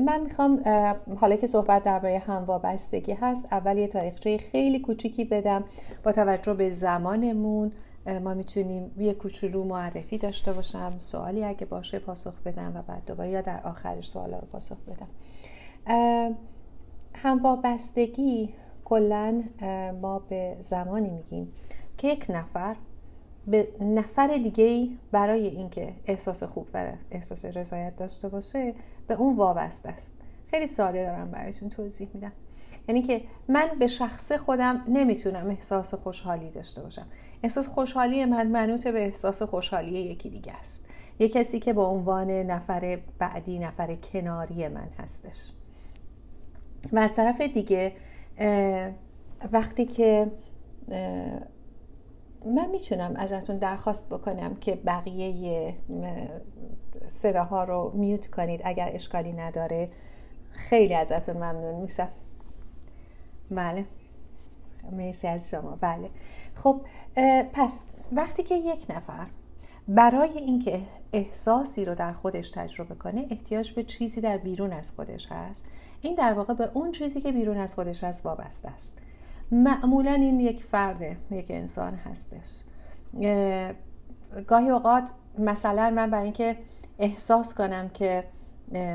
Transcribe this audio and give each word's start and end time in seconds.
من 0.00 0.20
می‌خوام 0.20 0.62
حالا 1.16 1.36
که 1.36 1.46
صحبت 1.46 1.84
درباره 1.84 2.18
هم 2.18 2.44
وابستگی 2.44 3.12
هست 3.12 3.48
اول 3.50 3.78
یه 3.78 3.88
تاریخچه 3.88 4.38
خیلی 4.38 4.78
کوچیکی 4.80 5.24
بدم 5.24 5.64
با 6.02 6.12
توجه 6.12 6.54
به 6.54 6.70
زمانمون. 6.70 7.72
ما 8.22 8.34
می‌تونیم 8.34 8.90
یه 8.98 9.14
کوچولو 9.14 9.64
معرفی 9.64 10.18
داشته 10.18 10.52
باشم 10.52 10.92
سوالی 10.98 11.44
اگه 11.44 11.66
باشه 11.66 11.98
پاسخ 11.98 12.42
بدم 12.42 12.72
و 12.76 12.82
بعد 12.82 13.04
دوباره 13.06 13.30
یا 13.30 13.40
در 13.40 13.60
آخرش 13.64 14.08
سوالا 14.08 14.38
رو 14.38 14.46
پاسخ 14.52 14.76
بدم. 14.86 15.08
هم 17.14 17.42
وابستگی 17.42 18.54
کلا 18.84 19.42
ما 20.02 20.18
به 20.18 20.56
زمانی 20.60 21.10
میگیم 21.10 21.52
که 21.98 22.08
یک 22.08 22.26
نفر 22.28 22.76
به 23.46 23.68
نفر 23.80 24.26
دیگه 24.26 24.88
برای 25.12 25.46
اینکه 25.46 25.94
احساس 26.06 26.42
خوب 26.42 26.68
و 26.74 26.92
احساس 27.10 27.44
رضایت 27.44 27.96
داشته 27.96 28.28
باشه 28.28 28.74
به 29.06 29.14
اون 29.14 29.36
وابسته 29.36 29.88
است. 29.88 30.18
خیلی 30.46 30.66
ساده 30.66 31.04
دارم 31.04 31.30
برایتون 31.30 31.68
توضیح 31.68 32.08
میدم. 32.14 32.32
یعنی 32.88 33.02
که 33.02 33.20
من 33.48 33.66
به 33.78 33.86
شخص 33.86 34.32
خودم 34.32 34.84
نمی‌تونم 34.88 35.50
احساس 35.50 35.94
خوشحالی 35.94 36.50
داشته 36.50 36.82
باشم. 36.82 37.06
احساس 37.42 37.68
خوشحالی 37.68 38.24
من 38.24 38.46
منوط 38.46 38.88
به 38.88 39.04
احساس 39.04 39.42
خوشحالی 39.42 39.98
یکی 39.98 40.30
دیگه 40.30 40.52
است. 40.52 40.86
یه 41.18 41.28
کسی 41.28 41.58
که 41.58 41.72
با 41.72 41.88
عنوان 41.88 42.30
نفر 42.30 42.98
بعدی 43.18 43.58
نفر 43.58 43.94
کناری 43.94 44.68
من 44.68 44.88
هستش. 44.98 45.50
و 46.92 46.98
از 46.98 47.14
طرف 47.14 47.40
دیگه 47.40 47.92
وقتی 49.52 49.84
که 49.84 50.30
من 52.46 52.70
می‌تونم 52.70 53.14
ازتون 53.16 53.58
درخواست 53.58 54.08
بکنم 54.10 54.54
که 54.54 54.76
بقیه 54.76 55.74
صداها 57.08 57.64
رو 57.64 57.92
میوت 57.94 58.26
کنید 58.26 58.60
اگر 58.64 58.90
اشکالی 58.94 59.32
نداره. 59.32 59.90
خیلی 60.50 60.94
ازتون 60.94 61.36
ممنون. 61.36 61.74
میشم. 61.74 62.08
بله. 63.50 63.84
مرسی 64.92 65.26
از 65.28 65.50
شما. 65.50 65.78
بله. 65.80 66.10
خب 66.54 66.80
پس 67.52 67.84
وقتی 68.12 68.42
که 68.42 68.54
یک 68.54 68.86
نفر 68.88 69.26
برای 69.88 70.38
اینکه 70.38 70.82
احساسی 71.12 71.84
رو 71.84 71.94
در 71.94 72.12
خودش 72.12 72.50
تجربه 72.50 72.94
کنه 72.94 73.26
احتیاج 73.30 73.72
به 73.72 73.84
چیزی 73.84 74.20
در 74.20 74.36
بیرون 74.36 74.72
از 74.72 74.90
خودش 74.90 75.26
هست. 75.30 75.66
این 76.00 76.14
در 76.14 76.32
واقع 76.32 76.54
به 76.54 76.70
اون 76.74 76.92
چیزی 76.92 77.20
که 77.20 77.32
بیرون 77.32 77.56
از 77.56 77.74
خودش 77.74 78.04
هست 78.04 78.26
وابسته 78.26 78.68
است. 78.68 78.98
معمولا 79.54 80.12
این 80.12 80.40
یک 80.40 80.62
فرد 80.62 81.16
یک 81.30 81.46
انسان 81.50 81.94
هستش. 81.94 82.64
گاهی 84.46 84.70
اوقات 84.70 85.10
مثلا 85.38 85.90
من 85.90 86.10
برای 86.10 86.24
اینکه 86.24 86.56
احساس 86.98 87.54
کنم 87.54 87.88
که 87.88 88.24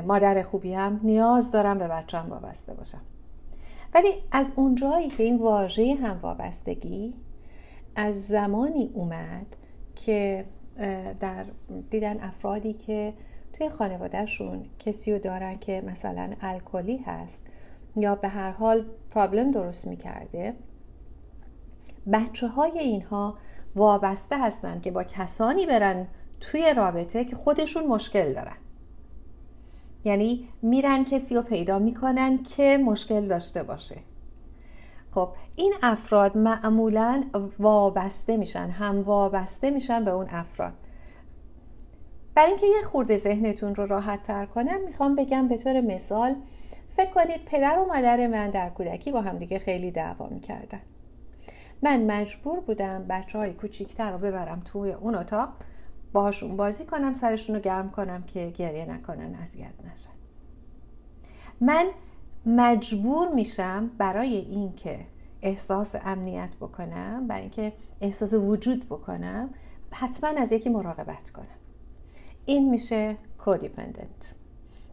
مادر 0.06 0.42
خوبی 0.42 0.74
هم 0.74 1.00
نیاز 1.02 1.52
دارم 1.52 1.78
به 1.78 1.88
بچم 1.88 2.26
وابسته 2.30 2.74
باشم. 2.74 3.00
ولی 3.94 4.08
از 4.32 4.52
اونجایی 4.56 5.08
که 5.08 5.22
این 5.22 5.36
واژه 5.36 5.94
هم 5.94 6.20
وابستگی 6.22 7.14
از 7.96 8.26
زمانی 8.26 8.90
اومد 8.94 9.46
که 9.96 10.44
در 11.20 11.44
دیدن 11.90 12.20
افرادی 12.20 12.72
که 12.72 13.14
توی 13.52 13.68
خانوادهشون 13.68 14.66
کسی 14.78 15.12
رو 15.12 15.18
دارن 15.18 15.58
که 15.58 15.82
مثلا 15.86 16.32
الکلی 16.40 16.96
هست 16.96 17.46
یا 17.96 18.14
به 18.14 18.28
هر 18.28 18.50
حال 18.50 18.84
پرابلم 19.10 19.50
درست 19.50 19.86
می‌کرده. 19.86 20.54
بچه 22.12 22.48
های 22.48 22.78
اینها 22.78 23.38
وابسته 23.76 24.38
هستن 24.38 24.80
که 24.80 24.90
با 24.90 25.04
کسانی 25.04 25.66
برن 25.66 26.06
توی 26.40 26.74
رابطه 26.76 27.24
که 27.24 27.36
خودشون 27.36 27.86
مشکل 27.86 28.32
دارن. 28.32 28.56
یعنی 30.04 30.48
میرن 30.62 31.04
کسی 31.04 31.34
رو 31.34 31.42
پیدا 31.42 31.78
می‌کنن 31.78 32.42
که 32.42 32.78
مشکل 32.78 33.28
داشته 33.28 33.62
باشه. 33.62 33.96
خب 35.10 35.28
این 35.56 35.74
افراد 35.82 36.36
معمولا 36.36 37.24
وابسته 37.58 38.36
میشن 38.36 38.68
هم 38.68 39.02
وابسته 39.02 39.70
میشن 39.70 40.04
به 40.04 40.10
اون 40.10 40.26
افراد. 40.30 40.74
برای 42.34 42.48
اینکه 42.48 42.66
یه 42.66 42.82
خورده 42.82 43.16
ذهنتون 43.16 43.74
رو 43.74 43.86
راحت 43.86 44.22
تر 44.22 44.46
کنم 44.46 44.80
می‌خوام 44.84 45.16
بگم 45.16 45.48
به 45.48 45.56
طور 45.56 45.80
مثال 45.80 46.34
فکر 46.96 47.10
کنید 47.10 47.44
پدر 47.44 47.78
و 47.78 47.84
مادر 47.84 48.26
من 48.26 48.50
در 48.50 48.70
کودکی 48.70 49.12
با 49.12 49.20
همدیگه 49.20 49.58
خیلی 49.58 49.90
دعوا 49.90 50.28
می‌کردن. 50.28 50.80
من 51.82 52.06
مجبور 52.06 52.60
بودم 52.60 53.06
بچه 53.08 53.38
های 53.38 53.52
کوچیکتر 53.52 54.12
رو 54.12 54.18
ببرم 54.18 54.62
توی 54.64 54.92
اون 54.92 55.14
اتاق 55.14 55.48
باهاشون 56.12 56.56
بازی 56.56 56.86
کنم 56.86 57.12
سرشون 57.12 57.56
رو 57.56 57.62
گرم 57.62 57.90
کنم 57.90 58.22
که 58.22 58.50
گریه 58.50 58.86
نکنن 58.86 59.34
اذیت 59.34 59.74
نشن. 59.92 60.10
من 61.60 61.86
مجبور 62.46 63.34
میشم 63.34 63.90
برای 63.98 64.36
اینکه 64.36 65.00
احساس 65.42 65.96
امنیت 66.04 66.56
بکنم 66.56 67.26
برای 67.26 67.40
اینکه 67.40 67.72
احساس 68.00 68.34
وجود 68.34 68.86
بکنم 68.86 69.50
حتما 69.90 70.30
از 70.40 70.52
یکی 70.52 70.68
مراقبت 70.68 71.30
کنم. 71.30 71.46
این 72.46 72.70
میشه 72.70 73.16
کودیپندنت 73.38 74.34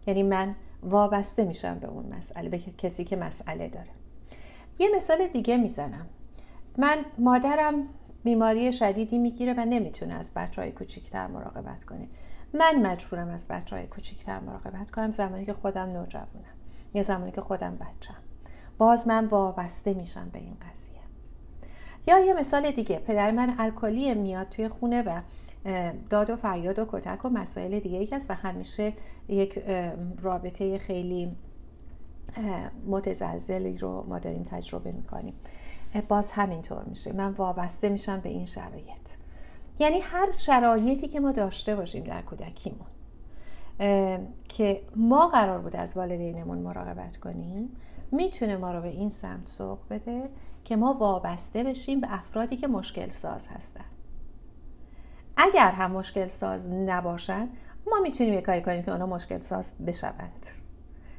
یعنی 0.07 0.23
من 0.23 0.55
وابسته 0.83 1.45
میشم 1.45 1.79
به 1.79 1.87
اون 1.87 2.05
مسئله 2.05 2.49
به 2.49 2.59
کسی 2.59 3.03
که 3.03 3.15
مسئله 3.15 3.67
داره. 3.67 3.91
یه 4.79 4.89
مثال 4.95 5.27
دیگه 5.27 5.57
می‌زنم. 5.57 6.05
من 6.77 6.97
مادرم 7.17 7.87
بیماری 8.23 8.73
شدیدی 8.73 9.17
می‌گیره 9.17 9.53
و 9.57 9.65
نمی‌تونه 9.65 10.13
از 10.13 10.31
بچه 10.35 10.61
های 10.61 10.71
کوچیکتر 10.71 11.27
مراقبت 11.27 11.83
کنه. 11.83 12.07
من 12.53 12.87
مجبورم 12.91 13.29
از 13.29 13.47
بچه 13.47 13.75
های 13.75 13.87
کوچیکتر 13.87 14.39
مراقبت 14.39 14.91
کنم 14.91 15.11
زمانی 15.11 15.45
که 15.45 15.53
خودم 15.53 15.89
نوجوانم 15.89 16.57
یه 16.93 17.01
زمانی 17.01 17.31
که 17.31 17.41
خودم 17.41 17.75
بچم 17.75 18.15
باز 18.77 19.07
من 19.07 19.25
وابسته 19.25 19.93
میشم 19.93 20.29
به 20.33 20.39
این 20.39 20.57
قضیه. 20.71 20.97
یا 22.07 22.19
یه 22.19 22.33
مثال 22.33 22.71
دیگه. 22.71 22.99
پدر 22.99 23.31
من 23.31 23.55
الکلی 23.59 24.13
میاد 24.13 24.49
توی 24.49 24.69
خونه 24.69 25.01
و 25.01 25.21
داد 26.09 26.29
و 26.29 26.35
فریاد 26.35 26.79
و 26.79 26.85
کتک 26.91 27.25
و 27.25 27.29
مسائل 27.29 27.79
دیگه 27.79 27.97
ای 27.97 28.09
هست 28.11 28.31
و 28.31 28.33
همیشه 28.33 28.93
یک 29.27 29.63
رابطه 30.21 30.77
خیلی 30.77 31.35
متزلزلی 32.87 33.77
رو 33.77 34.05
ما 34.07 34.19
داریم 34.19 34.43
تجربه 34.43 34.91
می‌کنیم. 34.91 35.33
باز 36.07 36.31
همینطور 36.31 36.83
میشه. 36.83 37.13
من 37.13 37.31
وابسته 37.31 37.89
میشم 37.89 38.19
به 38.19 38.29
این 38.29 38.45
شرایط. 38.45 39.09
یعنی 39.79 39.99
هر 39.99 40.31
شرایطی 40.31 41.07
که 41.07 41.19
ما 41.19 41.31
داشته 41.31 41.75
باشیم 41.75 42.03
در 42.03 42.21
کودکیمون 42.21 42.87
که 44.49 44.81
ما 44.95 45.27
قرار 45.27 45.59
بود 45.59 45.75
از 45.75 45.97
والدینمون 45.97 46.57
مراقبت 46.57 47.17
کنیم 47.17 47.69
می‌تونه 48.11 48.57
ما 48.57 48.71
رو 48.71 48.81
به 48.81 48.87
این 48.87 49.09
سمت 49.09 49.47
سوق 49.47 49.79
بده 49.89 50.29
که 50.63 50.75
ما 50.75 50.93
وابسته 50.93 51.63
بشیم 51.63 52.01
به 52.01 52.07
افرادی 52.13 52.57
که 52.57 52.67
مشکل 52.67 53.09
ساز 53.09 53.47
هستن. 53.47 53.85
اگر 55.37 55.71
هم 55.71 55.91
مشکل 55.91 56.27
ساز 56.27 56.69
نباشن 56.69 57.49
ما 57.91 57.99
می‌تونیم 58.03 58.33
یه 58.33 58.41
کاری 58.41 58.61
کنیم 58.61 58.83
که 58.83 58.91
اونا 58.91 59.05
مشکل 59.05 59.39
ساز 59.39 59.73
بشوند. 59.85 60.47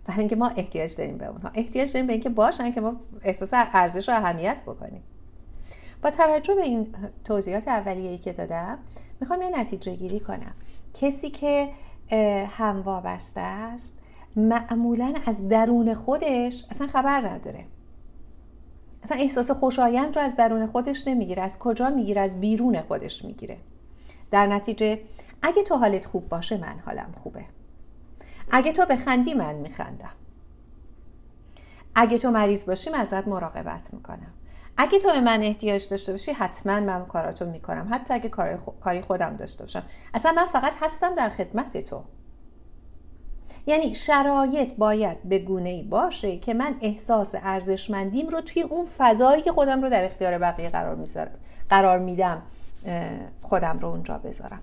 برای 0.06 0.20
اینکه 0.20 0.36
ما 0.36 0.48
احتیاج 0.48 0.96
داریم 0.96 1.18
به 1.18 1.26
اونها. 1.26 1.50
احتیاج 1.54 1.92
داریم 1.92 2.06
به 2.06 2.12
اینکه 2.12 2.28
باشن 2.28 2.72
که 2.72 2.80
ما 2.80 2.96
احساس 3.22 3.50
ارزش 3.52 4.08
و 4.08 4.12
اهمیت 4.12 4.62
بکنیم. 4.66 5.02
با 6.02 6.10
توجه 6.10 6.54
به 6.54 6.62
این 6.62 6.94
توضیحات 7.24 7.68
اولیه‌ای 7.68 8.18
که 8.18 8.32
دادم 8.32 8.78
می‌خوام 9.20 9.42
یه 9.42 9.60
نتیجه 9.60 9.94
گیری 9.94 10.20
کنم. 10.20 10.54
کسی 10.94 11.30
که 11.30 11.68
هم 12.48 12.82
وابسته 12.82 13.40
است 13.40 13.98
معمولا 14.36 15.14
از 15.26 15.48
درون 15.48 15.94
خودش 15.94 16.64
اصلا 16.70 16.86
خبر 16.86 17.28
نداره. 17.28 17.64
اصلا 19.02 19.18
احساس 19.18 19.50
خوشایند 19.50 20.16
رو 20.16 20.22
از 20.22 20.36
درون 20.36 20.66
خودش 20.66 21.08
نمی‌گیره. 21.08 21.42
از 21.42 21.58
کجا 21.58 21.90
می‌گیره؟ 21.90 22.20
از 22.20 22.40
بیرون 22.40 22.82
خودش 22.82 23.24
می‌گیره. 23.24 23.58
در 24.30 24.46
نتیجه 24.46 25.00
اگه 25.42 25.62
تو 25.62 25.76
حالت 25.76 26.06
خوب 26.06 26.28
باشه 26.28 26.56
من 26.56 26.78
حالم 26.86 27.14
خوبه. 27.22 27.44
اگه 28.50 28.72
تو 28.72 28.86
بخندی 28.86 29.34
من 29.34 29.54
میخندم. 29.54 30.12
اگه 31.94 32.18
تو 32.18 32.30
مریض 32.30 32.66
باشی 32.66 32.90
من 32.90 32.98
ازت 33.00 33.28
مراقبت 33.28 33.94
می‌کنم. 33.94 34.34
اگه 34.76 34.98
تو 34.98 35.12
به 35.12 35.20
من 35.20 35.42
احتیاج 35.42 35.88
داشته 35.88 36.12
باشی 36.12 36.32
حتما 36.32 36.80
من 36.80 37.06
کاراتو 37.06 37.44
می‌کنم. 37.44 37.88
حتی 37.92 38.14
اگه 38.14 38.28
کاری 38.80 39.00
خودم 39.00 39.36
داشته 39.36 39.64
باشم. 39.64 39.82
اصلا 40.14 40.32
من 40.32 40.46
فقط 40.46 40.72
هستم 40.80 41.14
در 41.14 41.28
خدمت 41.28 41.76
تو. 41.76 42.04
یعنی 43.66 43.94
شرایط 43.94 44.74
باید 44.74 45.22
به 45.22 45.38
گونه 45.38 45.70
ای 45.70 45.82
باشه 45.82 46.38
که 46.38 46.54
من 46.54 46.76
احساس 46.80 47.34
ارزشمندیم 47.42 48.28
رو 48.28 48.40
توی 48.40 48.62
اون 48.62 48.86
فضایی 48.98 49.42
که 49.42 49.52
خودم 49.52 49.82
رو 49.82 49.90
در 49.90 50.04
اختیار 50.04 50.38
بقیه 50.38 50.68
قرار 50.68 51.04
قرار 51.68 51.98
میدم. 51.98 52.42
خودم 53.42 53.78
رو 53.78 53.88
اونجا 53.88 54.18
بذارم. 54.18 54.62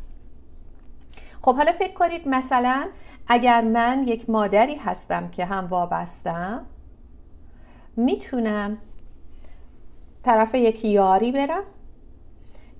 خب 1.41 1.55
حالا 1.55 1.71
فکر 1.71 1.93
کنید 1.93 2.27
مثلا 2.27 2.87
اگر 3.27 3.61
من 3.61 4.07
یک 4.07 4.29
مادری 4.29 4.75
هستم 4.75 5.29
که 5.29 5.45
هم 5.45 5.67
وابستم 5.67 6.65
می‌تونم 7.95 8.77
طرف 10.23 10.55
یک 10.55 10.85
یاری 10.85 11.31
برم 11.31 11.63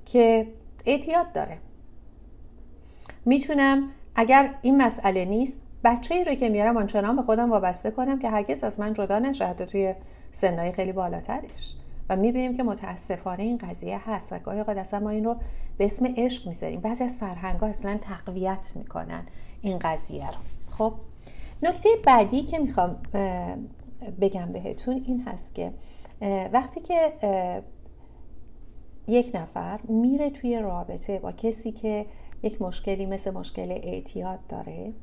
که 0.05 0.47
اعتیاد 0.85 1.31
داره. 1.31 1.57
می‌تونم 3.25 3.89
اگر 4.15 4.53
این 4.61 4.81
مسئله 4.81 5.25
نیست 5.25 5.61
بچه 5.83 6.15
ای 6.15 6.23
رو 6.23 6.35
که 6.35 6.49
میارم 6.49 6.77
آنچنان 6.77 7.15
به 7.15 7.21
خودم 7.21 7.51
وابسته 7.51 7.91
کنم 7.91 8.19
که 8.19 8.29
هرگز 8.29 8.63
از 8.63 8.79
من 8.79 8.93
جدا 8.93 9.19
نشه 9.19 9.45
حتی 9.45 9.65
توی 9.65 9.95
سنهای 10.31 10.71
خیلی 10.71 10.91
بالاترش. 10.91 11.75
و 12.09 12.15
می‌بینیم 12.15 12.57
که 12.57 12.63
متاسفانه 12.63 13.43
این 13.43 13.57
قضیه 13.57 14.09
هست 14.09 14.33
و 14.33 14.39
گاهی 14.39 14.59
اوقات 14.59 14.77
اصلا 14.77 14.99
ما 14.99 15.09
این 15.09 15.23
رو 15.23 15.35
به 15.77 15.85
اسم 15.85 16.13
عشق 16.17 16.47
می‌ذاریم. 16.47 16.79
بعضی 16.79 17.03
از 17.03 17.17
فرهنگ 17.17 17.59
ها 17.59 17.67
اصلا 17.67 17.97
تقویت 18.01 18.71
می‌کنن 18.75 19.25
این 19.61 19.79
قضیه 19.79 20.27
رو. 20.27 20.37
خب 20.69 20.93
نکته 21.63 21.89
بعدی 22.05 22.41
که 22.41 22.59
می‌خوام 22.59 22.97
بگم 24.21 24.51
بهتون 24.51 25.03
این 25.05 25.21
هست 25.27 25.55
که 25.55 25.73
وقتی 26.53 26.81
که 26.81 27.13
یک 29.07 29.31
نفر 29.33 29.79
میره 29.81 30.29
توی 30.29 30.59
رابطه 30.59 31.19
با 31.19 31.31
کسی 31.31 31.71
که 31.71 32.05
یک 32.43 32.61
مشکلی 32.61 33.05
مثل 33.05 33.31
مشکل 33.31 33.71
اعتیاد 33.71 34.39
داره 34.49 34.93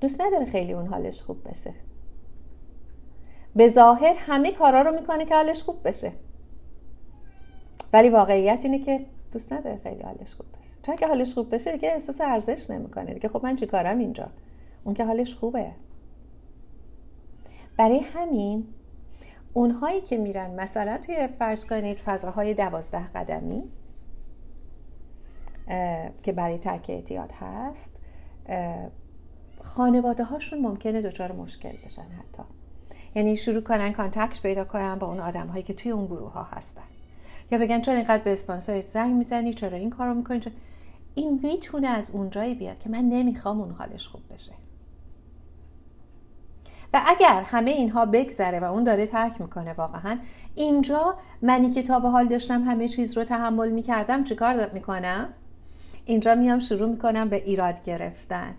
دوست 0.00 0.20
نداره 0.20 0.44
خیلی 0.44 0.72
اون 0.72 0.86
حالش 0.86 1.22
خوب 1.22 1.50
بشه. 1.50 1.74
به 3.56 3.68
ظاهر 3.68 4.14
همه 4.18 4.52
کارا 4.52 4.82
رو 4.82 5.00
می‌کنه 5.00 5.24
که 5.24 5.34
حالش 5.34 5.62
خوب 5.62 5.88
بشه. 5.88 6.12
ولی 7.92 8.08
واقعیت 8.08 8.60
اینه 8.64 8.78
که 8.78 9.06
دوست 9.32 9.52
نداره 9.52 9.80
خیلی 9.82 10.02
حالش 10.02 10.34
خوب 10.34 10.46
بشه. 10.58 10.76
چون 10.82 10.96
که 10.96 11.06
حالش 11.06 11.34
خوب 11.34 11.54
بشه 11.54 11.72
دیگه 11.72 11.88
احساس 11.88 12.20
ارزش 12.20 12.70
نمی‌کنه 12.70 13.14
دیگه. 13.14 13.28
خب 13.28 13.40
من 13.44 13.56
چی 13.56 13.66
کارم 13.66 13.98
اینجا؟ 13.98 14.28
اون 14.84 14.94
که 14.94 15.04
حالش 15.04 15.34
خوبه. 15.34 15.72
برای 17.76 17.98
همین 17.98 18.66
اونهایی 19.54 20.00
که 20.00 20.16
میرن 20.16 20.50
مثلا 20.50 20.98
توی 20.98 21.28
فرض 21.38 21.64
کنید 21.64 22.00
فضاهای 22.00 22.54
دوازده 22.54 23.08
قدمی 23.14 23.62
که 26.22 26.32
برای 26.32 26.58
ترک 26.58 26.86
اعتیاد 26.88 27.32
هست 27.32 27.96
خانواده 29.60 30.24
هاشون 30.24 30.58
ممکنه 30.58 31.02
دچار 31.02 31.32
مشکل 31.32 31.76
بشن 31.84 32.02
حتی. 32.02 32.42
یعنی 33.14 33.36
شروع 33.36 33.62
کنن 33.62 33.92
contact 33.92 34.42
پیدا 34.42 34.64
کنن 34.64 34.94
با 34.94 35.06
اون 35.06 35.20
آدم 35.20 35.46
هایی 35.46 35.62
که 35.62 35.74
توی 35.74 35.90
اون 35.90 36.06
گروه 36.06 36.32
ها 36.32 36.42
هستن. 36.42 36.82
یا 37.50 37.58
بگن 37.58 37.80
چرا 37.80 37.94
اینقدر 37.94 38.22
به 38.22 38.32
اسپانسرت 38.32 38.86
زنگ 38.86 39.14
می‌زنی؟ 39.14 39.54
چرا 39.54 39.76
این 39.76 39.90
کارو 39.90 40.14
می‌کنی؟ 40.14 40.40
این 41.14 41.40
می‌تونه 41.42 41.88
از 41.88 42.10
اونجایی 42.10 42.54
بیاد 42.54 42.78
که 42.78 42.88
من 42.88 43.04
نمی‌خوام 43.04 43.60
اون 43.60 43.70
حالش 43.70 44.08
خوب 44.08 44.20
بشه. 44.32 44.52
و 46.94 47.02
اگر 47.06 47.42
همه 47.42 47.70
اینها 47.70 48.06
بگذره 48.06 48.60
و 48.60 48.64
اون 48.64 48.84
داره 48.84 49.06
ترک 49.06 49.40
می‌کنه 49.40 49.72
واقعا 49.72 50.18
اینجا 50.54 51.14
منی 51.42 51.70
که 51.70 51.82
تا 51.82 52.00
به 52.00 52.08
حال 52.08 52.28
داشتم 52.28 52.62
همه 52.62 52.88
چیز 52.88 53.18
رو 53.18 53.24
تحمل 53.24 53.70
می‌کردم 53.70 54.24
چیکار 54.24 54.70
می‌کنم؟ 54.72 55.28
اینجا 56.04 56.34
میام 56.34 56.58
شروع 56.58 56.88
می‌کنم 56.88 57.28
به 57.28 57.36
ایراد 57.36 57.82
گرفتن 57.84 58.54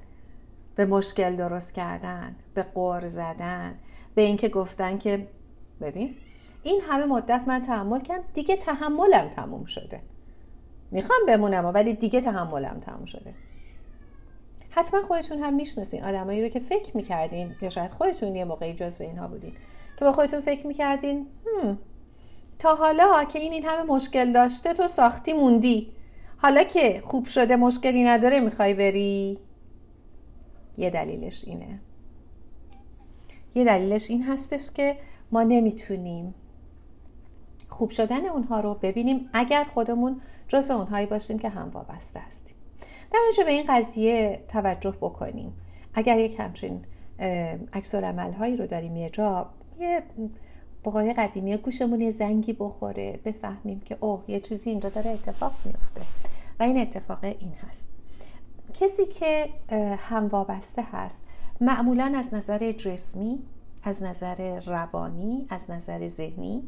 به 0.75 0.85
مشکل 0.85 1.35
درست 1.35 1.73
کردن 1.73 2.35
به 2.53 2.63
قور 2.63 3.07
زدن. 3.07 3.75
به 4.15 4.21
اینکه 4.21 4.49
گفتن 4.49 4.97
که 4.97 5.27
ببین 5.81 6.15
این 6.63 6.81
همه 6.81 7.05
مدت 7.05 7.43
من 7.47 7.61
تحمل 7.61 7.99
کردم 7.99 8.23
دیگه 8.33 8.55
تحملم 8.57 9.27
تموم 9.27 9.65
شده. 9.65 10.01
می‌خوام 10.91 11.19
بمونم 11.27 11.65
ولی 11.65 11.93
دیگه 11.93 12.21
تحملم 12.21 12.79
تموم 12.79 13.05
شده. 13.05 13.33
حتما 14.69 15.01
خودتون 15.01 15.39
هم 15.39 15.53
می‌شناسین 15.53 16.03
آدمایی 16.03 16.41
رو 16.41 16.47
که 16.47 16.59
فکر 16.59 16.97
می‌کردین 16.97 17.55
یا 17.61 17.69
شاید 17.69 17.91
خودتون 17.91 18.35
یه 18.35 18.45
موقعی 18.45 18.73
به 18.73 19.05
اینها 19.05 19.27
بودین 19.27 19.53
که 19.97 20.05
با 20.05 20.11
خودتون 20.11 20.39
فکر 20.39 20.67
می‌کردین 20.67 21.27
تا 22.59 22.75
حالا 22.75 23.23
که 23.23 23.39
این 23.39 23.53
این 23.53 23.65
همه 23.65 23.83
مشکل 23.83 24.31
داشته 24.31 24.73
تو 24.73 24.87
ساختی 24.87 25.33
موندی. 25.33 25.91
حالا 26.37 26.63
که 26.63 27.01
خوب 27.03 27.25
شده 27.25 27.55
مشکلی 27.55 28.03
نداره 28.03 28.39
می‌خوای 28.39 28.73
بری. 28.73 29.39
یه 30.77 30.89
دلیلش 30.89 31.43
اینه. 31.45 31.79
یه 33.59 33.65
دلیلش 33.65 34.09
این 34.09 34.23
هستش 34.23 34.71
که 34.71 34.97
ما 35.31 35.43
نمی‌تونیم 35.43 36.33
خوب 37.67 37.89
شدن 37.89 38.25
اونها 38.25 38.59
رو 38.59 38.73
ببینیم 38.73 39.29
اگر 39.33 39.63
خودمون 39.63 40.21
جز 40.47 40.71
اونهایی 40.71 41.05
باشیم 41.05 41.39
که 41.39 41.49
هم 41.49 41.69
وابسته 41.69 42.19
هستیم. 42.19 42.55
در 43.11 43.43
به 43.45 43.51
این 43.51 43.65
قضیه 43.69 44.43
توجه 44.47 44.91
بکنیم. 45.01 45.53
اگر 45.93 46.19
یک 46.19 46.39
همچین 46.39 46.85
عکس 47.73 47.95
هایی 47.95 48.57
رو 48.57 48.67
داریم 48.67 48.95
یه 48.95 49.09
جا 49.09 49.49
یه 49.79 50.03
بقای 50.85 51.13
قدیمی 51.13 51.57
گوشمون 51.57 52.01
یه 52.01 52.09
زنگی 52.09 52.53
بخوره 52.53 53.19
بفهمیم 53.25 53.79
که 53.79 53.97
اوه 53.99 54.23
یه 54.27 54.39
چیزی 54.39 54.69
اینجا 54.69 54.89
داره 54.89 55.11
اتفاق 55.11 55.53
میفته. 55.65 56.01
و 56.59 56.63
این 56.63 56.77
اتفاق 56.77 57.23
این 57.23 57.53
هست. 57.67 57.89
کسی 58.73 59.05
که 59.05 59.49
هم 59.97 60.27
وابسته 60.27 60.81
هست 60.81 61.27
معمولا 61.61 62.13
از 62.15 62.33
نظر 62.33 62.71
جسمی 62.71 63.39
از 63.83 64.03
نظر 64.03 64.59
روانی 64.59 65.45
از 65.49 65.71
نظر 65.71 66.07
ذهنی 66.07 66.63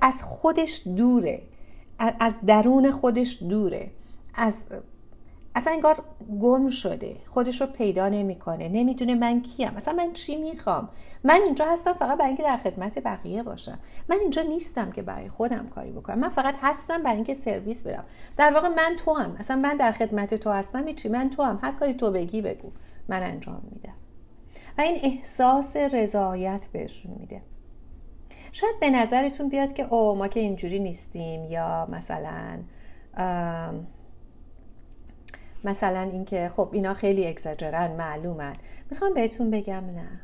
از 0.00 0.22
خودش 0.22 0.82
دوره 0.86 1.42
از 1.98 2.40
درون 2.46 2.90
خودش 2.90 3.42
دوره 3.42 3.90
از 4.34 4.66
اصلا 5.56 5.72
انگار 5.72 6.04
گم 6.40 6.70
شده 6.70 7.16
خودش 7.26 7.60
رو 7.60 7.66
پیدا 7.66 8.08
نمی‌کنه 8.08 8.68
نمی‌دونه 8.68 9.14
من 9.14 9.42
کیم. 9.42 9.72
اصلا 9.76 9.94
من 9.94 10.12
چی 10.12 10.36
می‌خوام؟ 10.36 10.88
من 11.24 11.40
اینجا 11.44 11.64
هستم 11.66 11.92
فقط 11.92 12.18
برای 12.18 12.28
اینکه 12.28 12.42
در 12.42 12.56
خدمت 12.56 12.98
بقیه 12.98 13.42
باشم. 13.42 13.78
من 14.08 14.16
اینجا 14.20 14.42
نیستم 14.42 14.90
که 14.90 15.02
برای 15.02 15.28
خودم 15.28 15.68
کاری 15.74 15.92
بکنم. 15.92 16.18
من 16.18 16.28
فقط 16.28 16.54
هستم 16.60 17.02
برای 17.02 17.16
اینکه 17.16 17.34
سرویس 17.34 17.86
بدم. 17.86 18.04
در 18.36 18.52
واقع 18.52 18.68
من 18.68 18.96
تو 19.04 19.14
هم 19.14 19.36
اصلا 19.38 19.56
من 19.56 19.76
در 19.76 19.92
خدمت 19.92 20.34
تو 20.34 20.50
هستم 20.50 20.92
چی 20.92 21.08
من 21.08 21.30
تو 21.30 21.42
هم 21.42 21.58
هر 21.62 21.72
کاری 21.72 21.94
تو 21.94 22.10
بگی 22.10 22.42
بگو. 22.42 22.70
من 23.08 23.22
انجام 23.22 23.62
میدم. 23.72 23.94
و 24.78 24.80
این 24.80 25.00
احساس 25.02 25.76
رضایت 25.76 26.68
بهشون 26.72 27.12
میده. 27.20 27.42
شاید 28.52 28.80
به 28.80 28.90
نظرتون 28.90 29.48
بیاد 29.48 29.72
که 29.72 29.94
او 29.94 30.14
ما 30.14 30.28
که 30.28 30.40
اینجوری 30.40 30.78
نیستیم 30.78 31.44
یا 31.44 31.88
مثلا 31.92 32.58
مثلا 35.64 36.02
اینکه 36.02 36.48
خب 36.48 36.68
اینا 36.72 36.94
خیلی 36.94 37.26
اگزاجرن 37.26 37.92
معلومن. 37.96 38.52
می‌خوام 38.90 39.14
بهتون 39.14 39.50
بگم 39.50 39.84
نه. 39.94 40.20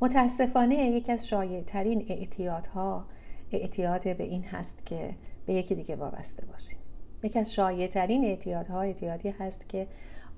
متاسفانه 0.00 0.74
یکی 0.74 1.12
از 1.12 1.28
شایع 1.28 1.62
ترین 1.62 2.06
اعتیادها 2.08 3.04
اعتیاد 3.52 4.16
به 4.16 4.24
این 4.24 4.44
هست 4.44 4.86
که 4.86 5.14
به 5.46 5.52
یکی 5.54 5.74
دیگه 5.74 5.96
وابسته 5.96 6.46
باشیم. 6.46 6.78
یکی 7.22 7.38
از 7.38 7.52
شایع 7.52 7.86
ترین 7.86 8.24
اعتیادها 8.24 8.80
اعتیادی 8.80 9.28
هست 9.28 9.68
که 9.68 9.86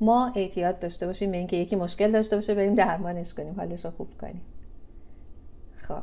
ما 0.00 0.32
اعتیاد 0.36 0.78
داشته 0.78 1.06
باشیم 1.06 1.30
به 1.30 1.36
اینکه 1.36 1.56
یکی 1.56 1.76
مشکل 1.76 2.12
داشته 2.12 2.36
باشه 2.36 2.54
بریم 2.54 2.74
درمانش 2.74 3.34
کنیم 3.34 3.54
حالش 3.54 3.84
رو 3.84 3.90
خوب 3.90 4.08
کنیم. 4.20 4.42
خب. 5.76 6.02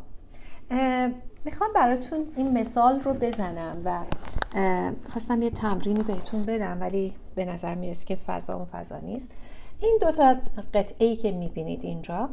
می‌خوام 1.50 1.74
براتون 1.74 2.20
این 2.36 2.58
مثال 2.58 3.00
رو 3.00 3.14
بزنم 3.14 3.82
و 3.86 4.04
خواستم 5.10 5.42
یه 5.42 5.50
تمرینی 5.50 6.04
بهتون 6.04 6.44
بدم 6.44 6.78
ولی 6.82 7.14
به 7.36 7.46
نظر 7.46 7.76
می‌رسه 7.76 8.06
که 8.06 8.16
فضا 8.16 8.56
اون 8.56 8.66
فضا 8.66 8.98
نیست. 8.98 9.32
این 9.80 9.98
دوتا 10.02 10.36
قطعه 10.74 11.08
ای 11.08 11.16
که 11.16 11.32
می‌بینید 11.32 11.84
اینجا 11.84 12.30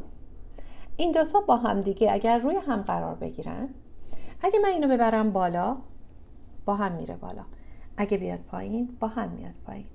این 0.96 1.12
دوتا 1.12 1.40
با 1.40 1.56
هم 1.56 1.80
دیگه 1.80 2.12
اگر 2.12 2.38
روی 2.38 2.56
هم 2.56 2.82
قرار 2.82 3.14
بگیرن 3.14 3.68
اگه 4.42 4.58
من 4.58 4.68
اینو 4.68 4.88
ببرم 4.88 5.32
بالا 5.32 5.76
با 6.64 6.74
هم 6.74 6.92
میره 6.92 7.16
بالا. 7.16 7.44
اگه 7.96 8.18
بیاد 8.18 8.40
پایین 8.40 8.96
با 9.00 9.08
هم 9.08 9.28
میاد 9.28 9.54
پایین. 9.66 9.86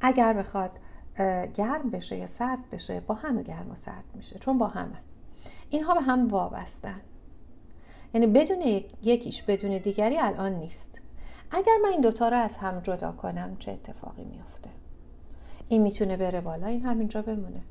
اگر 0.00 0.32
بخواد 0.32 0.70
گرم 1.54 1.90
بشه 1.92 2.16
یا 2.16 2.26
سرد 2.26 2.70
بشه 2.70 3.00
با 3.00 3.14
هم 3.14 3.42
گرم 3.42 3.70
و 3.70 3.74
سرد 3.74 4.04
میشه 4.14 4.38
چون 4.38 4.58
با 4.58 4.66
همه. 4.66 4.98
اینها 5.70 5.94
به 5.94 6.00
هم 6.00 6.28
وابستن. 6.28 7.00
یعنی 8.14 8.26
بدون 8.26 8.62
یکیش 9.02 9.42
بدون 9.42 9.78
دیگری 9.78 10.18
الان 10.18 10.52
نیست. 10.52 11.00
اگر 11.50 11.72
من 11.82 11.88
این 11.88 12.00
دوتا 12.00 12.28
رو 12.28 12.36
از 12.36 12.56
هم 12.56 12.80
جدا 12.80 13.12
کنم 13.12 13.56
چه 13.58 13.72
اتفاقی 13.72 14.24
میافته؟ 14.24 14.70
این 15.68 15.82
می‌تونه 15.82 16.16
بره 16.16 16.40
بالا 16.40 16.66
این 16.66 16.82
همینجا 16.82 17.22
بمونه. 17.22 17.62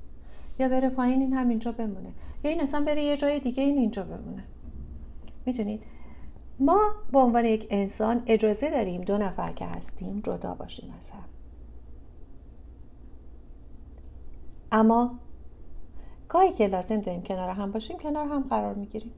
یا 0.60 0.70
بره 0.70 0.90
پایین 0.90 1.22
این 1.22 1.34
همینجا 1.34 1.72
بمونه. 1.72 2.14
یا 2.44 2.52
این 2.52 2.62
اصلا 2.62 2.86
بره 2.86 3.04
یه 3.04 3.18
جای 3.18 3.40
دیگه 3.40 3.64
این 3.64 3.78
اینجا 3.78 4.04
بمونه. 4.04 4.44
می‌تونید 5.46 5.84
ما 6.60 6.92
به 7.12 7.20
عنوان 7.20 7.46
یک 7.46 7.68
انسان 7.70 8.24
اجازه 8.26 8.70
داریم 8.70 9.02
دو 9.02 9.18
نفر 9.18 9.54
که 9.54 9.66
هستیم 9.66 10.20
جدا 10.20 10.54
باشیم 10.54 10.94
از 10.98 11.12
هم. 11.12 11.24
اما 14.72 15.20
گاهی 16.30 16.52
که 16.52 16.68
لازم 16.68 17.02
داریم 17.02 17.24
کنار 17.24 17.50
هم 17.50 17.72
باشیم 17.72 17.98
کنار 17.98 18.28
هم 18.28 18.44
قرار 18.50 18.74
می‌گیریم. 18.74 19.14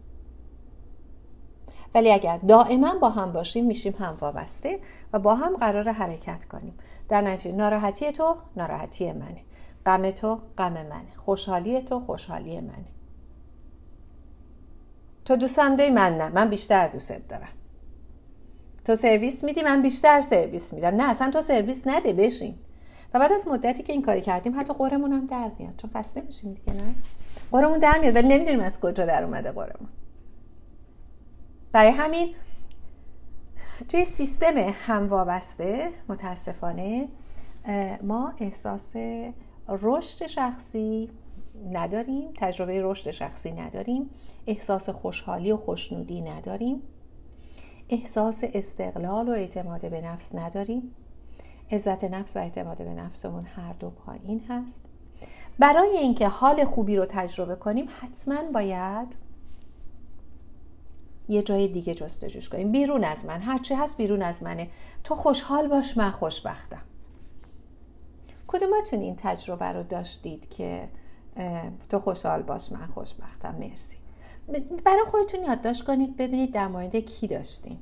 ولی 1.96 2.12
اگر 2.12 2.38
دائما 2.38 2.96
با 3.02 3.10
هم 3.10 3.32
باشیم 3.32 3.66
میشیم 3.66 3.96
هم 4.00 4.18
وابسته 4.22 4.80
و 5.14 5.20
با 5.20 5.36
هم 5.36 5.56
قرار 5.56 5.92
حرکت 5.92 6.46
کنیم. 6.46 6.74
در 7.10 7.22
نتیجه 7.22 7.56
ناراحتی 7.56 8.12
تو 8.12 8.36
ناراحتی 8.58 9.12
منه. 9.12 9.42
غم 9.86 10.12
تو 10.12 10.40
غم 10.58 10.74
منه. 10.74 11.16
خوشحالی 11.26 11.82
تو 11.82 12.00
خوشحالی 12.00 12.60
منه. 12.60 12.86
تو 15.26 15.36
دوستم 15.36 15.76
داری 15.76 15.92
من 15.92 16.18
نه. 16.18 16.30
من 16.30 16.50
بیشتر 16.50 16.88
دوستت 16.88 17.28
دارم. 17.28 17.50
تو 18.86 18.96
سرویس 18.96 19.44
میدی 19.44 19.62
من 19.62 19.82
بیشتر 19.82 20.22
سرویس 20.22 20.74
میدم. 20.74 20.96
نه 20.96 21.10
اصلا 21.10 21.32
تو 21.32 21.42
سرویس 21.42 21.88
نده 21.88 22.14
بشین. 22.14 22.56
و 23.14 23.20
بعد 23.20 23.32
از 23.32 23.48
مدتی 23.48 23.84
که 23.84 23.94
این 23.94 24.02
کاری 24.02 24.22
کردیم 24.22 24.60
حتی 24.60 24.74
قرمون 24.74 25.12
هم 25.12 25.26
در 25.26 25.52
میاد. 25.60 25.74
چون 25.78 25.90
خسته 25.96 26.22
میشیم 26.22 26.54
دیگه 26.54 26.74
نه؟ 26.74 26.94
قرمون 27.52 27.80
در 27.80 28.00
میاد 28.00 28.16
ولی 28.16 28.28
نمی‌دونیم 28.28 28.60
از 28.60 28.80
کجا 28.80 29.06
در 29.06 29.24
اومده 29.24 29.52
قرمون 29.52 29.90
برای 31.74 31.92
همین 31.92 32.36
توی 33.90 34.06
سیستم 34.06 34.58
هم 34.58 35.10
وابسته 35.10 35.90
متاسفانه 36.10 37.08
ما 38.02 38.34
احساس 38.40 38.94
رشد 39.70 40.26
شخصی 40.26 41.10
نداریم 41.72 42.30
تجربه 42.38 42.82
رشد 42.82 43.12
شخصی 43.12 43.52
نداریم 43.52 44.10
احساس 44.48 44.90
خوشحالی 44.90 45.52
و 45.52 45.58
خوشنودی 45.58 46.22
نداریم 46.22 46.82
احساس 47.90 48.44
استقلال 48.54 49.30
و 49.30 49.32
اعتماد 49.32 49.90
به 49.90 50.02
نفس 50.02 50.36
نداریم 50.36 50.96
عزت 51.72 52.04
نفس 52.04 52.36
و 52.36 52.40
اعتماد 52.40 52.78
به 52.78 52.94
نفسمون 52.94 53.46
هر 53.46 53.74
دو 53.74 53.90
پایین 53.90 54.42
هست. 54.50 54.86
برای 55.60 55.98
اینکه 55.98 56.28
حال 56.28 56.64
خوبی 56.64 56.96
رو 56.96 57.06
تجربه 57.06 57.56
کنیم 57.56 57.88
حتما 58.02 58.52
باید 58.54 59.23
یه 61.34 61.42
جای 61.42 61.68
دیگه 61.68 61.94
جستجوش 61.94 62.50
کنیم. 62.50 62.72
بیرون 62.72 63.04
از 63.04 63.26
من. 63.26 63.42
هرچی 63.42 63.74
هست 63.74 63.98
بیرون 63.98 64.22
از 64.22 64.44
منه. 64.44 64.70
تو 65.04 65.16
خوشحال 65.16 65.68
باش 65.68 65.98
من 65.98 66.12
خوشبختم. 66.12 66.82
کدومتون 68.48 69.00
این 69.00 69.16
تجربه 69.18 69.66
رو 69.66 69.84
داشتید 69.84 70.50
که 70.50 70.90
تو 71.90 72.00
خوشحال 72.00 72.42
باش 72.42 72.72
من 72.72 72.88
خوشبختم؟ 72.88 73.56
مرسی. 73.56 73.98
برای 74.86 75.06
خودتون 75.06 75.44
یادداشت 75.44 75.84
کنید 75.84 76.18
ببینید 76.18 76.54
در 76.54 76.68
مورد 76.68 76.96
کی 76.96 77.28
داشتین. 77.28 77.78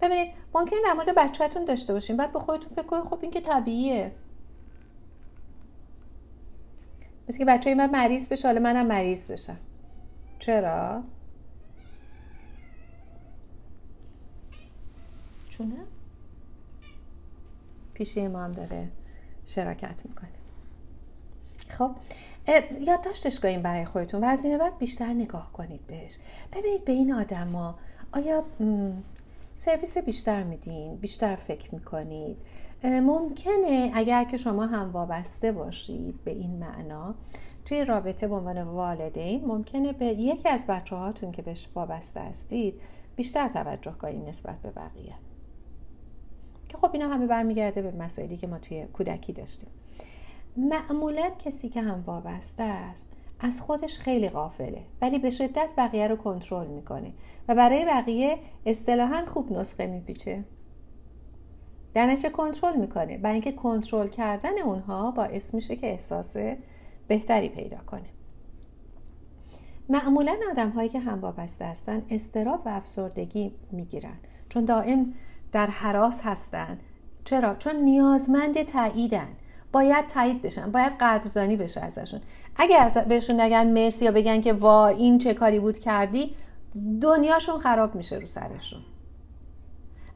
ببینید 0.00 0.34
ممکن 0.54 0.76
در 0.84 0.92
مورد 0.92 1.14
بچهتون 1.16 1.64
داشته 1.64 1.92
باشین. 1.92 2.16
بعد 2.16 2.32
به 2.32 2.38
خودتون 2.38 2.70
فکر 2.70 2.86
کنید 2.86 3.04
خب 3.04 3.18
این 3.22 3.30
که 3.30 3.40
طبیعیه. 3.40 4.12
مثل 7.28 7.38
که 7.38 7.44
بچه 7.44 7.74
من 7.74 7.90
مریض 7.90 8.28
بشه 8.28 8.48
حالا 8.48 8.60
منم 8.60 8.86
مریض 8.86 9.30
بشم. 9.30 9.56
چرا؟ 10.38 11.02
چونه؟ 15.58 15.76
پیشه 17.94 18.28
ما 18.28 18.44
هم 18.44 18.52
داره 18.52 18.88
شراکت 19.46 20.02
می‌کنه. 20.06 20.28
خب 21.68 21.90
یادداشتش 22.80 23.40
کنید 23.40 23.62
برای 23.62 23.84
خودتون. 23.84 24.24
و 24.24 24.26
از 24.26 24.44
این 24.44 24.58
بعد 24.58 24.78
بیشتر 24.78 25.12
نگاه 25.12 25.52
کنید 25.52 25.86
بهش. 25.86 26.18
ببینید 26.52 26.84
به 26.84 26.92
این 26.92 27.12
آدما 27.12 27.78
آیا 28.12 28.44
سرویس 29.54 29.98
بیشتر 29.98 30.42
میدین؟ 30.42 30.96
بیشتر 30.96 31.36
فکر 31.36 31.74
می‌کنید؟ 31.74 32.36
ممکنه 32.84 33.90
اگر 33.94 34.24
که 34.24 34.36
شما 34.36 34.66
هم 34.66 34.92
وابسته 34.92 35.52
باشید 35.52 36.24
به 36.24 36.30
این 36.30 36.50
معنا 36.50 37.14
توی 37.64 37.84
رابطه 37.84 38.28
به 38.28 38.34
عنوان 38.34 38.62
والدین 38.62 39.44
ممکنه 39.44 39.92
به 39.92 40.06
یکی 40.06 40.48
از 40.48 40.66
بچه 40.66 40.96
هاتون 40.96 41.32
که 41.32 41.42
بهش 41.42 41.68
وابسته 41.74 42.20
هستید 42.20 42.80
بیشتر 43.16 43.48
توجه 43.48 43.92
کنید 43.92 44.28
نسبت 44.28 44.62
به 44.62 44.70
بقیه. 44.70 45.14
که 46.68 46.76
خب 46.76 46.90
اینا 46.92 47.08
همه 47.08 47.26
برمیگرده 47.26 47.82
به 47.82 47.90
مسائلی 47.90 48.36
که 48.36 48.46
ما 48.46 48.58
توی 48.58 48.86
کودکی 48.92 49.32
داشتیم. 49.32 49.68
معمولا 50.56 51.30
کسی 51.44 51.68
که 51.68 51.82
هم 51.82 52.04
وابسته 52.06 52.62
است 52.62 53.12
از 53.40 53.60
خودش 53.60 53.98
خیلی 53.98 54.28
غافله 54.28 54.82
ولی 55.02 55.18
به 55.18 55.30
شدت 55.30 55.72
بقیه 55.76 56.08
رو 56.08 56.16
کنترل 56.16 56.66
می‌کنه 56.66 57.12
و 57.48 57.54
برای 57.54 57.84
بقیه 57.84 58.38
اصطلاحا 58.66 59.26
خوب 59.26 59.52
نسخه 59.52 59.86
میپیچه. 59.86 60.44
نتیجه 61.96 62.28
کنترل 62.28 62.80
می‌کنه 62.80 63.18
برای 63.18 63.34
اینکه 63.34 63.52
کنترل 63.52 64.08
کردن 64.08 64.58
اونها 64.58 65.10
باعث 65.10 65.54
میشه 65.54 65.76
که 65.76 65.86
احساس 65.86 66.36
بهتری 67.08 67.48
پیدا 67.48 67.76
کنه. 67.76 68.08
معمولا 69.88 70.36
آدم 70.50 70.70
هایی 70.70 70.88
که 70.88 70.98
هم 70.98 71.20
وابسته 71.20 71.64
هستن 71.64 72.02
استراب 72.10 72.62
و 72.66 72.68
افسردگی 72.68 73.52
می‌گیرن. 73.72 74.16
چون 74.48 74.64
دائم 74.64 75.14
در 75.52 75.66
حراس 75.66 76.20
هستن. 76.24 76.78
چرا؟ 77.24 77.54
چون 77.54 77.76
نیازمند 77.76 78.62
تاییدن. 78.62 79.28
باید 79.72 80.06
تایید 80.06 80.42
بشن. 80.42 80.70
باید 80.70 80.92
قدردانی 81.00 81.56
بشه 81.56 81.80
ازشون. 81.80 82.20
اگه 82.56 82.78
از 82.78 82.96
بهشون 82.96 83.40
نگن 83.40 83.66
مرسی 83.66 84.04
یا 84.04 84.10
بگن 84.10 84.40
که 84.40 84.52
وا 84.52 84.86
این 84.86 85.18
چه 85.18 85.34
کاری 85.34 85.60
بود 85.60 85.78
کردی 85.78 86.34
دنیاشون 87.00 87.58
خراب 87.58 87.94
میشه 87.94 88.16
رو 88.16 88.26
سرشون. 88.26 88.80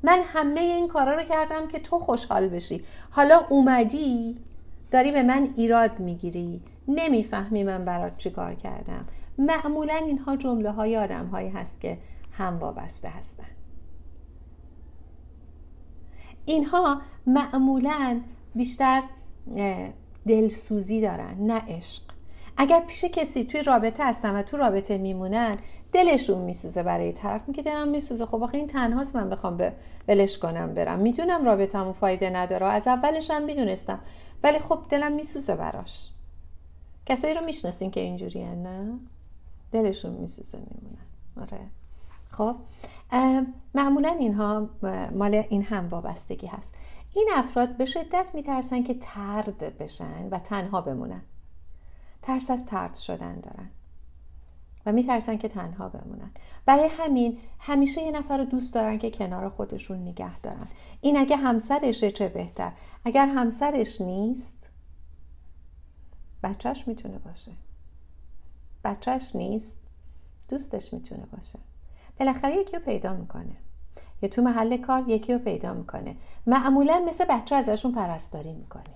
من 0.02 0.20
همه 0.26 0.60
این 0.60 0.88
کارا 0.88 1.14
رو 1.14 1.22
کردم 1.22 1.68
که 1.68 1.78
تو 1.78 1.98
خوشحال 1.98 2.48
بشی. 2.48 2.84
حالا 3.10 3.40
اومدی 3.48 4.36
داری 4.90 5.12
به 5.12 5.22
من 5.22 5.48
ایراد 5.56 5.98
می‌گیری. 5.98 6.60
نمی‌فهمی 6.88 7.62
من 7.64 7.84
برات 7.84 8.16
چی 8.18 8.30
کار 8.30 8.54
کردم. 8.54 9.06
معمولا 9.38 9.94
اینها 9.94 10.36
جمله 10.36 10.70
های 10.70 10.96
آدم 10.96 11.26
هایی 11.26 11.48
هست 11.48 11.80
که 11.80 11.98
هم 12.32 12.58
وابسته 12.58 13.08
هستن. 13.08 13.46
اینها 16.44 17.02
معمولا 17.26 18.20
بیشتر 18.54 19.02
دلسوزی 20.26 21.00
دارن 21.00 21.36
نه 21.38 21.62
عشق. 21.68 22.02
اگر 22.56 22.80
پیش 22.80 23.04
کسی 23.04 23.44
توی 23.44 23.62
رابطه 23.62 24.04
هستن 24.04 24.34
و 24.34 24.42
تو 24.42 24.56
رابطه 24.56 24.98
میمونن 24.98 25.56
دلشون 25.92 26.38
میسوزه 26.38 26.82
برای 26.82 27.12
طرف. 27.12 27.40
میگه 27.46 27.62
دلم 27.62 27.88
میسوزه. 27.88 28.26
خب 28.26 28.42
آخه 28.42 28.58
این 28.58 28.66
تنهاست 28.66 29.16
من 29.16 29.28
بخوام 29.28 29.56
به 29.56 29.72
ولش 30.08 30.38
کنم 30.38 30.74
برم. 30.74 30.98
می‌دونم 30.98 31.44
رابطه‌مون 31.44 31.92
فایده 31.92 32.30
نداره. 32.30 32.66
از 32.66 32.88
اولش 32.88 33.30
هم 33.30 33.42
می‌دونستم. 33.44 33.98
ولی 34.42 34.58
خب 34.58 34.78
دلم 34.88 35.12
میسوزه 35.12 35.56
براش. 35.56 36.10
کسایی 37.06 37.34
رو 37.34 37.44
می‌شناسین 37.44 37.90
که 37.90 38.00
اینجوری 38.00 38.44
نه؟ 38.44 38.98
دلشون 39.72 40.12
میسوزه 40.12 40.58
میمونن. 40.58 41.06
آره. 41.40 41.60
خب؟ 42.30 42.56
معمولا 43.74 44.08
اینها 44.08 44.70
مال 45.14 45.34
این 45.34 45.62
هم 45.62 45.88
وابستگی 45.88 46.46
هست. 46.46 46.74
این 47.14 47.28
افراد 47.34 47.76
به 47.76 47.84
شدت 47.84 48.30
میترسن 48.34 48.82
که 48.82 48.94
ترد 48.94 49.78
بشن 49.78 50.28
و 50.28 50.38
تنها 50.38 50.80
بمونن. 50.80 51.22
ترس 52.22 52.50
از 52.50 52.66
ترد 52.66 52.94
شدن 52.94 53.40
دارن. 53.40 53.70
و 54.86 54.92
میترسن 54.92 55.36
که 55.36 55.48
تنها 55.48 55.88
بمونن. 55.88 56.30
برای 56.66 56.88
همین 56.98 57.38
همیشه 57.58 58.02
یه 58.02 58.10
نفر 58.10 58.38
رو 58.38 58.44
دوست 58.44 58.74
دارن 58.74 58.98
که 58.98 59.10
کنار 59.10 59.48
خودشون 59.48 59.98
نگه 59.98 60.40
دارن. 60.40 60.68
این 61.00 61.18
اگه 61.18 61.36
همسرشه 61.36 62.10
چه 62.10 62.28
بهتر؟ 62.28 62.72
اگر 63.04 63.26
همسرش 63.26 64.00
نیست 64.00 64.70
بچهش 66.42 66.88
می‌تونه 66.88 67.18
باشه. 67.18 67.52
بچهش 68.84 69.36
نیست 69.36 69.80
دوستش 70.48 70.92
می‌تونه 70.92 71.26
باشه. 71.26 71.58
بالاخره 72.22 72.56
یکی 72.56 72.76
رو 72.76 72.82
پیدا 72.82 73.14
می‌کنه. 73.14 73.56
یا 74.22 74.28
تو 74.28 74.42
محل 74.42 74.76
کار 74.76 75.04
یکی 75.08 75.32
رو 75.32 75.38
پیدا 75.38 75.74
می‌کنه. 75.74 76.16
معمولا 76.46 77.02
مثل 77.08 77.24
بچه 77.24 77.56
ازشون 77.56 77.92
پرستاری 77.92 78.52
می‌کنه 78.52 78.94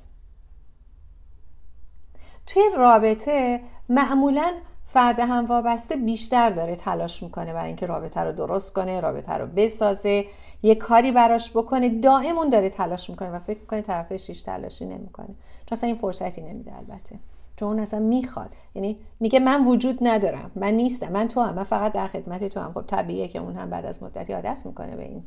توی 2.46 2.62
رابطه 2.76 3.60
معمولا 3.88 4.52
فرد 4.84 5.20
هم 5.20 5.46
وابسته 5.46 5.96
بیشتر 5.96 6.50
داره 6.50 6.76
تلاش 6.76 7.22
می‌کنه 7.22 7.52
برای 7.52 7.66
اینکه 7.66 7.86
رابطه 7.86 8.20
رو 8.20 8.32
درست 8.32 8.74
کنه 8.74 9.00
رابطه 9.00 9.32
رو 9.32 9.46
بسازه 9.46 10.24
یه 10.62 10.74
کاری 10.74 11.12
براش 11.12 11.50
بکنه. 11.50 12.00
دائم 12.00 12.38
اون 12.38 12.48
داره 12.48 12.70
تلاش 12.70 13.10
می‌کنه 13.10 13.30
و 13.30 13.38
فکر 13.38 13.64
کنه 13.64 13.82
طرفش 13.82 14.28
هیچ 14.28 14.44
تلاشی 14.44 14.86
نمی‌کنه. 14.86 15.26
چون 15.26 15.72
اصلا 15.72 15.86
این 15.86 15.98
فرصتی 15.98 16.40
نمیده 16.40 16.76
البته. 16.76 17.18
چون 17.56 17.68
اون 17.68 17.78
اصلا 17.78 18.00
می‌خواد. 18.00 18.50
یعنی 18.74 18.98
میگه 19.20 19.38
من 19.38 19.64
وجود 19.66 19.98
ندارم. 20.00 20.50
من 20.54 20.74
نیستم. 20.74 21.12
من 21.12 21.28
تو 21.28 21.40
هم 21.40 21.54
من 21.54 21.64
فقط 21.64 21.92
در 21.92 22.08
خدمت 22.08 22.44
تو 22.44 22.60
هم 22.60 22.72
خب 22.72 22.84
طبیعیه 22.86 23.28
که 23.28 23.38
اون 23.38 23.56
هم 23.56 23.70
بعد 23.70 23.86
از 23.86 24.02
مدتی 24.02 24.32
عادت 24.32 24.62
می‌کنه 24.66 24.96
به 24.96 25.02
این 25.02 25.24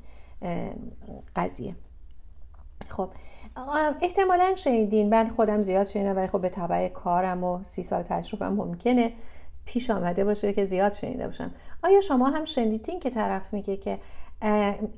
قضیه. 1.36 1.76
خب 2.88 3.10
احتمالا 4.02 4.56
شنیدین. 4.56 5.10
من 5.10 5.30
خودم 5.30 5.62
زیاد 5.62 5.88
شنیدم 5.88 6.16
ولی 6.16 6.28
خب 6.28 6.42
به 6.42 6.50
طبع 6.50 6.88
کارم 6.88 7.44
و 7.44 7.64
سی 7.64 7.84
سال 7.84 8.02
تجربه 8.02 8.50
ممکنه 8.50 9.14
پیش 9.66 9.90
آمده 9.90 10.26
باشه 10.26 10.54
که 10.54 10.66
زیاد 10.66 10.94
شنیده 10.94 11.26
باشم. 11.26 11.52
آیا 11.84 12.02
شما 12.02 12.30
هم 12.30 12.46
شنیدین 12.46 13.00
که 13.00 13.10
طرف 13.10 13.54
میگه 13.54 13.78
که 13.78 13.98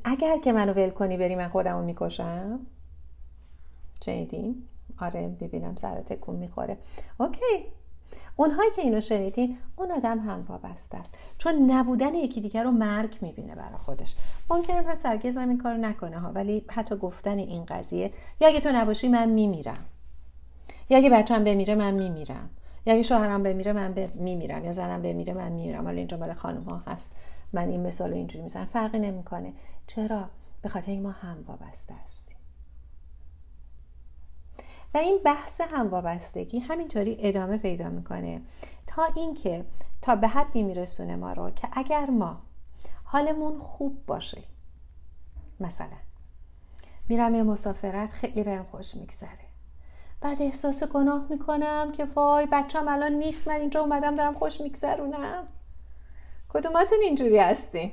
اگر 0.03 0.38
که 0.43 0.53
منو 0.53 0.73
ول 0.73 0.89
کنی 0.89 1.17
بری 1.17 1.35
من 1.35 1.47
خودم 1.47 1.77
رو 1.77 1.85
می‌کشم؟ 1.85 2.59
شنیدین؟ 4.05 4.63
آره 5.01 5.27
ببینم 5.27 5.75
سر 5.75 6.01
تکون 6.01 6.36
می‌خوره. 6.36 6.77
اوکی. 7.20 7.65
اونهایی 8.36 8.72
که 8.75 8.81
اینو 8.81 9.01
شنیدین 9.01 9.58
اون 9.75 9.91
آدم 9.91 10.20
هم 10.20 10.46
وابسته 10.50 10.98
است. 10.98 11.15
چون 11.38 11.72
نبودن 11.72 12.15
یکی 12.15 12.41
دیگر 12.41 12.63
رو 12.63 12.72
مرگ 12.72 13.17
می‌بینه 13.22 13.55
برای 13.55 13.77
خودش. 13.77 14.15
ممکنه 14.50 14.81
پس 14.81 15.05
هرگز 15.05 15.38
هم 15.38 15.50
این 15.50 15.58
کارو 15.58 15.77
نکنه 15.77 16.20
ها 16.20 16.31
ولی 16.31 16.65
حتی 16.72 16.96
گفتن 16.96 17.38
این 17.38 17.65
قضیه 17.65 18.12
یا 18.41 18.48
اگه 18.48 18.60
تو 18.60 18.70
نباشی 18.72 19.08
من 19.08 19.29
میمیرم. 19.29 19.86
یا 20.89 20.98
اگه 20.98 21.10
بچم 21.10 21.43
بمیره 21.43 21.75
من 21.75 21.93
میمیرم. 21.93 22.50
یا 22.86 22.93
اگه 22.93 23.03
شوهرم 23.03 23.43
بمیره 23.43 23.74
من 23.74 24.10
میمیرم. 24.15 24.65
یا 24.65 24.72
زنم 24.72 25.01
بمیره 25.01 25.34
من 25.34 25.51
میمیرم. 25.51 25.86
حالا 25.86 25.98
اینجا 25.98 26.17
مال 26.17 26.34
خانم 26.34 26.63
ها 26.63 26.77
هست. 26.88 27.12
من 27.53 27.70
این 27.70 27.81
مثال 27.88 28.13
اینجوری 28.13 28.43
می‌زنم. 28.43 28.65
فرقی 28.65 29.00
نمی‌کنه. 29.00 29.53
چرا؟ 29.88 30.29
به 30.62 30.70
خاطر 30.70 30.91
این 30.91 31.01
ما 31.01 31.12
هم 31.12 31.38
وابسته 31.48 31.93
هستیم. 32.05 32.30
و 34.93 34.98
این 34.98 35.19
بحث 35.25 35.62
هم 35.62 35.89
وابستگی 35.89 36.60
همینطوری 36.60 37.17
ادامه 37.19 37.57
پیدا 37.57 37.89
می‌کنه 37.89 38.41
تا 38.88 39.03
اینکه 39.15 39.65
تا 40.01 40.15
به 40.15 40.27
حدی 40.27 40.63
میرسونه 40.63 41.15
ما 41.15 41.33
رو 41.33 41.50
که 41.50 41.67
اگر 41.71 42.10
ما 42.10 42.41
حالمون 43.03 43.60
خوب 43.60 44.05
باشه 44.05 44.43
مثلا 45.60 45.98
میرم 47.10 47.36
یه 47.36 47.43
مسافرت 47.43 48.12
خیلی 48.12 48.43
بهم 48.43 48.65
خوش 48.71 48.95
میگذره. 48.95 49.39
بعد 50.21 50.41
احساس 50.41 50.83
گناه 50.83 51.27
می‌کنم 51.29 51.91
که 51.91 52.05
وای 52.05 52.48
بچم 52.51 52.88
الان 52.88 53.12
نیست 53.12 53.48
من 53.48 53.55
اینجا 53.55 53.81
اومدم 53.81 54.15
دارم 54.15 54.33
خوش 54.33 54.62
میگذرونم. 54.62 55.48
کدوماتون 56.50 56.98
اینجوری 57.01 57.38
هستین؟ 57.38 57.91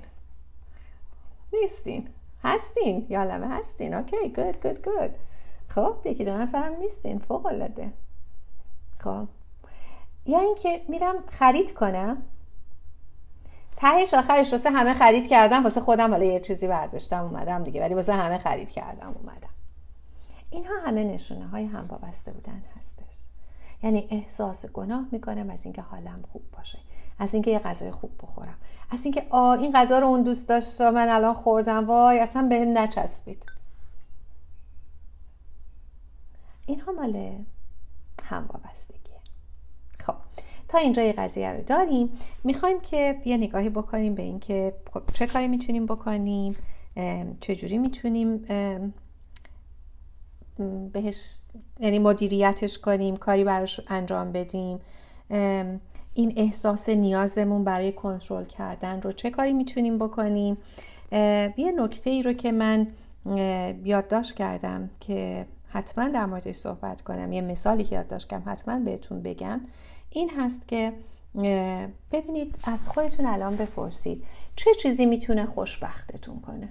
نیستین. 1.53 2.09
هستین. 2.45 3.07
یالمه 3.09 3.49
هستین. 3.49 3.95
اوکی 3.95 4.29
گود 4.29 4.63
گود 4.63 4.85
گود 4.85 5.15
خب 5.69 5.97
یکی 6.05 6.25
دو 6.25 6.37
نفرم 6.37 6.73
نیستین 6.73 7.19
فوق 7.19 7.47
العاده 7.47 7.93
خب. 8.99 9.29
یا 10.27 10.39
اینکه 10.39 10.85
میرم 10.89 11.15
خرید 11.29 11.75
کنم. 11.75 12.23
تهش 13.77 14.15
آخرش 14.15 14.53
واسه 14.53 14.71
همه 14.71 14.95
خرید 14.95 15.29
کردم 15.29 15.65
واسه 15.65 15.81
خودم 15.81 16.11
حالا 16.11 16.25
یه 16.25 16.41
چیزی 16.41 16.69
برداشتم 16.69 17.25
اومدم 17.25 17.63
دیگه 17.63 17.81
ولی 17.81 17.95
واسه 17.95 18.13
همه 18.13 18.39
خرید 18.39 18.71
کردم 18.71 19.15
اومدم. 19.19 19.49
اینها 20.51 20.75
همه 20.87 21.05
نشونه 21.05 21.47
های 21.47 21.65
هم 21.65 21.87
وابسته 21.89 22.33
بودن 22.33 22.63
هستش. 22.79 23.29
یعنی 23.83 24.09
احساس 24.11 24.67
گناه 24.67 25.07
می‌کنم 25.13 25.51
از 25.51 25.65
اینکه 25.65 25.83
حالم 25.83 26.25
خوب 26.33 26.43
باشه 26.57 26.79
از 27.19 27.35
اینکه 27.35 27.51
یه 27.51 27.59
غذای 27.59 27.91
خوب 27.91 28.11
بخورم 28.23 28.57
از 28.91 29.05
اینکه 29.05 29.27
آ 29.31 29.53
این 29.53 29.73
غذا 29.73 29.99
رو 29.99 30.07
اون 30.07 30.23
دوست 30.23 30.49
داشت 30.49 30.81
من 30.81 31.09
الان 31.09 31.35
خوردم 31.35 31.87
وای 31.87 32.19
اصلا 32.19 32.43
بهم 32.43 32.79
نچسبید. 32.79 33.58
اینها 36.69 36.93
مال 36.93 37.45
هم 38.25 38.49
وابستگیه 38.53 39.21
خب 40.01 40.15
تا 40.69 40.79
اینجا 40.79 41.03
یه 41.03 41.13
قضیه 41.13 41.53
رو 41.53 41.63
داریم. 41.63 42.11
می‌خوایم 42.45 42.81
که 42.81 43.21
یه 43.25 43.37
نگاهی 43.37 43.69
بکنیم 43.69 44.15
به 44.15 44.23
اینکه 44.23 44.75
خب 44.93 45.03
چه 45.13 45.27
کاری 45.27 45.49
می‌تونیم 45.49 45.87
بکنیم 45.87 46.57
چجوری 47.41 47.79
می‌تونیم 47.79 48.37
بهش 50.93 51.39
یعنی 51.81 51.99
مدیریتش 51.99 52.79
کنیم 52.79 53.17
کاری 53.17 53.45
براش 53.45 53.81
انجام 53.89 54.33
بدیم. 54.33 54.79
این 56.15 56.33
احساس 56.37 56.89
نیازمون 56.89 57.65
برای 57.65 57.93
کنترل 57.93 58.45
کردن 58.45 59.03
رو 59.03 59.13
چه 59.13 59.31
کاری 59.31 59.53
می‌تونیم 59.53 59.99
بکنیم؟ 59.99 60.59
یه 61.57 61.73
نکته 61.77 62.11
ای 62.11 62.23
رو 62.23 62.33
که 62.33 62.53
من 62.53 62.89
یادداشت 63.85 64.35
کردم 64.35 64.91
که 65.01 65.47
حتما 65.79 66.09
در 66.09 66.27
موردش 66.27 66.57
صحبت 66.57 67.03
کنم. 67.03 67.33
یه 67.33 67.41
مثالی 67.41 67.85
که 67.85 67.95
یادداشت 67.95 68.29
کردم 68.29 68.53
حتما 68.53 68.79
بهتون 68.79 69.23
بگم. 69.23 69.61
این 70.11 70.31
هست 70.31 70.69
که 70.69 70.93
ببینید 72.13 72.59
از 72.65 72.89
خودتون 72.89 73.27
الان 73.27 73.57
بپرسید 73.57 74.25
چه 74.57 74.71
چیزی 74.75 75.07
می‌تونه 75.07 75.47
خوشبختتون 75.47 76.41
کنه؟ 76.41 76.69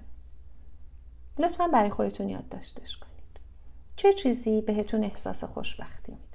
لطفا 1.40 1.68
برای 1.68 1.90
خودتون 1.90 2.30
یادداشتش 2.30 2.98
کنید. 2.98 3.40
چه 3.96 4.14
چیزی 4.14 4.62
بهتون 4.62 5.04
احساس 5.04 5.44
خوشبختی 5.44 6.12
میده 6.12 6.27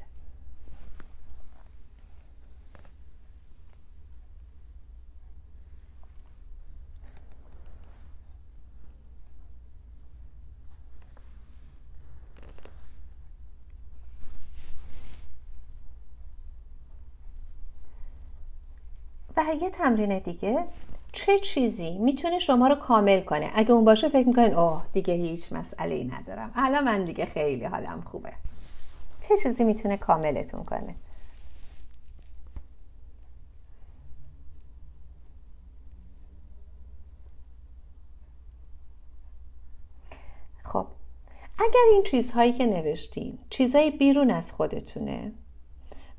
و 19.48 19.54
یه 19.54 19.70
تمرین 19.70 20.18
دیگه 20.18 20.64
چه 21.12 21.38
چیزی 21.38 21.98
می‌تونه 21.98 22.38
شما 22.38 22.68
رو 22.68 22.74
کامل 22.74 23.20
کنه؟ 23.20 23.50
اگه 23.54 23.72
اون 23.72 23.84
باشه 23.84 24.08
فکر 24.08 24.26
می‌کنین 24.26 24.54
اوه 24.54 24.82
دیگه 24.92 25.14
هیچ 25.14 25.52
مسئله 25.52 25.94
ای 25.94 26.04
ندارم. 26.04 26.52
الان 26.54 26.84
من 26.84 27.04
دیگه 27.04 27.26
خیلی 27.26 27.64
حالم 27.64 28.02
خوبه. 28.06 28.32
چه 29.28 29.34
چیزی 29.42 29.64
می‌تونه 29.64 29.96
کاملتون 29.96 30.64
کنه؟ 30.64 30.94
خب 40.64 40.86
اگر 41.58 41.80
این 41.92 42.02
چیزهایی 42.02 42.52
که 42.52 42.66
نوشتیم 42.66 43.38
چیزهای 43.50 43.90
بیرون 43.90 44.30
از 44.30 44.52
خودتونه 44.52 45.32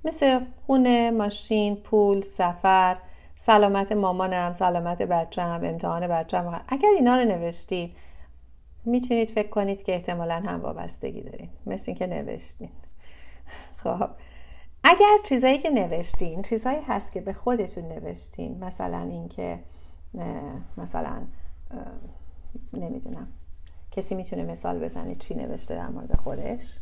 مثل 0.06 0.40
خونه، 0.68 1.12
ماشین، 1.12 1.76
پول، 1.76 2.22
سفر 2.26 2.98
سلامت 3.46 3.92
مامانم 3.92 4.54
سلامت 4.54 5.02
بچم 5.02 5.62
امتحان 5.64 6.08
بچم 6.08 6.62
اگر 6.68 6.90
اینا 6.96 7.16
رو 7.16 7.26
نوشتید 7.26 7.96
می‌تونید 8.86 9.30
فکر 9.30 9.50
کنید 9.50 9.84
که 9.84 9.94
احتمالا 9.94 10.36
هم 10.36 10.62
وابستگی 10.62 11.22
دارین. 11.22 11.50
مثل 11.66 11.84
اینکه 11.88 12.08
نوشتین. 12.08 12.70
خب. 13.78 14.10
اگر 14.84 15.18
چیزایی 15.24 15.58
که 15.58 15.70
نوشتین 15.70 16.42
چیزهایی 16.42 16.80
هست 16.88 17.14
که 17.14 17.22
به 17.22 17.34
خودتون 17.34 17.84
نوشتین 17.84 18.64
مثلا 18.64 19.02
اینکه 19.02 19.60
مثلا 20.78 21.22
نمی‌دونم. 22.74 23.28
کسی 23.92 24.16
می‌تونه 24.16 24.44
مثال 24.44 24.80
بزنه 24.80 25.16
چی 25.16 25.36
نوشته 25.36 25.76
در 25.76 25.88
مورد 25.88 26.16
خودش؟ 26.16 26.80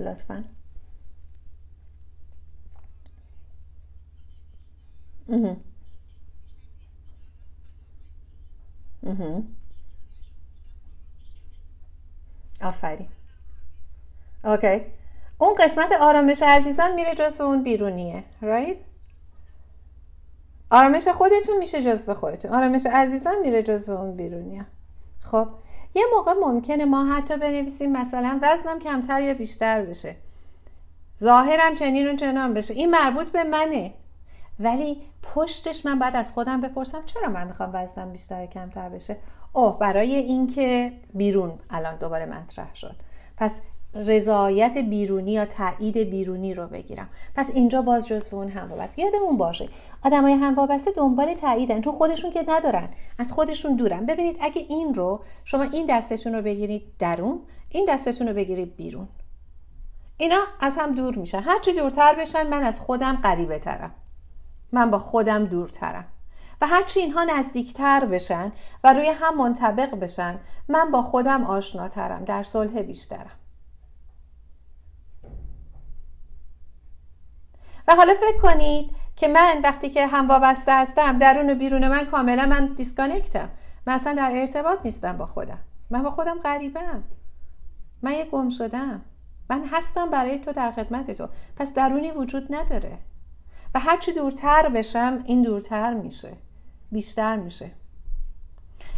لطفا. 0.00 0.44
Mhm. 5.28 5.56
Mhm. 9.02 9.42
آفرین. 12.62 13.08
اوکی 14.44 14.80
اون 15.38 15.54
قسمت 15.54 15.92
آرامش 16.00 16.42
عزیزان 16.42 16.94
میره 16.94 17.14
جزو 17.14 17.44
اون 17.44 17.62
بیرونیه. 17.62 18.24
رایت 18.40 18.76
آرامش 20.70 21.08
خودتون 21.08 21.58
میشه 21.58 21.82
جزو 21.82 22.14
خودتون. 22.14 22.50
آرامش 22.50 22.86
عزیزان 22.86 23.38
میره 23.42 23.62
جزو 23.62 23.92
اون 23.92 24.16
بیرونیه. 24.16 24.66
خب 25.20 25.48
یه 25.94 26.04
موقع 26.16 26.32
ممکنه 26.32 26.84
ما 26.84 27.04
حتی 27.04 27.36
بنویسیم 27.36 27.92
مثلا 27.92 28.38
وزنم 28.42 28.78
کمتر 28.78 29.22
یا 29.22 29.34
بیشتر 29.34 29.82
بشه. 29.82 30.16
ظاهرم 31.20 31.74
چنین 31.74 32.10
و 32.10 32.16
چنان 32.16 32.54
بشه. 32.54 32.74
این 32.74 32.90
مربوط 32.90 33.26
به 33.28 33.44
منه. 33.44 33.94
ولی 34.62 35.02
پشتش 35.22 35.86
من 35.86 35.98
بعد 35.98 36.16
از 36.16 36.32
خودم 36.32 36.60
بپرسم 36.60 37.02
چرا 37.06 37.28
من 37.28 37.46
می‌خوام 37.46 37.70
وزنم 37.72 38.12
بیشتر 38.12 38.46
کمتر 38.46 38.88
بشه؟ 38.88 39.16
اوه 39.52 39.78
برای 39.78 40.14
اینکه 40.14 40.92
بیرون 41.14 41.58
الان 41.70 41.96
دوباره 41.96 42.26
مطرح 42.26 42.74
شد. 42.74 42.96
پس 43.36 43.60
رضایت 43.94 44.78
بیرونی 44.78 45.32
یا 45.32 45.44
تایید 45.44 45.98
بیرونی 45.98 46.54
رو 46.54 46.66
بگیرم. 46.66 47.08
پس 47.34 47.50
اینجا 47.54 47.82
باز 47.82 48.08
جزو 48.08 48.36
اون 48.36 48.48
هم 48.48 48.70
وابسته 48.70 49.02
یادمون 49.02 49.36
باشه 49.36 49.68
آدمای 50.04 50.32
هم 50.32 50.54
وابسته 50.54 50.90
دنبال 50.92 51.34
تاییدن 51.34 51.80
چون 51.80 51.92
خودشون 51.92 52.30
که 52.30 52.44
ندارن. 52.48 52.88
از 53.18 53.32
خودشون 53.32 53.76
دورن. 53.76 54.06
ببینید 54.06 54.36
اگه 54.40 54.66
این 54.68 54.94
رو 54.94 55.20
شما 55.44 55.62
این 55.62 55.86
دستتون 55.88 56.34
رو 56.34 56.42
بگیرید 56.42 56.82
درون 56.98 57.40
این 57.68 57.86
دستتون 57.88 58.28
رو 58.28 58.34
بگیرید 58.34 58.76
بیرون. 58.76 59.08
اینا 60.16 60.40
از 60.60 60.76
هم 60.76 60.92
دور 60.92 61.16
میشن. 61.16 61.40
هرچی 61.40 61.72
دورتر 61.72 62.14
بشن 62.14 62.46
من 62.46 62.62
از 62.62 62.80
خودم 62.80 63.16
قریبه 63.22 63.58
ترم 63.58 63.94
من 64.72 64.90
با 64.90 64.98
خودم 64.98 65.44
دورترم. 65.44 66.04
و 66.60 66.66
هرچی 66.66 67.00
اینها 67.00 67.24
نزدیکتر 67.24 68.04
بشن 68.04 68.52
و 68.84 68.92
روی 68.92 69.08
هم 69.08 69.36
منطبق 69.38 69.94
بشن 69.94 70.38
من 70.68 70.90
با 70.90 71.02
خودم 71.02 71.44
آشناترم. 71.44 72.24
در 72.24 72.42
صلح 72.42 72.82
بیشترم. 72.82 73.38
و 77.88 77.94
حالا 77.94 78.14
فکر 78.14 78.38
کنید 78.38 78.90
که 79.16 79.28
من 79.28 79.60
وقتی 79.64 79.90
که 79.90 80.06
هم 80.06 80.28
وابسته 80.28 80.72
هستم 80.72 81.18
درون 81.18 81.50
و 81.50 81.54
بیرون 81.54 81.88
من 81.88 82.04
کاملا 82.04 82.46
من 82.46 82.66
دیسکانکتم. 82.66 83.48
من 83.86 83.92
اصلا 83.92 84.14
در 84.14 84.32
ارتباط 84.34 84.78
نیستم 84.84 85.16
با 85.16 85.26
خودم. 85.26 85.58
من 85.90 86.02
با 86.02 86.10
خودم 86.10 86.38
غریبم. 86.38 87.04
من 88.02 88.12
یه 88.12 88.24
گم 88.24 88.50
شدم. 88.50 89.00
من 89.50 89.64
هستم 89.72 90.10
برای 90.10 90.38
تو 90.38 90.52
در 90.52 90.72
خدمت 90.72 91.10
تو. 91.10 91.28
پس 91.56 91.74
درونی 91.74 92.10
وجود 92.10 92.54
نداره. 92.54 92.98
و 93.74 93.80
هرچی 93.80 94.12
دورتر 94.12 94.68
بشم 94.68 95.22
این 95.24 95.42
دورتر 95.42 95.94
میشه 95.94 96.32
بیشتر 96.92 97.36
میشه. 97.36 97.70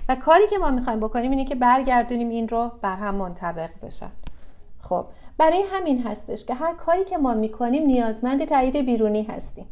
و 0.08 0.14
کاری 0.14 0.48
که 0.48 0.58
ما 0.58 0.70
می‌خوایم 0.70 1.00
بکنیم 1.00 1.30
اینه 1.30 1.44
که 1.44 1.54
برگردونیم 1.54 2.28
این 2.28 2.48
رو 2.48 2.72
بر 2.82 2.96
هم 2.96 3.14
منطبق 3.14 3.70
بشن. 3.82 4.10
خب 4.82 5.06
برای 5.38 5.64
همین 5.72 6.06
هستش 6.06 6.44
که 6.44 6.54
هر 6.54 6.74
کاری 6.74 7.04
که 7.04 7.18
ما 7.18 7.34
می‌کنیم 7.34 7.86
نیازمند 7.86 8.44
تایید 8.44 8.76
بیرونی 8.76 9.22
هستیم. 9.22 9.66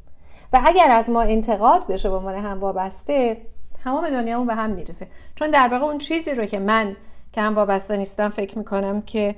و 0.53 0.61
اگر 0.65 0.91
از 0.91 1.11
ما 1.11 1.23
انتقاد 1.23 1.87
بشه 1.87 2.11
به 2.11 2.17
عنوان 2.17 2.35
هم 2.35 2.61
وابسته 2.61 3.37
تمام 3.85 4.11
دنیامون 4.11 4.47
به 4.47 4.55
هم 4.55 4.71
می‌رسه 4.71 5.09
چون 5.35 5.51
در 5.51 5.69
واقع 5.69 5.85
اون 5.85 5.99
چیزی 5.99 6.35
رو 6.35 6.45
که 6.45 6.59
من 6.59 6.97
که 7.33 7.41
هم 7.41 7.55
وابسته 7.55 7.97
نیستم 7.97 8.29
فکر 8.29 8.59
می‌کنم 8.59 9.03
که 9.03 9.37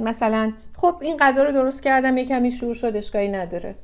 مثلا 0.00 0.52
خب 0.76 0.96
این 1.00 1.16
غذا 1.16 1.44
رو 1.44 1.52
درست 1.52 1.82
کردم 1.82 2.16
یه 2.16 2.24
کمی 2.24 2.50
شور 2.50 2.74
شد 2.74 2.96
اشکایی 2.96 3.28
نداره. 3.28 3.74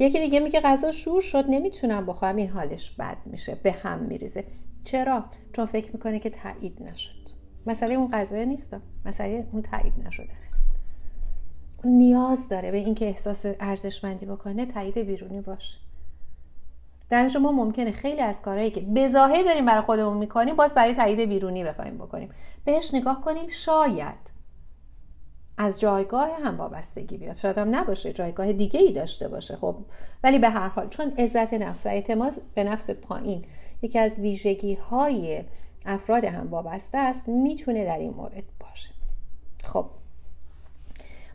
یکی 0.00 0.20
دیگه 0.20 0.40
میگه 0.40 0.60
غذا 0.60 0.90
شور 0.90 1.20
شد 1.20 1.44
نمی‌تونم 1.48 2.06
بخورم 2.06 2.36
این 2.36 2.48
حالش 2.48 2.90
بد 2.90 3.16
میشه 3.26 3.54
به 3.54 3.72
هم 3.72 3.98
میریزه. 3.98 4.44
چرا؟ 4.84 5.24
چون 5.52 5.66
فکر 5.66 5.92
می‌کنه 5.92 6.18
که 6.18 6.30
تایید 6.30 6.82
نشد. 6.82 7.30
مسئله 7.66 7.94
اون 7.94 8.10
غذا 8.10 8.44
نیست. 8.44 8.76
مسئله 9.06 9.48
اون 9.52 9.62
تایید 9.62 9.94
نشدن 10.06 10.34
است 10.52 10.70
نیاز 11.84 12.48
داره 12.48 12.70
به 12.70 12.76
اینکه 12.76 13.06
احساس 13.06 13.46
ارزشمندی 13.60 14.26
بکنه 14.26 14.66
تایید 14.66 14.98
بیرونی 14.98 15.40
باشه. 15.40 15.78
در 17.08 17.28
شما 17.28 17.52
ممکنه 17.52 17.92
خیلی 17.92 18.20
از 18.20 18.42
کارهایی 18.42 18.70
که 18.70 18.80
به 18.80 19.08
ظاهر 19.08 19.42
داریم 19.42 19.66
برای 19.66 19.82
خودمون 19.82 20.16
می‌کنیم 20.16 20.56
باز 20.56 20.74
برای 20.74 20.94
تایید 20.94 21.20
بیرونی 21.20 21.64
بخوایم 21.64 21.98
بکنیم. 21.98 22.30
بهش 22.64 22.94
نگاه 22.94 23.20
کنیم 23.20 23.48
شاید 23.48 24.29
از 25.62 25.80
جایگاه 25.80 26.28
هم 26.42 26.58
وابستگی 26.58 27.16
بیاد. 27.16 27.36
شاید 27.36 27.58
هم 27.58 27.76
نباشه 27.76 28.12
جایگاه 28.12 28.52
دیگه 28.52 28.80
ای 28.80 28.92
داشته 28.92 29.28
باشه 29.28 29.56
خب. 29.56 29.76
ولی 30.24 30.38
به 30.38 30.48
هر 30.48 30.68
حال 30.68 30.88
چون 30.88 31.12
عزت 31.18 31.54
نفس 31.54 31.86
و 31.86 31.88
اعتماد 31.88 32.32
به 32.54 32.64
نفس 32.64 32.90
پایین 32.90 33.44
یکی 33.82 33.98
از 33.98 34.18
ویژگی 34.18 34.74
های 34.74 35.44
افراد 35.86 36.24
هم 36.24 36.50
وابسته 36.50 36.98
است 36.98 37.28
می‌تونه 37.28 37.84
در 37.84 37.98
این 37.98 38.10
مورد 38.10 38.44
باشه. 38.60 38.90
خب. 39.64 39.86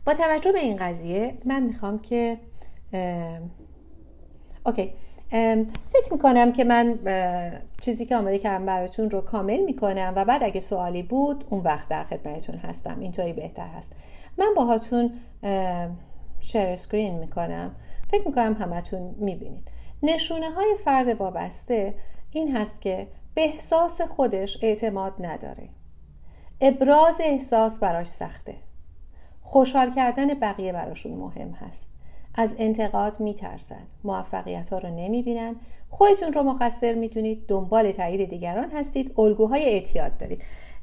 با 0.06 0.14
توجه 0.14 0.52
به 0.52 0.60
این 0.60 0.76
قضیه 0.76 1.34
من 1.44 1.62
می‌خوام 1.62 1.98
که 1.98 2.38
okay. 4.66 4.92
فکر 5.86 6.12
می‌کنم 6.12 6.52
که 6.52 6.64
من 6.64 6.98
چیزی 7.80 8.06
که 8.06 8.16
آماده 8.16 8.38
کردم 8.38 8.66
براتون 8.66 9.10
رو 9.10 9.20
کامل 9.20 9.60
می‌کنم 9.64 10.12
و 10.16 10.24
بعد 10.24 10.42
اگه 10.42 10.60
سوالی 10.60 11.02
بود 11.02 11.44
اون 11.50 11.60
وقت 11.60 11.88
در 11.88 12.04
خدمتتون 12.04 12.56
هستم. 12.56 13.00
اینطوری 13.00 13.32
بهتر 13.32 13.66
هست. 13.66 13.92
من 14.38 14.54
باهاتون 14.56 15.12
share 16.40 16.66
screen 16.66 17.18
می‌کنم. 17.18 17.76
فکر 18.10 18.28
می‌کنم 18.28 18.54
همتون 18.54 19.14
می‌بینید. 19.18 19.68
نشونه 20.02 20.50
های 20.50 20.74
فرد 20.84 21.08
وابسته 21.20 21.94
این 22.30 22.56
هست 22.56 22.80
که 22.80 23.08
به 23.34 23.44
احساس 23.44 24.00
خودش 24.00 24.58
اعتماد 24.62 25.12
نداره. 25.20 25.68
ابراز 26.60 27.20
احساس 27.24 27.78
براش 27.78 28.06
سخته. 28.06 28.54
خوشحال 29.42 29.94
کردن 29.94 30.34
بقیه 30.34 30.72
براشون 30.72 31.12
مهم 31.12 31.50
هست. 31.50 31.94
از 32.34 32.56
انتقاد 32.58 33.20
میترسن. 33.20 33.86
موفقیت 34.04 34.68
ها 34.68 34.78
رو 34.78 34.88
نمی‌بینن. 34.88 35.56
خودتون 35.88 36.32
رو 36.32 36.42
مقصر 36.42 36.94
می‌دونید. 36.94 37.46
دنبال 37.48 37.92
تایید 37.92 38.30
دیگران 38.30 38.70
هستید. 38.70 39.14
الگوهای 39.18 39.64
اعتیاد 39.64 40.16
دارید. 40.16 40.42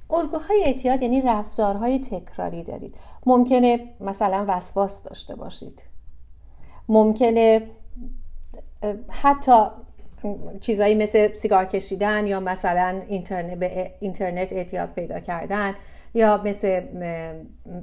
الگوهای 0.10 0.63
اعتیاد 0.66 1.02
یعنی 1.02 1.22
رفتارهای 1.22 2.00
تکراری 2.00 2.63
دارید. 2.63 2.96
ممکنه 3.26 3.80
مثلا 4.00 4.46
وسواس 4.48 5.04
داشته 5.04 5.36
باشید. 5.36 5.84
ممکنه 6.89 7.70
حتی 9.10 9.62
چیزایی 10.62 10.96
مثل 10.96 11.34
سیگار 11.34 11.66
کشیدن 11.66 12.28
یا 12.28 12.39
مثلا 12.39 13.02
اینترنت 13.08 13.58
به 13.60 13.92
اینترنت 14.00 14.54
اعتیاد 14.54 14.94
پیدا 14.94 15.20
کردن 15.20 15.76
یا 16.13 16.42
مثل 16.46 16.82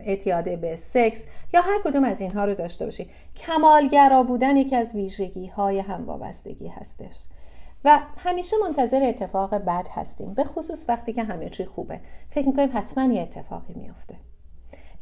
اعتیاد 0.01 0.61
به 0.61 0.77
سکس 0.77 1.27
یا 1.55 1.61
هر 1.61 1.81
کدوم 1.85 2.05
از 2.05 2.21
اینها 2.21 2.45
رو 2.45 2.55
داشته 2.55 2.85
باشید. 2.85 3.11
کمالگرا 3.37 4.23
بودن 4.23 4.57
یکی 4.57 4.77
از 4.77 4.95
ویژگی 4.95 5.47
های 5.47 5.79
هموابستگی 5.79 6.69
هستش. 6.69 7.17
و 7.85 8.01
همیشه 8.17 8.57
منتظر 8.63 9.03
اتفاق 9.03 9.55
بد 9.55 9.87
هستیم 9.95 10.35
به 10.35 10.45
خصوص 10.45 10.85
وقتی 10.89 11.13
که 11.13 11.23
همه 11.23 11.49
چی 11.49 11.65
خوبه. 11.65 12.01
فکر 12.31 12.47
می‌کنیم 12.47 12.71
حتما 12.75 13.15
یه 13.15 13.23
اتفاقی 13.23 13.75
میافته. 13.75 14.15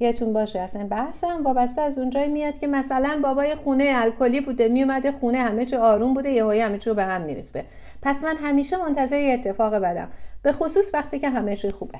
یادتون 0.00 0.32
باشه 0.32 0.60
اصلا 0.60 0.86
بحث 0.86 1.24
هم 1.24 1.44
وابسته 1.44 1.80
از 1.80 1.98
اونجایی 1.98 2.28
میاد 2.28 2.58
که 2.58 2.66
مثلا 2.66 3.20
بابای 3.22 3.54
خونه 3.54 3.92
الکلی 3.94 4.40
بوده 4.40 4.68
میومده 4.68 5.12
خونه 5.12 5.38
همه 5.38 5.64
چی 5.64 5.76
آروم 5.76 6.14
بوده 6.14 6.30
یهو 6.30 6.50
همه 6.50 6.78
چی 6.78 6.90
رو 6.90 6.96
به 6.96 7.04
هم 7.04 7.20
میریخته. 7.20 7.64
پس 8.02 8.24
من 8.24 8.36
همیشه 8.36 8.76
منتظر 8.76 9.20
یه 9.20 9.34
اتفاق 9.34 9.74
بدم 9.74 10.08
به 10.42 10.52
خصوص 10.52 10.94
وقتی 10.94 11.18
که 11.18 11.28
همه 11.28 11.56
چی 11.56 11.70
خوبه. 11.70 11.98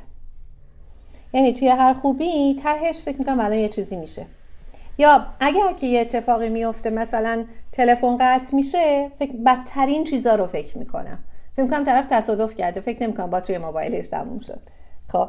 یعنی 1.33 1.55
توی 1.55 1.69
هر 1.69 1.93
خوبی 1.93 2.61
تهش 2.63 2.99
فکر 2.99 3.19
می‌کنم 3.19 3.41
الان 3.41 3.59
یه 3.59 3.69
چیزی 3.69 3.97
میشه. 3.97 4.27
یا 4.99 5.27
اگر 5.41 5.73
که 5.73 5.87
یه 5.87 6.01
اتفاقی 6.01 6.49
میفته 6.49 6.91
مثلا 6.91 7.45
تلفن 7.73 8.17
قطع 8.21 8.57
میشه 8.57 9.11
فکر 9.19 9.33
بدترین 9.47 10.05
چیزا 10.05 10.35
رو 10.35 10.47
فکر 10.47 10.79
می‌کنم. 10.79 11.19
فکر 11.53 11.63
می‌کنم 11.63 11.85
طرف 11.85 12.07
تصادف 12.07 12.55
کرده 12.55 12.81
فکر 12.81 13.03
نمی‌کنم 13.03 13.31
باتری 13.31 13.59
موبایلش 13.59 14.09
تموم 14.09 14.41
شد. 14.41 14.61
خب 15.09 15.29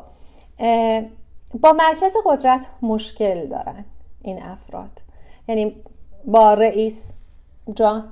با 1.62 1.74
مرکز 1.74 2.14
قدرت 2.26 2.68
مشکل 2.82 3.48
دارن 3.48 3.86
این 4.22 4.44
افراد. 4.44 5.02
یعنی 5.48 5.76
با 6.26 6.54
رئیس 6.54 7.14
جان؟ 7.76 8.12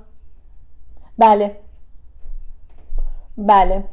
بله. 1.18 1.56
بله. 3.36 3.84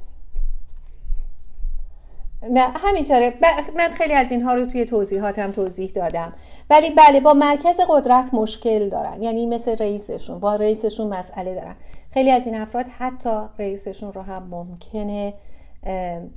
همینطوره. 2.56 3.34
من 3.76 3.90
خیلی 3.90 4.14
از 4.14 4.32
اینها 4.32 4.54
رو 4.54 4.66
توی 4.66 4.86
توضیحاتم 4.86 5.52
توضیح 5.52 5.92
دادم. 5.96 6.34
ولی 6.70 6.90
بله 6.90 7.20
با 7.20 7.34
مرکز 7.34 7.80
قدرت 7.90 8.34
مشکل 8.34 8.90
دارن. 8.90 9.24
یعنی 9.24 9.46
مثل 9.46 9.78
رئیسشون. 9.78 10.40
با 10.40 10.56
رئیسشون 10.56 11.08
مسئله 11.08 11.56
دارن. 11.56 11.76
خیلی 12.12 12.32
از 12.32 12.48
این 12.48 12.56
افراد 12.56 12.86
حتی 12.98 13.40
رئیسشون 13.60 14.14
رو 14.14 14.22
هم 14.22 14.44
ممکنه 14.44 15.34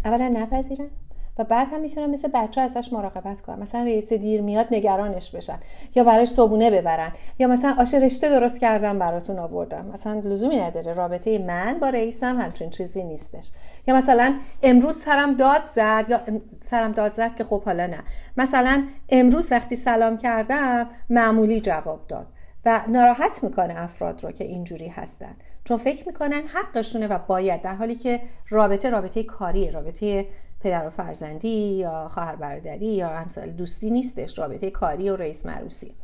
اولا 0.04 0.28
نپذیرن 0.28 0.90
و 1.38 1.44
بعد 1.44 1.66
هم 1.70 1.80
می‌تونن 1.80 2.10
مثل 2.10 2.28
بچه 2.34 2.60
ازش 2.60 2.92
مراقبت 2.92 3.40
کنن. 3.40 3.58
مثلا 3.58 3.82
رئیس 3.82 4.12
دیر 4.12 4.40
میاد 4.40 4.66
نگرانش 4.70 5.30
بشن. 5.30 5.58
یا 5.94 6.04
براش 6.04 6.28
صبونه 6.28 6.70
ببرن. 6.70 7.12
یا 7.38 7.48
مثلا 7.48 7.74
آش 7.78 7.94
رشته 7.94 8.28
درست 8.28 8.60
کردم 8.60 8.98
براتون 8.98 9.38
آوردم. 9.38 9.86
مثلا 9.92 10.20
لزومی 10.24 10.60
نداره. 10.60 10.92
رابطه 10.92 11.38
من 11.38 11.78
با 11.78 11.88
رئیسم 11.88 12.40
همچین 12.40 12.70
چیزی 12.70 13.04
نیستش. 13.04 13.50
یا 13.88 13.96
مثلا 13.96 14.34
امروز 14.62 14.96
سرم 14.96 15.34
داد 15.34 15.66
زد 15.66 16.04
یا 16.08 16.20
سرم 16.60 16.92
داد 16.92 17.12
زد 17.12 17.36
که 17.36 17.44
خب 17.44 17.62
حالا 17.62 17.86
نه. 17.86 18.02
مثلا 18.36 18.84
امروز 19.08 19.52
وقتی 19.52 19.76
سلام 19.76 20.18
کردم 20.18 20.86
معمولی 21.10 21.60
جواب 21.60 22.06
داد 22.08 22.26
و 22.64 22.80
ناراحت 22.88 23.44
می‌کنه 23.44 23.74
افراد 23.76 24.24
رو 24.24 24.32
که 24.32 24.44
اینجوری 24.44 24.88
هستن. 24.88 25.36
چون 25.64 25.76
فکر 25.76 26.06
می‌کنن 26.06 26.42
حقشونه 26.54 27.06
و 27.06 27.18
باید 27.26 27.62
در 27.62 27.74
حالی 27.74 27.94
که 27.94 28.20
رابطه 28.48 28.90
رابطه 28.90 29.22
کاری 29.22 29.70
رابطه 29.70 30.26
پدر 30.60 30.86
و 30.86 30.90
فرزندی 30.90 31.48
یا 31.48 32.08
خواهر 32.08 32.36
برادری 32.36 32.86
یا 32.86 33.08
همسال 33.08 33.50
دوستی 33.50 33.90
نیستش 33.90 34.38
رابطه 34.38 34.70
کاری 34.70 35.10
و 35.10 35.16
رئیس 35.16 35.46
معروسی 35.46 35.94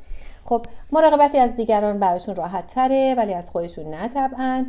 خب 0.45 0.67
مراقبتی 0.93 1.39
از 1.39 1.57
دیگران 1.57 1.99
براتون 1.99 2.37
راحت 2.37 2.67
تره 2.67 3.15
ولی 3.19 3.35
از 3.35 3.51
خودتون 3.51 3.95
نه 3.95 4.09
طبعا. 4.09 4.67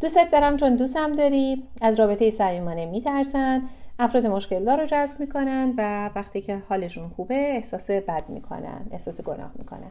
دوستت 0.00 0.28
دارم 0.32 0.56
چون 0.56 0.76
دوستم 0.76 1.12
داری 1.12 1.62
از 1.80 2.00
رابطه 2.00 2.30
صمیمانه 2.30 2.86
میترسن 2.86 3.62
افراد 3.98 4.26
مشکل 4.26 4.64
دار 4.64 4.80
رو 4.80 4.86
جذب 4.86 5.20
می‌کنن 5.20 5.74
و 5.78 6.10
وقتی 6.14 6.40
که 6.40 6.62
حالشون 6.68 7.08
خوبه 7.08 7.34
احساس 7.34 7.90
بد 7.90 8.24
می‌کنن 8.28 8.86
احساس 8.90 9.20
گناه 9.20 9.50
می‌کنن. 9.58 9.90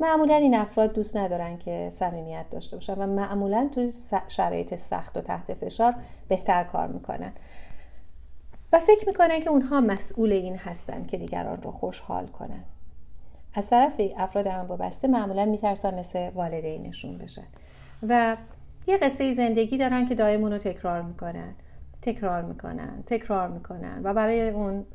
معمولا 0.00 0.34
این 0.34 0.54
افراد 0.54 0.92
دوست 0.92 1.16
ندارن 1.16 1.58
که 1.58 1.88
صمیمیت 1.92 2.44
داشته 2.50 2.76
باشن 2.76 2.94
و 2.94 3.06
معمولا 3.06 3.70
تو 3.74 3.90
شرایط 4.28 4.74
سخت 4.74 5.16
و 5.16 5.20
تحت 5.20 5.54
فشار 5.54 5.94
بهتر 6.28 6.64
کار 6.64 6.88
می‌کنن. 6.88 7.32
و 8.72 8.78
فکر 8.78 9.06
می‌کنن 9.06 9.40
که 9.40 9.50
اونها 9.50 9.80
مسئول 9.80 10.32
این 10.32 10.56
هستن 10.56 11.04
که 11.04 11.16
دیگران 11.16 11.62
رو 11.62 11.70
خوشحال 11.70 12.26
کنن. 12.26 12.64
از 13.54 13.70
طرف 13.70 14.00
افراد 14.16 14.46
هم 14.46 14.66
وابسته 14.66 15.08
معمولا 15.08 15.44
میترسن 15.44 15.98
مثل 15.98 16.30
والدینشون 16.30 17.18
بشن 17.18 17.46
و 18.08 18.36
یه 18.88 18.96
قصه 18.96 19.32
زندگی 19.32 19.78
دارن 19.78 20.06
که 20.06 20.14
دائم 20.14 20.42
اونو 20.42 20.58
تکرار 20.58 21.02
می‌کنن. 21.02 21.54
تکرار 22.02 22.42
می‌کنن 22.42 23.02
تکرار 23.06 23.48
می‌کنن 23.48 24.00
و 24.04 24.14
برای 24.14 24.50
اون 24.50 24.86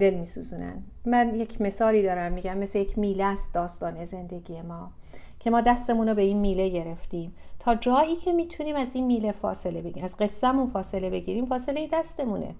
دل 0.00 0.14
میسوزونن. 0.14 0.82
من 1.04 1.34
یک 1.34 1.60
مثالی 1.60 2.02
دارم 2.02 2.32
میگم 2.32 2.58
مثل 2.58 2.78
یک 2.78 2.98
میله 2.98 3.24
است 3.24 3.54
داستان 3.54 4.04
زندگی 4.04 4.62
ما 4.62 4.90
که 5.38 5.50
ما 5.50 5.60
دستمون 5.60 6.08
رو 6.08 6.14
به 6.14 6.22
این 6.22 6.38
میله 6.38 6.68
گرفتیم. 6.68 7.34
تا 7.58 7.74
جایی 7.74 8.16
که 8.16 8.32
می‌تونیم 8.32 8.76
از 8.76 8.94
این 8.94 9.06
میله 9.06 9.32
فاصله 9.32 9.82
بگیریم 9.82 10.04
از 10.04 10.16
قصهمون 10.16 10.66
فاصله 10.66 11.10
بگیریم 11.10 11.46
فاصله 11.46 11.88
دستمونه. 11.92 12.54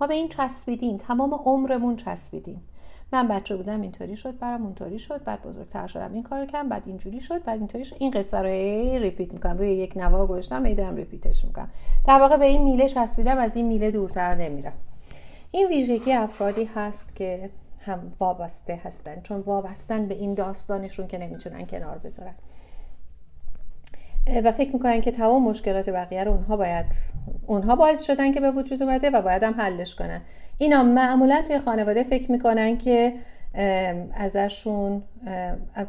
ما 0.00 0.06
به 0.06 0.14
این 0.14 0.28
چسبیدیم 0.28 0.96
تمام 0.96 1.34
عمرمون 1.34 1.96
چسبیدیم. 1.96 2.62
من 3.14 3.28
بچه 3.28 3.56
بودم 3.56 3.80
اینطوری 3.80 4.16
شد 4.16 4.38
برام 4.38 4.62
اونطوری 4.62 4.98
شد 4.98 5.24
بعد 5.24 5.42
بزرگتر 5.42 5.86
شدم 5.86 6.12
این 6.12 6.22
کارو 6.22 6.46
کردم 6.46 6.68
بعد 6.68 6.82
اینجوری 6.86 7.20
شد 7.20 7.44
بعد 7.44 7.58
اینطوری 7.58 7.84
شد. 7.84 7.96
این 7.98 8.10
قصه 8.10 8.38
رو 8.38 8.46
ریپیت 9.02 9.32
می‌کنم 9.32 9.58
روی 9.58 9.70
یک 9.70 9.96
نوار 9.96 10.26
گذاشتم 10.26 10.62
میدارم 10.62 10.96
ریپیتش 10.96 11.44
می‌کنم. 11.44 11.70
در 12.06 12.20
واقع 12.20 12.36
به 12.36 12.44
این 12.44 12.62
میله 12.62 12.88
چسبیدم 12.88 13.38
از 13.38 13.56
این 13.56 13.66
میله 13.66 13.90
دورتر 13.90 14.34
نمیرم. 14.34 14.72
این 15.50 15.68
ویژگی 15.68 16.12
افرادی 16.12 16.64
هست 16.64 17.16
که 17.16 17.50
هم 17.80 18.12
وابسته 18.20 18.80
هستن 18.84 19.20
چون 19.20 19.40
وابستن 19.40 20.06
به 20.06 20.14
این 20.14 20.34
داستانشون 20.34 21.06
که 21.06 21.18
نمی‌تونن 21.18 21.66
کنار 21.66 21.98
بذارن. 21.98 22.34
و 24.44 24.52
فکر 24.52 24.72
می‌کنن 24.72 25.00
که 25.00 25.10
تمام 25.10 25.42
مشکلات 25.42 25.90
بقیه 25.90 26.24
رو 26.24 26.32
اونها 26.32 26.56
باید 26.56 26.86
اونها 27.46 27.76
باعث 27.76 28.02
شدن 28.02 28.32
که 28.32 28.40
به 28.40 28.50
وجود 28.50 28.82
اومده 28.82 29.10
و 29.10 29.22
باید 29.22 29.42
هم 29.42 29.54
حلش 29.54 29.94
کنن. 29.94 30.20
اینا 30.58 30.82
معمولا 30.82 31.42
توی 31.46 31.58
خانواده 31.58 32.02
فکر 32.02 32.32
می‌کنن 32.32 32.78
که 32.78 33.12
ازشون 34.14 35.02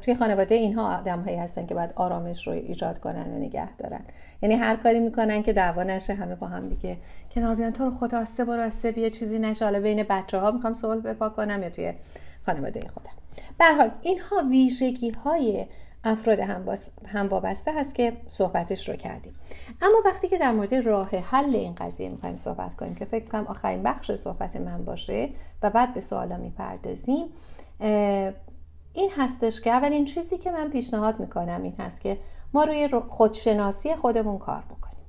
توی 0.02 0.16
خانواده 0.16 0.56
اینها 0.56 0.98
آدم 0.98 1.22
هایی 1.22 1.38
هستن 1.38 1.66
که 1.66 1.74
باید 1.74 1.94
آرامش 1.96 2.48
رو 2.48 2.54
ایجاد 2.54 3.00
کنن 3.00 3.34
و 3.34 3.38
نگه 3.38 3.76
دارن. 3.76 4.02
یعنی 4.42 4.56
هر 4.56 4.76
کاری 4.76 5.00
می‌کنن 5.00 5.44
که 5.44 5.54
دعوا 5.54 5.84
نشه 5.84 6.14
همه 6.14 6.36
با 6.36 6.48
هم 6.48 6.66
دیگه 6.66 6.98
کنار 7.36 7.56
بیان. 7.56 7.74
تو 7.74 7.86
رو 7.86 7.92
خدا 7.92 8.22
آسته 8.22 8.46
برو 8.46 8.62
آسته 8.62 8.92
بیا 8.92 9.10
چیزی 9.10 9.40
نشه. 9.40 9.66
حالا 9.66 9.80
بین 9.80 10.04
بچه 10.10 10.38
ها 10.38 10.52
می‌خوام 10.52 10.74
صلح 10.74 11.02
بپا 11.02 11.30
کنم 11.30 11.64
یا 11.64 11.70
توی 11.70 11.94
خانواده 12.46 12.80
خودم. 12.80 13.12
به 13.60 13.66
حال 13.66 13.92
اینها 14.02 14.44
ویژگی 14.50 15.10
های 15.10 15.66
افراد 16.06 16.40
هم 17.06 17.28
وابسته 17.30 17.74
هست 17.74 17.96
که 17.96 18.18
صحبتش 18.30 18.90
رو 18.90 18.96
کردیم. 18.96 19.36
اما 19.82 19.96
وقتی 20.06 20.28
که 20.28 20.38
در 20.38 20.52
مورد 20.52 20.74
راه 20.74 21.10
حل 21.10 21.56
این 21.56 21.76
قضیه 21.76 22.10
می‌خوایم 22.10 22.38
صحبت 22.38 22.76
کنیم 22.76 22.96
که 22.96 23.06
فکر 23.06 23.30
کنم 23.32 23.48
آخرین 23.48 23.84
بخش 23.84 24.12
صحبت 24.12 24.56
من 24.56 24.86
باشه 24.86 25.30
و 25.62 25.70
بعد 25.70 25.94
به 25.94 26.02
سوالا 26.02 26.38
می‌پردازیم 26.38 27.26
این 28.94 29.12
هستش 29.18 29.62
که 29.62 29.72
اولین 29.72 30.06
چیزی 30.06 30.38
که 30.38 30.52
من 30.52 30.70
پیشنهاد 30.70 31.20
می‌کنم 31.20 31.64
این 31.64 31.76
هست 31.80 32.02
که 32.02 32.18
ما 32.54 32.64
روی 32.64 32.90
خودشناسی 33.10 33.96
خودمون 33.96 34.38
کار 34.38 34.64
بکنیم. 34.70 35.06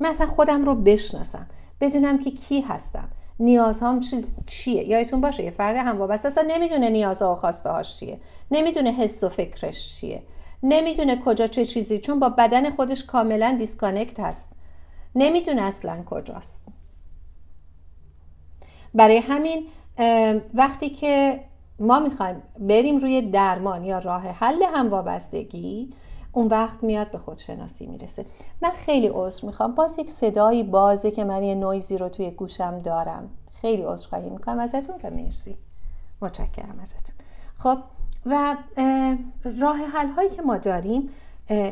مثلا 0.00 0.26
خودم 0.26 0.64
رو 0.64 0.74
بشناسم 0.74 1.46
بدونم 1.80 2.18
که 2.18 2.30
کی 2.30 2.60
هستم. 2.60 3.08
نیازهام 3.40 4.00
چیز 4.00 4.34
چیه؟ 4.46 4.88
یادتون 4.88 5.20
باشه 5.20 5.44
یه 5.44 5.50
فرد 5.50 5.76
هم 5.76 5.98
وابسته. 5.98 6.28
اصلا 6.28 6.44
نمی‌دونه 6.48 6.90
نیازها 6.90 7.32
و 7.32 7.36
خواسته 7.36 7.70
هاش 7.70 7.96
چیه. 7.96 8.18
نمی‌دونه 8.50 8.90
حس 8.90 9.24
و 9.24 9.28
فکرش 9.28 9.96
چیه. 9.96 10.22
نمی‌دونه 10.62 11.22
کجا 11.24 11.46
چه 11.46 11.64
چیزی 11.64 11.98
چون 11.98 12.20
با 12.20 12.28
بدن 12.28 12.70
خودش 12.70 13.04
کاملا 13.04 13.56
دیسکانکت 13.58 14.20
هست. 14.20 14.52
نمی‌دونه 15.14 15.62
اصلا 15.62 16.02
کجاست. 16.06 16.66
برای 18.94 19.16
همین 19.16 19.66
وقتی 20.54 20.90
که 20.90 21.40
ما 21.78 22.00
می‌خوایم 22.00 22.42
بریم 22.58 22.98
روی 22.98 23.22
درمان 23.22 23.84
یا 23.84 23.98
راه 23.98 24.22
حل 24.22 24.62
هم 24.62 24.90
وابستگی 24.90 25.90
اون 26.38 26.46
وقت 26.46 26.84
میاد 26.84 27.10
به 27.10 27.18
خودشناسی 27.18 27.86
می‌رسه. 27.86 28.26
من 28.62 28.70
خیلی 28.70 29.08
عذر 29.08 29.46
می‌خوام. 29.46 29.74
باز 29.74 29.98
یک 29.98 30.10
صدایی 30.10 30.62
بازه 30.62 31.10
که 31.10 31.24
من 31.24 31.42
یه 31.42 31.54
نویزی 31.54 31.98
رو 31.98 32.08
توی 32.08 32.30
گوشم 32.30 32.78
دارم. 32.78 33.30
خیلی 33.60 33.82
عذرخواهی 33.82 34.30
می‌کنم 34.30 34.58
ازتون 34.58 34.94
و 35.04 35.10
مرسی. 35.10 35.56
متشکرم 36.22 36.78
ازتون. 36.82 37.16
خب 37.58 37.78
و 38.26 38.56
راه 39.60 39.76
حل 39.76 40.08
هایی 40.08 40.30
که 40.30 40.42
ما 40.42 40.56
داریم 40.56 41.08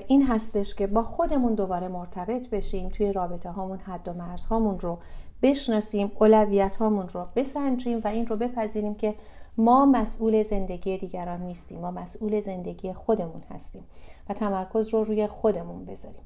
این 0.06 0.26
هستش 0.26 0.74
که 0.74 0.86
با 0.86 1.02
خودمون 1.02 1.54
دوباره 1.54 1.88
مرتبط 1.88 2.50
بشیم 2.50 2.88
توی 2.88 3.12
رابطه 3.12 3.50
هامون 3.50 3.78
حد 3.78 4.08
و 4.08 4.12
مرز 4.12 4.44
هامون 4.44 4.78
رو 4.80 4.98
بشناسیم 5.42 6.12
اولویت 6.18 6.76
هامون 6.76 7.08
رو 7.08 7.26
بسنجیم 7.36 8.00
و 8.04 8.08
این 8.08 8.26
رو 8.26 8.36
بپذیریم 8.36 8.94
که 8.94 9.14
ما 9.58 9.86
مسئول 9.86 10.42
زندگی 10.42 10.98
دیگران 10.98 11.42
نیستیم 11.42 11.80
ما 11.80 11.90
مسئول 11.90 12.40
زندگی 12.40 12.92
خودمون 12.92 13.42
هستیم 13.50 13.84
و 14.28 14.34
تمرکز 14.34 14.88
رو 14.88 15.04
روی 15.04 15.26
خودمون 15.26 15.84
بذاریم. 15.84 16.22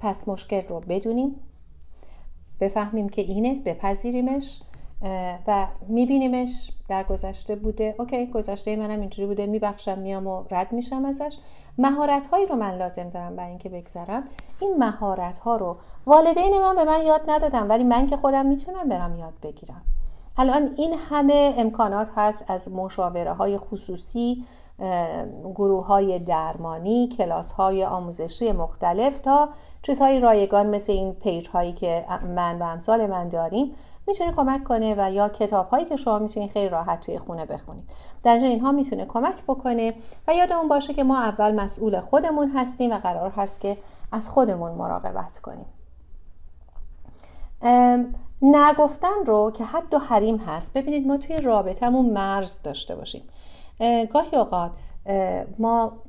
پس 0.00 0.28
مشکل 0.28 0.62
رو 0.68 0.80
بدونیم 0.80 1.34
بفهمیم 2.60 3.08
که 3.08 3.22
اینه 3.22 3.54
بپذیریمش 3.54 4.62
و 5.46 5.66
میبینیمش 5.88 6.72
در 6.88 7.04
گذشته 7.04 7.56
بوده. 7.56 7.94
اوکی 7.98 8.26
گذشته 8.26 8.76
منم 8.76 9.00
اینجوری 9.00 9.28
بوده 9.28 9.46
میبخشم 9.46 9.98
میام 9.98 10.26
و 10.26 10.44
رد 10.50 10.72
میشم 10.72 11.04
ازش. 11.04 11.38
مهارت 11.78 12.26
هایی 12.26 12.46
رو 12.46 12.56
من 12.56 12.74
لازم 12.74 13.08
دارم 13.10 13.36
برای 13.36 13.50
اینکه 13.50 13.68
بگذرم. 13.68 14.28
این 14.60 14.76
مهارت 14.78 15.38
ها 15.38 15.56
رو 15.56 15.76
والدین 16.06 16.60
من 16.60 16.76
به 16.76 16.84
من 16.84 17.06
یاد 17.06 17.22
ندادم 17.28 17.68
ولی 17.68 17.84
من 17.84 18.06
که 18.06 18.16
خودم 18.16 18.46
می‌تونم 18.46 18.88
برم 18.88 19.16
یاد 19.16 19.34
بگیرم. 19.42 19.82
الان 20.36 20.74
این 20.76 20.94
همه 21.10 21.54
امکانات 21.56 22.08
هست 22.16 22.44
از 22.48 22.68
مشاوره 22.68 23.32
های 23.32 23.58
خصوصی 23.58 24.44
گروه 25.54 25.86
های 25.86 26.18
درمانی 26.18 27.08
کلاس 27.08 27.52
های 27.52 27.84
آموزشی 27.84 28.52
مختلف 28.52 29.20
تا 29.20 29.48
چیزهای 29.82 30.20
رایگان 30.20 30.66
مثل 30.66 30.92
این 30.92 31.12
پیج 31.12 31.48
هایی 31.48 31.72
که 31.72 32.04
من 32.36 32.58
و 32.58 32.62
امثال 32.62 33.06
من 33.06 33.28
داریم 33.28 33.74
می‌تونه 34.06 34.32
کمک 34.32 34.64
کنه 34.64 34.94
و 34.98 35.12
یا 35.12 35.28
کتاب 35.28 35.68
هایی 35.68 35.84
که 35.84 35.96
شما 35.96 36.18
می‌تونید 36.18 36.50
خیلی 36.50 36.68
راحت 36.68 37.00
توی 37.00 37.18
خونه 37.18 37.46
بخونید. 37.46 37.84
در 38.22 38.34
اینها 38.34 38.72
می‌تونه 38.72 39.06
کمک 39.06 39.42
بکنه 39.48 39.94
و 40.28 40.34
یادمون 40.34 40.68
باشه 40.68 40.94
که 40.94 41.04
ما 41.04 41.18
اول 41.18 41.54
مسئول 41.54 42.00
خودمون 42.00 42.50
هستیم 42.50 42.90
و 42.90 42.98
قرار 42.98 43.30
هست 43.30 43.60
که 43.60 43.76
از 44.12 44.30
خودمون 44.30 44.72
مراقبت 44.72 45.38
کنیم. 45.38 45.66
نگفتن 48.42 49.24
رو 49.26 49.50
که 49.50 49.64
حد 49.64 49.94
و 49.94 49.98
حریم 49.98 50.36
هست. 50.36 50.74
ببینید 50.74 51.06
ما 51.06 51.16
توی 51.16 51.36
رابطهمون 51.36 52.10
مرز 52.10 52.62
داشته 52.62 52.96
باشیم. 52.96 53.22
گاهی 54.12 54.36
اوقات 54.36 54.70
ما 55.58 56.02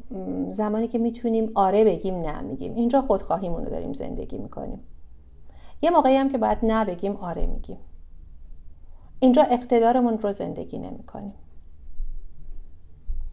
زمانی 0.49 0.87
که 0.87 0.97
می‌تونیم 0.97 1.51
آره 1.55 1.83
بگیم 1.83 2.21
نه 2.21 2.41
میگیم. 2.41 2.75
اینجا 2.75 3.01
خودخواهیمون 3.01 3.65
رو 3.65 3.69
داریم 3.69 3.93
زندگی 3.93 4.37
می‌کنیم. 4.37 4.79
یه 5.81 5.89
موقعی 5.89 6.15
هم 6.15 6.29
که 6.29 6.37
باید 6.37 6.57
نه 6.63 6.85
بگیم 6.85 7.15
آره 7.15 7.45
میگیم. 7.45 7.77
اینجا 9.19 9.43
اقتدارمون 9.43 10.17
رو 10.17 10.31
زندگی 10.31 10.77
نمی‌کنیم. 10.77 11.33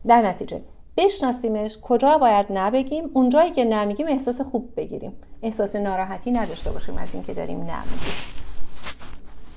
در 0.06 0.22
نتیجه 0.22 0.62
بشناسیمش 0.96 1.78
کجا 1.82 2.18
باید 2.18 2.46
نه 2.50 2.70
بگیم 2.70 3.10
اونجایی 3.14 3.50
که 3.50 3.64
نه 3.64 3.76
میگیم 3.76 4.06
احساس 4.06 4.40
خوب 4.40 4.72
بگیریم. 4.76 5.12
احساس 5.42 5.76
ناراحتی 5.76 6.30
نداشته 6.30 6.70
باشیم 6.70 6.98
از 6.98 7.14
اینکه 7.14 7.34
داریم 7.34 7.58
نه 7.58 7.74
میگیم 7.74 8.14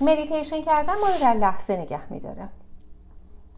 مدیتیشن 0.01 0.61
کردن 0.61 0.93
ما 0.93 1.07
رو 1.07 1.21
در 1.21 1.33
لحظه 1.33 1.77
نگه 1.77 2.13
میداره. 2.13 2.49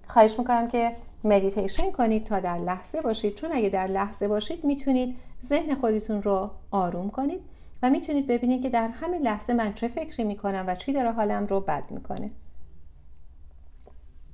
خواهش 0.08 0.40
می‌کنم 0.40 0.68
که 0.68 0.96
مدیتیشن 1.24 1.92
کنید 1.92 2.24
تا 2.26 2.40
در 2.40 2.58
لحظه 2.58 3.02
باشید. 3.02 3.36
چون 3.36 3.52
اگه 3.54 3.70
در 3.70 3.88
لحظه 3.88 4.28
باشید 4.28 4.64
می‌تونید 4.64 5.16
ذهن 5.44 5.76
خودتون 5.76 6.22
رو 6.22 6.52
آروم 6.72 7.10
کنید 7.10 7.40
و 7.84 7.90
می‌تونید 7.90 8.28
ببینید 8.28 8.62
که 8.62 8.70
در 8.70 8.88
همین 8.88 9.22
لحظه 9.22 9.54
من 9.54 9.74
چه 9.74 9.88
فکری 9.88 10.24
می‌کنم 10.24 10.64
و 10.68 10.76
چی 10.76 10.94
داره 10.94 11.12
حالم 11.12 11.48
رو 11.48 11.62
بد 11.62 11.92
می‌کنه. 11.92 12.32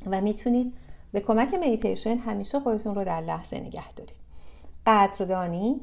و 0.05 0.21
می‌تونید 0.21 0.73
به 1.11 1.19
کمک 1.19 1.53
مدیتیشن 1.53 2.17
همیشه 2.17 2.59
خودتون 2.59 2.95
رو 2.95 3.03
در 3.03 3.21
لحظه 3.21 3.59
نگه 3.59 3.93
دارید. 3.93 4.15
قدردانی 4.85 5.81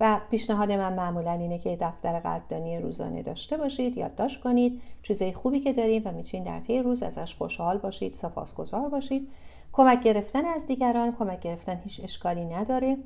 و 0.00 0.20
پیشنهاد 0.30 0.72
من 0.72 0.92
معمولا 0.92 1.32
اینه 1.32 1.58
که 1.58 1.76
دفتر 1.80 2.20
قدردانی 2.20 2.78
روزانه 2.78 3.22
داشته 3.22 3.56
باشید 3.56 3.96
یادداشت 3.98 4.40
کنید 4.40 4.80
چیزای 5.02 5.32
خوبی 5.32 5.60
که 5.60 5.72
داریم 5.72 6.02
و 6.04 6.12
می‌تونید 6.12 6.46
در 6.46 6.60
طی 6.60 6.78
روز 6.78 7.02
ازش 7.02 7.34
خوشحال 7.34 7.78
باشید 7.78 8.14
سپاسگزار 8.14 8.88
باشید. 8.88 9.28
کمک 9.72 10.02
گرفتن 10.02 10.44
از 10.44 10.66
دیگران 10.66 11.12
کمک 11.12 11.40
گرفتن 11.40 11.80
هیچ 11.84 12.00
اشکالی 12.04 12.44
نداره. 12.44 12.96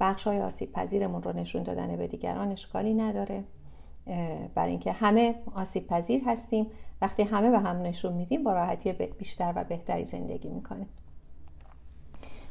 بخش 0.00 0.26
های 0.26 0.40
آسیب 0.40 0.72
پذیرمون 0.72 1.22
رو 1.22 1.32
نشون 1.32 1.62
دادن 1.62 1.96
به 1.96 2.06
دیگران 2.06 2.52
اشکالی 2.52 2.94
نداره. 2.94 3.44
برای 4.54 4.70
اینکه 4.70 4.92
همه 4.92 5.34
آسیب 5.54 5.86
پذیر 5.86 6.22
هستیم. 6.26 6.66
وقتی 7.02 7.22
همه 7.22 7.50
به 7.50 7.58
هم 7.58 7.82
نشون 7.82 8.12
میدیم 8.12 8.44
با 8.44 8.52
راحتی 8.52 8.92
بیشتر 8.92 9.52
و 9.56 9.64
بهتری 9.64 10.04
زندگی 10.04 10.48
می‌کنیم. 10.48 10.88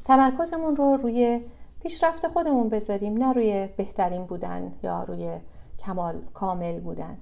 تمرکزمون 0.05 0.75
رو 0.75 0.97
روی 0.97 1.41
پیشرفت 1.81 2.27
خودمون 2.27 2.69
بذاریم 2.69 3.17
نه 3.17 3.33
روی 3.33 3.69
بهترین 3.77 4.25
بودن 4.25 4.73
یا 4.83 5.03
روی 5.03 5.37
کمال 5.79 6.21
کامل 6.33 6.79
بودن. 6.79 7.17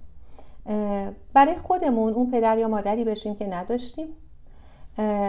برای 1.34 1.56
خودمون 1.64 2.14
اون 2.14 2.32
پدر 2.32 2.58
یا 2.58 2.68
مادری 2.68 3.04
بشیم 3.04 3.36
که 3.36 3.48
نداشتیم. 3.48 4.08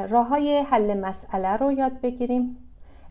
راه 0.09 0.29
های 0.29 0.59
حل 0.59 1.01
مسئله 1.01 1.57
رو 1.57 1.73
یاد 1.73 2.01
بگیریم. 2.01 2.57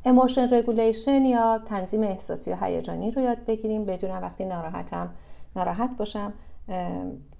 emotion 0.06 0.54
regulation 0.54 1.26
یا 1.26 1.58
تنظیم 1.66 2.04
احساسی 2.04 2.52
و 2.52 2.56
هیجانی 2.62 3.12
رو 3.12 3.22
یاد 3.22 3.46
بگیریم. 3.46 3.86
بدونم 3.86 4.22
وقتی 4.22 4.46
ناراحتم 4.46 5.10
ناراحت 5.56 5.90
باشم. 5.98 6.34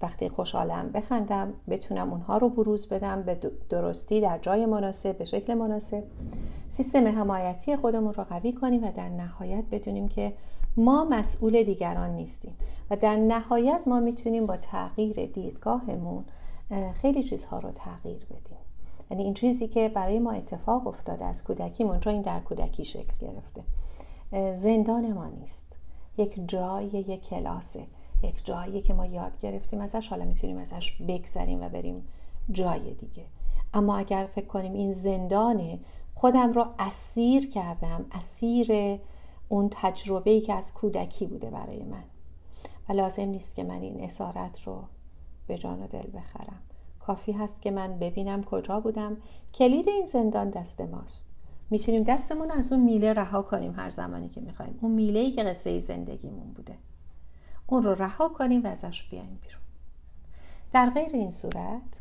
وقتی 0.02 0.28
خوشحالم 0.28 0.90
بخندم 0.92 1.54
بتونم 1.68 2.10
اونها 2.10 2.38
رو 2.38 2.48
بروز 2.48 2.88
بدم 2.88 3.22
به 3.22 3.38
درستی 3.68 4.20
در 4.20 4.38
جای 4.38 4.66
مناسب 4.66 5.18
به 5.18 5.24
شکل 5.24 5.54
مناسب. 5.54 6.04
سیستم 6.68 7.06
حمایتی 7.06 7.76
خودمون 7.76 8.14
رو 8.14 8.24
قوی 8.24 8.52
کنیم 8.52 8.84
و 8.84 8.92
در 8.92 9.08
نهایت 9.08 9.64
بدونیم 9.70 10.08
که 10.08 10.32
ما 10.76 11.04
مسئول 11.04 11.62
دیگران 11.62 12.10
نیستیم 12.10 12.56
و 12.90 12.96
در 12.96 13.16
نهایت 13.16 13.80
ما 13.86 14.00
می‌تونیم 14.00 14.46
با 14.46 14.56
تغییر 14.56 15.26
دیدگاهمون 15.26 16.24
خیلی 17.02 17.22
چیزها 17.22 17.58
رو 17.58 17.70
تغییر 17.70 18.24
بدیم. 18.24 18.58
یعنی 19.10 19.22
این 19.22 19.34
چیزی 19.34 19.68
که 19.68 19.88
برای 19.88 20.18
ما 20.18 20.32
اتفاق 20.32 20.86
افتاده 20.86 21.24
از 21.24 21.44
کودکیمون 21.44 22.00
چون 22.00 22.12
این 22.12 22.22
در 22.22 22.40
کودکی 22.40 22.84
شکل 22.84 23.14
گرفته. 23.20 23.62
زندان 24.54 25.12
ما 25.12 25.26
نیست. 25.26 25.72
یک 26.18 26.48
جای 26.48 26.86
یک 26.86 27.28
کلاسه. 27.28 27.82
یک 28.22 28.44
جایی 28.44 28.80
که 28.80 28.94
ما 28.94 29.06
یاد 29.06 29.40
گرفتیم 29.40 29.80
ازش 29.80 30.08
حالا 30.08 30.24
می‌تونیم 30.24 30.58
ازش 30.58 30.92
بگذریم 31.08 31.60
و 31.60 31.68
بریم 31.68 32.08
جای 32.50 32.94
دیگه. 32.94 33.24
اما 33.74 33.96
اگر 33.96 34.28
فکر 34.32 34.46
کنیم 34.46 34.72
این 34.72 34.92
زندانه 34.92 35.78
خودم 36.14 36.52
رو 36.52 36.66
اسیر 36.78 37.50
کردم 37.50 38.06
اسیر 38.12 38.98
اون 39.48 39.68
تجربه 39.72 40.30
ای 40.30 40.40
که 40.40 40.54
از 40.54 40.74
کودکی 40.74 41.26
بوده 41.26 41.50
برای 41.50 41.82
من. 41.82 42.04
و 42.88 42.92
لازم 42.92 43.28
نیست 43.28 43.56
که 43.56 43.64
من 43.64 43.82
این 43.82 44.04
اسارت 44.04 44.62
رو 44.62 44.84
به 45.46 45.58
جان 45.58 45.82
و 45.82 45.86
دل 45.86 46.10
بخرم. 46.14 46.62
کافی 47.00 47.32
هست 47.32 47.62
که 47.62 47.70
من 47.70 47.98
ببینم 47.98 48.44
کجا 48.44 48.80
بودم. 48.80 49.16
کلید 49.54 49.88
این 49.88 50.06
زندان 50.06 50.50
دست 50.50 50.80
ماست. 50.80 51.30
می‌تونیم 51.70 52.02
دستمون 52.02 52.50
از 52.50 52.72
اون 52.72 52.82
میله 52.82 53.12
رها 53.12 53.42
کنیم 53.42 53.74
هر 53.76 53.90
زمانی 53.90 54.28
که 54.28 54.40
می‌خوایم. 54.40 54.78
اون 54.82 54.92
میله 54.92 55.20
ای 55.20 55.30
که 55.30 55.42
قصه 55.42 55.78
زندگیمون 55.78 56.52
بوده. 56.52 56.74
اون 57.66 57.82
رو 57.82 57.94
رها 57.94 58.28
کنیم 58.28 58.64
و 58.64 58.66
ازش 58.66 59.02
بیایم 59.02 59.38
بیرون. 59.42 59.62
در 60.72 60.90
غیر 60.90 61.10
این 61.12 61.30
صورت 61.30 62.00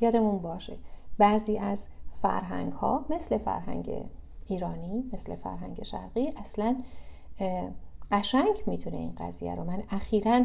یادمون 0.00 0.38
باشه 0.38 0.76
بعضی 1.18 1.58
از 1.58 1.86
فرهنگ 2.22 2.72
ها 2.72 3.06
مثل 3.10 3.38
فرهنگ 3.38 4.04
ایرانی 4.46 5.10
مثل 5.12 5.36
فرهنگ 5.36 5.82
شرقی 5.82 6.32
اصلا 6.36 6.76
قشنگ 8.10 8.62
می‌تونه 8.66 8.96
این 8.96 9.12
قضیه 9.18 9.54
رو. 9.54 9.64
من 9.64 9.82
اخیرا 9.90 10.44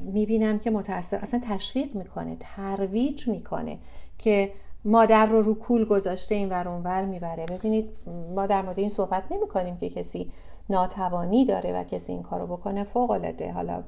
می‌بینم 0.00 0.58
که 0.58 0.70
متاسف 0.70 1.22
اصلا 1.22 1.40
تشویق 1.44 1.94
می‌کنه 1.94 2.36
ترویج 2.40 3.28
می‌کنه 3.28 3.78
که 4.18 4.52
مادر 4.84 5.26
رو 5.26 5.42
رو 5.42 5.54
کول 5.54 5.84
گذاشته 5.84 6.34
این 6.34 6.48
ور 6.48 6.68
اونور 6.68 7.04
می‌بره. 7.04 7.46
ببینید 7.46 7.96
ما 8.34 8.46
در 8.46 8.62
مورد 8.62 8.78
این 8.78 8.88
صحبت 8.88 9.32
نمی 9.32 9.48
کنیم 9.48 9.76
که 9.76 9.90
کسی 9.90 10.32
ناتوانی 10.70 11.44
داره 11.44 11.72
و 11.72 11.84
کسی 11.84 12.12
این 12.12 12.22
کارو 12.22 12.46
بکنه 12.46 12.84
فوق 12.84 13.10
العاده 13.10 13.52
حالا 13.52 13.84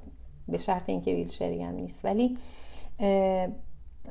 به 0.48 0.58
شرط 0.58 0.88
اینکه 0.88 1.14
ویلچری 1.14 1.62
هم 1.62 1.74
نیست 1.74 2.04
ولی 2.04 2.38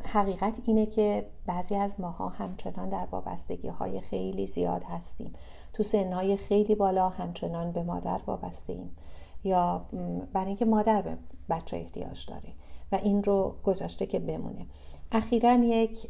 حقیقت 0.03 0.59
اینه 0.65 0.85
که 0.85 1.29
بعضی 1.45 1.75
از 1.75 1.99
ماها 1.99 2.29
همچنان 2.29 2.89
در 2.89 3.07
وابستگی 3.11 3.67
های 3.67 4.01
خیلی 4.01 4.47
زیاد 4.47 4.83
هستیم. 4.83 5.33
تو 5.73 5.83
سنهای 5.83 6.37
خیلی 6.37 6.75
بالا 6.75 7.09
همچنان 7.09 7.71
به 7.71 7.83
مادر 7.83 8.21
وابسته 8.27 8.73
ایم 8.73 8.95
یا 9.43 9.85
برای 10.33 10.47
اینکه 10.47 10.65
مادر 10.65 11.01
به 11.01 11.17
بچه 11.49 11.77
احتیاج 11.77 12.25
داره 12.25 12.53
و 12.91 12.95
این 12.95 13.23
رو 13.23 13.55
گذاشته 13.63 14.05
که 14.05 14.19
بمونه. 14.19 14.65
اخیرا 15.11 15.53
یک 15.53 16.09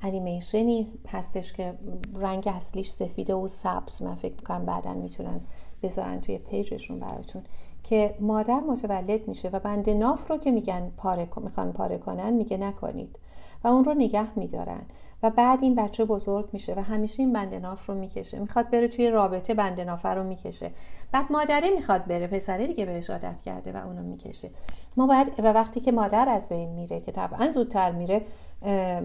انیمیشنی 0.00 0.86
هستش 1.08 1.52
که 1.52 1.78
رنگ 2.14 2.48
اصلیش 2.48 2.90
سفیده 2.90 3.34
و 3.34 3.48
سبز. 3.48 4.02
من 4.02 4.14
فکر 4.14 4.34
می‌کنم 4.34 4.66
بعدا 4.66 4.94
می‌تونن 4.94 5.40
بذارن 5.82 6.20
توی 6.20 6.38
پیجشون 6.38 7.00
براتون 7.00 7.42
که 7.82 8.14
مادر 8.20 8.60
متولد 8.60 9.28
میشه 9.28 9.48
و 9.48 9.58
بند 9.58 9.90
ناف 9.90 10.30
رو 10.30 10.38
که 10.38 10.50
میگن 10.50 10.92
پاره 10.96 11.28
می‌خوان 11.36 11.72
پاره 11.72 11.98
کنن 11.98 12.30
میگه 12.30 12.56
نکنید. 12.56 13.18
و 13.64 13.68
اون 13.68 13.84
رو 13.84 13.94
نگه 13.94 14.38
میدارن. 14.38 14.82
و 15.22 15.30
بعد 15.30 15.62
این 15.62 15.74
بچه 15.74 16.04
بزرگ 16.04 16.48
میشه 16.52 16.74
و 16.74 16.80
همیشه 16.80 17.22
این 17.22 17.32
بند 17.32 17.54
ناف 17.54 17.86
رو 17.86 17.94
می‌کشه. 17.94 18.38
می‌خواد 18.38 18.70
بره 18.70 18.88
توی 18.88 19.10
رابطه 19.10 19.54
بند 19.54 19.80
ناف 19.80 20.06
رو 20.06 20.24
می‌کشه. 20.24 20.70
بعد 21.12 21.32
مادره 21.32 21.70
می‌خواد 21.70 22.04
بره 22.04 22.26
پسره 22.26 22.66
دیگه 22.66 22.86
بهش 22.86 23.10
عادت 23.10 23.42
کرده 23.42 23.72
و 23.72 23.86
اونو 23.86 24.02
می‌کشه. 24.02 24.50
ما 24.96 25.06
باید 25.06 25.28
و 25.38 25.52
وقتی 25.52 25.80
که 25.80 25.92
مادر 25.92 26.28
از 26.28 26.48
بین 26.48 26.68
میره 26.68 27.00
که 27.00 27.12
طبعا 27.12 27.50
زودتر 27.50 27.90
میره 27.90 28.22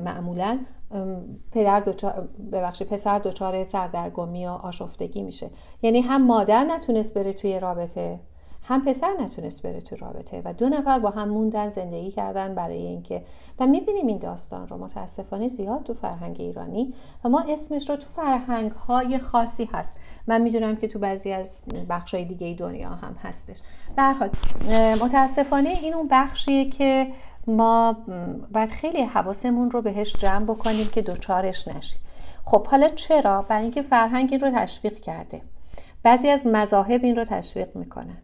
معمولا 0.04 0.60
پدر 1.52 1.80
دوچار 1.80 2.30
ببخشید 2.52 2.88
پسر 2.88 3.20
دچار 3.20 3.63
سردرگمی 3.63 4.46
و 4.46 4.50
آشفتگی 4.50 5.22
میشه. 5.22 5.50
یعنی 5.82 6.02
هم 6.02 6.26
مادر 6.28 6.63
نتونست 6.63 7.13
بره 7.13 7.34
توی 7.34 7.60
رابطه 7.60 8.20
هم 8.63 8.86
پسر 8.86 9.13
نتونست 9.20 9.67
بره 9.67 9.82
تو 9.82 9.96
رابطه 9.96 10.41
و 10.46 10.54
دو 10.54 10.70
نفر 10.70 11.00
با 11.00 11.10
هم 11.10 11.30
موندن 11.30 11.70
زندگی 11.70 12.12
کردن 12.12 12.56
برای 12.56 12.78
اینکه. 12.78 13.24
و 13.60 13.67
می‌بینیم 13.67 14.08
این 14.08 14.17
داستان 14.17 14.67
رو 14.67 14.78
متاسفانه 14.78 15.48
زیاد 15.48 15.84
تو 15.84 15.93
فرهنگ 15.93 16.36
ایرانی 16.39 16.93
و 17.24 17.30
ما 17.30 17.43
اسمش 17.50 17.89
رو 17.89 17.96
تو 17.96 18.10
فرهنگ 18.10 18.72
های 18.72 19.20
خاصی 19.20 19.70
هست. 19.74 20.00
من 20.28 20.41
می‌دونم 20.41 20.76
که 20.76 20.88
تو 20.88 21.00
بعضی 21.00 21.32
از 21.32 21.62
بخش 21.89 22.13
های 22.13 22.26
دیگه 22.26 22.54
دنیا 22.54 22.89
هم 22.89 23.13
هستش. 23.13 23.62
به 23.96 24.04
متاسفانه 25.06 25.70
این 25.70 25.93
اون 25.93 26.08
بخشیه 26.12 26.70
که 26.70 27.08
ما 27.48 27.98
باید 28.54 28.70
خیلی 28.70 29.04
حواسمون 29.04 29.72
رو 29.72 29.82
بهش 29.82 30.14
جمع 30.14 30.46
بکنیم 30.46 30.88
که 30.88 31.02
دوچارش 31.02 31.68
نشیم. 31.68 32.00
خب 32.46 32.68
حالا 32.68 32.90
چرا؟ 32.90 33.42
برای 33.42 33.62
اینکه 33.62 33.82
فرهنگ 33.82 34.30
این 34.32 34.42
رو 34.42 34.52
تشویق 34.56 35.00
کرده. 35.00 35.42
بعضی 36.04 36.30
از 36.30 36.48
مذاهب 36.48 37.04
این 37.04 37.16
رو 37.16 37.26
تشویق 37.26 37.76
می‌کنن. 37.76 38.18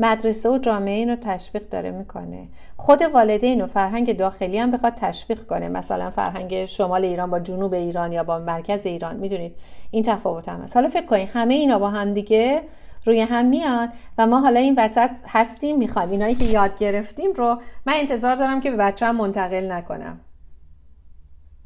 مدرسه 0.00 0.48
و 0.50 0.58
جامعه 0.58 0.94
این 0.94 1.10
رو 1.10 1.16
تشویق 1.16 1.68
داره 1.68 1.90
می‌کنه. 1.90 2.48
خود 2.76 3.02
والدین 3.02 3.60
و 3.60 3.66
فرهنگ 3.66 4.16
داخلی 4.16 4.58
هم 4.58 4.70
بخواد 4.70 4.94
تشویق 4.94 5.46
کنه. 5.46 5.68
مثلا 5.68 6.10
فرهنگ 6.10 6.64
شمال 6.64 7.04
ایران 7.04 7.30
با 7.30 7.40
جنوب 7.40 7.74
ایران 7.74 8.12
یا 8.12 8.24
با 8.24 8.38
مرکز 8.38 8.86
ایران. 8.86 9.16
می‌دونید؟ 9.16 9.54
این 9.90 10.02
تفاوت 10.02 10.48
هم 10.48 10.60
هست. 10.60 10.76
حالا 10.76 10.88
فکر 10.88 11.06
کنید 11.06 11.28
همه 11.32 11.54
اینا 11.54 11.78
با 11.78 11.90
هم 11.90 12.14
دیگه 12.14 12.62
روی 13.04 13.20
هم 13.20 13.44
میان 13.46 13.92
و 14.18 14.26
ما 14.26 14.40
حالا 14.40 14.60
این 14.60 14.74
وسط 14.78 15.10
هستیم 15.26 15.78
می‌خوایم. 15.78 16.10
اینایی 16.10 16.34
که 16.34 16.44
یاد 16.44 16.78
گرفتیم 16.78 17.32
رو 17.32 17.60
من 17.86 17.92
انتظار 17.96 18.36
دارم 18.36 18.60
که 18.60 18.70
به 18.70 18.76
بچه 18.76 19.06
هم 19.06 19.16
منتقل 19.16 19.72
نکنم. 19.72 20.20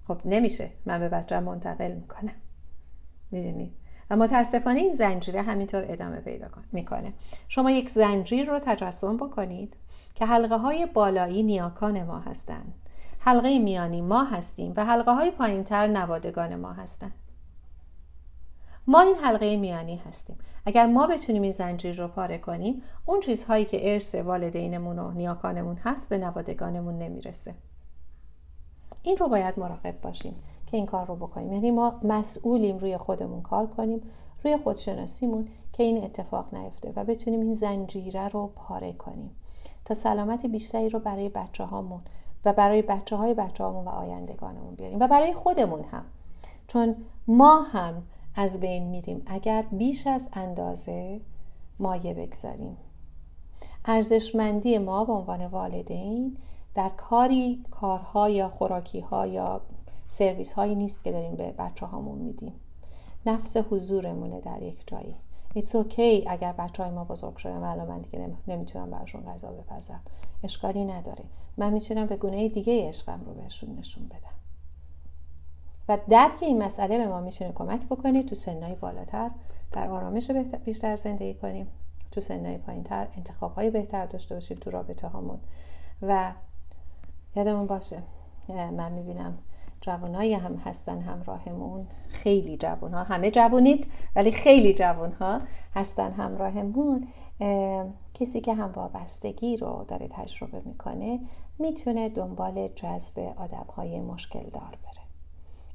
خب 0.08 0.20
نمیشه 0.24 0.70
من 0.86 1.00
به 1.00 1.08
بچه 1.08 1.36
هم 1.36 1.42
منتقل 1.42 1.92
می‌کنم. 1.92 2.34
می‌دونید 3.30 3.72
و 4.10 4.16
متاسفانه 4.16 4.80
این 4.80 4.92
زنجیره 4.92 5.42
همینطور 5.42 5.84
ادامه 5.88 6.16
پیدا 6.16 6.48
می‌کنه. 6.72 7.12
شما 7.48 7.70
یک 7.70 7.90
زنجیر 7.90 8.46
رو 8.50 8.58
تجسم 8.58 9.16
بکنید 9.16 9.76
که 10.14 10.26
حلقه 10.26 10.56
های 10.56 10.86
بالایی 10.86 11.42
نیاکان 11.42 12.02
ما 12.02 12.18
هستند. 12.18 12.74
حلقه 13.18 13.58
میانی 13.58 14.00
ما 14.00 14.24
هستیم 14.24 14.72
و 14.76 14.84
حلقه 14.84 15.12
های 15.12 15.30
پایین 15.30 15.64
تر 15.64 15.86
نوادگان 15.86 16.56
ما 16.56 16.72
هستند. 16.72 17.14
ما 18.86 19.00
این 19.00 19.16
حلقه 19.16 19.56
میانی 19.56 19.96
هستیم. 19.96 20.38
اگر 20.68 20.86
ما 20.86 21.06
بتونیم 21.06 21.42
این 21.42 21.52
زنجیر 21.52 21.96
رو 21.96 22.08
پاره 22.08 22.38
کنیم 22.38 22.82
اون 23.06 23.20
چیزهایی 23.20 23.64
که 23.64 23.92
ارث 23.92 24.14
والدینمون 24.14 24.98
و 24.98 25.10
نیاکانمون 25.10 25.76
هست 25.76 26.08
به 26.08 26.18
نوادگانمون 26.18 26.98
نمی‌رسه. 26.98 27.54
این 29.02 29.16
رو 29.16 29.28
باید 29.28 29.58
مراقب 29.58 30.00
باشیم 30.00 30.34
که 30.66 30.76
این 30.76 30.86
کار 30.86 31.06
رو 31.06 31.16
بکنیم. 31.16 31.52
یعنی 31.52 31.70
ما 31.70 32.00
مسئولیم 32.02 32.78
روی 32.78 32.98
خودمون 32.98 33.42
کار 33.42 33.66
کنیم 33.66 34.00
روی 34.44 34.56
خودشناسیمون 34.56 35.48
که 35.72 35.82
این 35.82 36.04
اتفاق 36.04 36.54
نیفته 36.54 36.92
و 36.96 37.04
بتونیم 37.04 37.40
این 37.40 37.54
زنجیره 37.54 38.28
رو 38.28 38.46
پاره 38.46 38.92
کنیم. 38.92 39.30
تا 39.84 39.94
سلامت 39.94 40.46
بیشتری 40.46 40.88
رو 40.88 40.98
برای 40.98 41.28
بچه 41.28 41.64
هامون 41.64 42.00
و 42.44 42.52
برای 42.52 42.82
بچه 42.82 43.16
های 43.16 43.34
بچه 43.34 43.64
هامون 43.64 43.84
و 43.84 43.88
آیندگانمون 43.88 44.74
بیاریم 44.74 45.00
و 45.00 45.08
برای 45.08 45.34
خودمون 45.34 45.84
هم. 45.84 46.04
چون 46.66 46.96
ما 47.28 47.62
هم 47.62 48.02
از 48.40 48.60
بین 48.60 48.82
میریم. 48.82 49.22
اگر 49.26 49.64
بیش 49.72 50.06
از 50.06 50.30
اندازه 50.32 51.20
مایه 51.78 52.14
بگذاریم. 52.14 52.76
ارزشمندی 53.84 54.78
ما 54.78 55.04
به 55.04 55.12
عنوان 55.12 55.46
والدین 55.46 56.36
در 56.74 56.88
کاری 56.88 57.64
کارها 57.70 58.30
یا 58.30 58.48
خوراکی 58.48 59.00
ها 59.00 59.26
یا 59.26 59.60
سرویس 60.08 60.52
هایی 60.52 60.74
نیست 60.74 61.04
که 61.04 61.12
داریم 61.12 61.36
به 61.36 61.52
بچه 61.58 61.86
هامون 61.86 62.18
میدیم. 62.18 62.52
نفس 63.26 63.56
حضورمونه 63.56 64.40
در 64.40 64.62
یک 64.62 64.82
جایی. 64.86 65.16
It's 65.56 65.72
okay 65.72 66.26
اگر 66.26 66.52
بچه 66.52 66.82
های 66.82 66.92
ما 66.92 67.04
بزرگ 67.04 67.36
شدن. 67.36 67.58
و 67.58 67.86
من 67.86 68.00
دیگه 68.00 68.30
نمی‌تونم 68.48 68.90
براشون 68.90 69.24
غذا 69.24 69.50
بپزم. 69.50 70.00
اشکالی 70.44 70.84
نداره. 70.84 71.24
من 71.56 71.72
می‌تونم 71.72 72.06
به 72.06 72.16
گونه 72.16 72.48
دیگه 72.48 72.88
عشقم 72.88 73.20
رو 73.26 73.34
بهشون 73.34 73.76
نشون 73.78 74.08
بدم. 74.08 74.37
و 75.88 75.98
درک 76.08 76.42
این 76.42 76.62
مسئله 76.62 76.98
به 76.98 77.06
ما 77.06 77.20
می‌تونه 77.20 77.52
کمک 77.52 77.86
بکنه 77.86 78.22
تو 78.22 78.34
سنهای 78.34 78.74
بالاتر 78.74 79.30
در 79.72 79.88
آرامش 79.88 80.30
بیشتر 80.64 80.96
زندگی 80.96 81.34
کنیم 81.34 81.66
تو 82.10 82.20
سنهای 82.20 82.58
پایین 82.58 82.82
تر 82.82 83.08
انتخاب 83.16 83.54
های 83.54 83.70
بهتر 83.70 84.06
داشته 84.06 84.34
باشیم 84.34 84.58
تو 84.60 84.70
رابطه 84.70 85.08
هامون 85.08 85.38
و 86.02 86.32
یادمون 87.36 87.66
باشه 87.66 88.02
من 88.48 88.92
می‌بینم 88.92 89.38
جوانایی 89.80 90.34
هم 90.34 90.54
هستن 90.54 91.00
همراهمون. 91.00 91.86
خیلی 92.08 92.56
جوان 92.56 92.94
ها 92.94 93.02
همه 93.02 93.30
جوانید 93.30 93.86
ولی 94.16 94.32
خیلی 94.32 94.74
جوان 94.74 95.12
ها 95.12 95.40
هستن 95.74 96.12
همراهمون. 96.12 97.08
کسی 98.14 98.40
که 98.40 98.54
هم 98.54 98.72
وابستگی 98.72 99.56
رو 99.56 99.84
داره 99.88 100.08
تجربه 100.08 100.62
می‌کنه 100.64 101.20
می‌تونه 101.58 102.08
دنبال 102.08 102.68
جذب 102.68 103.18
آدم 103.18 103.66
های 103.76 104.00
مشکل 104.00 104.42
دار 104.42 104.78
بره. 104.84 104.97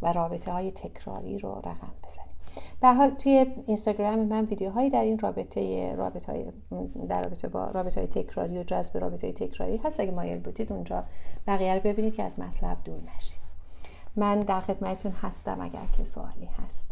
و 0.03 0.13
رابطه 0.13 0.51
های 0.51 0.71
تکراری 0.71 1.37
رو 1.37 1.49
رقم 1.49 1.91
بزنیم. 2.03 2.33
به 2.81 2.93
حال 2.93 3.09
توی 3.09 3.45
اینستاگرام 3.65 4.19
من 4.19 4.45
ویدیوهایی 4.45 4.89
در 4.89 5.01
این 5.01 5.19
رابطه 5.19 5.93
رابطه 5.95 6.31
های 6.31 6.45
در 7.09 7.23
رابطه 7.23 7.47
با 7.47 7.65
رابطه 7.65 7.99
های 7.99 8.07
تکراری 8.07 8.57
و 8.57 8.63
جذب 8.63 8.97
رابطه 8.97 9.27
های 9.27 9.33
تکراری 9.33 9.77
هست. 9.77 9.99
اگه 9.99 10.11
مایل 10.11 10.39
بودید 10.39 10.71
اونجا 10.71 11.03
بقیه 11.47 11.75
رو 11.75 11.81
ببینید 11.83 12.15
که 12.15 12.23
از 12.23 12.39
مطلب 12.39 12.77
دور 12.85 12.99
نشید. 13.15 13.39
من 14.15 14.39
در 14.39 14.61
خدمتتون 14.61 15.11
هستم 15.11 15.61
اگر 15.61 15.85
که 15.97 16.03
سوالی 16.03 16.45
هست. 16.45 16.87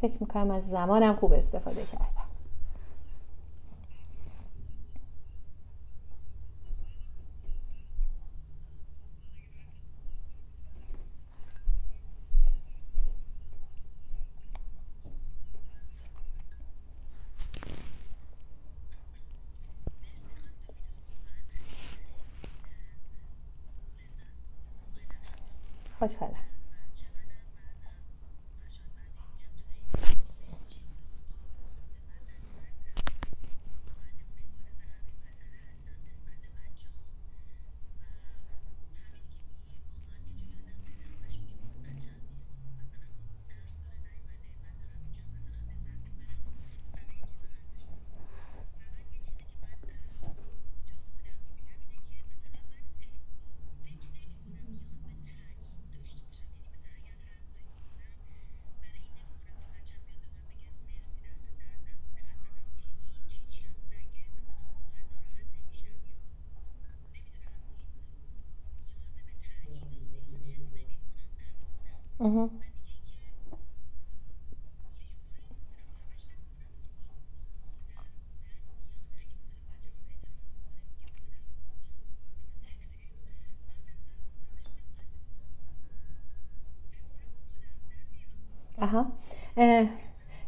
فکر 0.00 0.16
می‌کنم 0.20 0.50
از 0.50 0.68
زمانم 0.68 1.16
خوب 1.16 1.32
استفاده 1.32 1.84
کردم. 1.92 2.23
pasada. 26.04 26.53
آها 72.24 72.50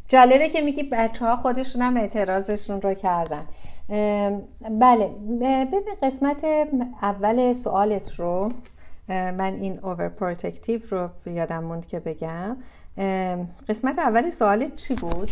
جالبه 0.08 0.48
که 0.48 0.60
میگی 0.60 0.82
بچه 0.82 1.24
ها 1.26 1.36
خودشون 1.36 1.82
هم 1.82 1.96
اعتراضشون 1.96 2.80
رو 2.80 2.94
کردن. 2.94 3.46
بله. 4.80 5.08
ببین 5.40 5.94
قسمت 6.02 6.44
اول 7.02 7.52
سوالت 7.52 8.14
رو 8.14 8.52
من 9.08 9.54
این 9.54 9.78
over 9.84 10.08
protective 10.08 10.80
رو 10.90 11.10
یادم 11.26 11.64
موند 11.64 11.86
که 11.86 12.00
بگم 12.00 12.56
قسمت 13.68 13.98
اول 13.98 14.30
سوالت 14.30 14.76
چی 14.76 14.94
بود؟ 14.94 15.30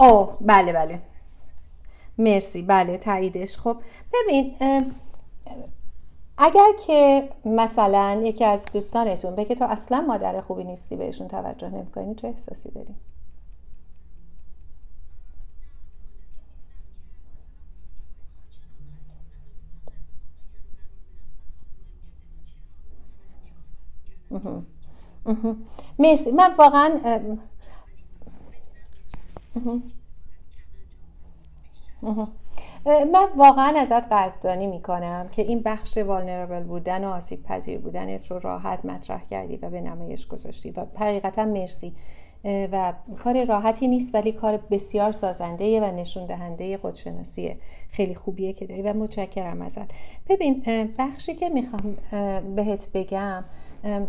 او 0.00 0.24
بله 0.40 0.72
بله 0.72 1.00
مرسی 2.18 2.62
بله 2.62 2.98
تاییدش 2.98 3.58
خب 3.58 3.76
ببین 4.12 4.56
اگر 6.38 6.72
که 6.86 7.28
مثلا 7.44 8.20
یکی 8.24 8.44
از 8.44 8.66
دوستانتون 8.72 9.34
بگه 9.36 9.54
تو 9.54 9.64
اصلا 9.64 10.00
مادر 10.00 10.40
خوبی 10.40 10.64
نیستی 10.64 10.96
بهشون 10.96 11.28
توجه 11.28 11.68
نمی‌کنی 11.68 12.14
چه 12.14 12.28
احساسی 12.28 12.70
داری؟ 12.70 12.94
مرسی. 25.98 26.30
من 26.30 26.54
واقعا 26.58 26.90
من 32.84 33.28
واقعا 33.36 33.78
ازت 33.78 34.12
قدردانی 34.12 34.66
می‌کنم 34.66 35.28
که 35.32 35.42
این 35.42 35.62
بخش 35.62 35.98
والنربل 35.98 36.62
بودن 36.62 37.04
و 37.04 37.08
آسیب 37.08 37.42
پذیر 37.42 37.78
بودنت 37.78 38.30
رو 38.30 38.38
راحت 38.38 38.84
مطرح 38.84 39.26
کردی 39.26 39.56
و 39.56 39.70
به 39.70 39.80
نمایش 39.80 40.26
گذاشتی 40.26 40.70
و 40.70 40.86
حقیقتا 40.96 41.44
مرسی. 41.44 41.94
و 42.44 42.92
کار 43.18 43.44
راحتی 43.44 43.88
نیست 43.88 44.14
ولی 44.14 44.32
کار 44.32 44.56
بسیار 44.56 45.12
سازنده 45.12 45.80
و 45.80 45.84
نشون 45.96 46.26
دهنده 46.26 46.76
خودشناسی 46.76 47.56
خیلی 47.90 48.14
خوبیه 48.14 48.52
که 48.52 48.66
داری 48.66 48.82
و 48.82 48.92
متشکرم 48.92 49.62
ازت. 49.62 49.90
ببین 50.28 50.64
بخشی 50.98 51.34
که 51.34 51.48
می‌خوام 51.48 51.96
بهت 52.56 52.88
بگم 52.94 53.44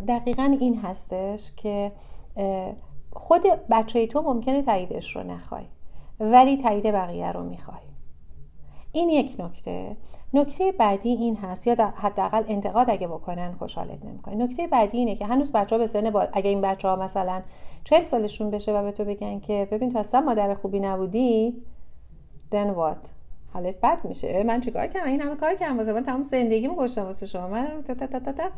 دقیقا 0.08 0.58
این 0.60 0.80
هستش 0.80 1.52
که 1.56 1.92
خود 3.14 3.42
بچه 3.70 4.08
تو 4.08 4.22
ممکنه 4.22 4.62
تاییدش 4.62 5.16
رو 5.16 5.24
نخوای 5.24 5.66
ولی 6.20 6.58
تایید 6.58 6.92
بقیه 6.92 7.32
رو 7.32 7.44
می‌خوای. 7.44 7.78
این 8.92 9.10
یک 9.10 9.36
نکته. 9.40 9.98
نکته 10.34 10.72
بعدی 10.72 11.10
این 11.10 11.36
هست 11.36 11.68
یا 11.68 11.76
حداقل 11.96 12.44
انتقاد 12.48 12.90
اگه 12.90 13.08
بکنن 13.08 13.56
خوشحالت 13.60 14.06
نمی‌کنه. 14.06 14.36
نکته 14.36 14.68
بعدی 14.68 14.98
اینه 14.98 15.16
که 15.16 15.26
هنوز 15.26 15.52
بچه 15.52 15.76
ها 15.76 15.80
به 15.80 15.88
سن 15.88 16.10
با... 16.10 16.28
اگه 16.34 16.50
این 16.50 16.62
بچه 16.62 16.88
ها 16.88 16.96
مثلا 16.96 17.42
چهل 17.84 18.04
سالشون 18.04 18.52
بشه 18.52 18.80
و 18.80 18.84
به 18.84 18.92
تو 18.92 19.06
بگن 19.06 19.40
که 19.40 19.68
ببین 19.72 19.92
تو 19.92 20.00
اصلا 20.00 20.22
مادر 20.22 20.54
خوبی 20.54 20.80
نبودی 20.80 21.64
then 22.52 22.76
what 22.78 23.10
حالت 23.54 23.82
بد 23.82 24.06
میشه. 24.06 24.44
من 24.44 24.62
چیکار 24.62 24.88
کردم 24.88 25.08
این 25.08 25.22
همه 25.22 25.36
کار 25.36 25.56
کردم. 25.56 25.78
واسه 25.78 25.94
من 25.94 26.04
تمام 26.04 26.24
زندگیمو 26.24 26.76
گذاشتم 26.76 27.04
واسه 27.06 27.26
شما. 27.26 27.48
من 27.48 27.84
تا 27.88 27.94
تا 27.94 28.20
تا 28.20 28.32
تا 28.32 28.50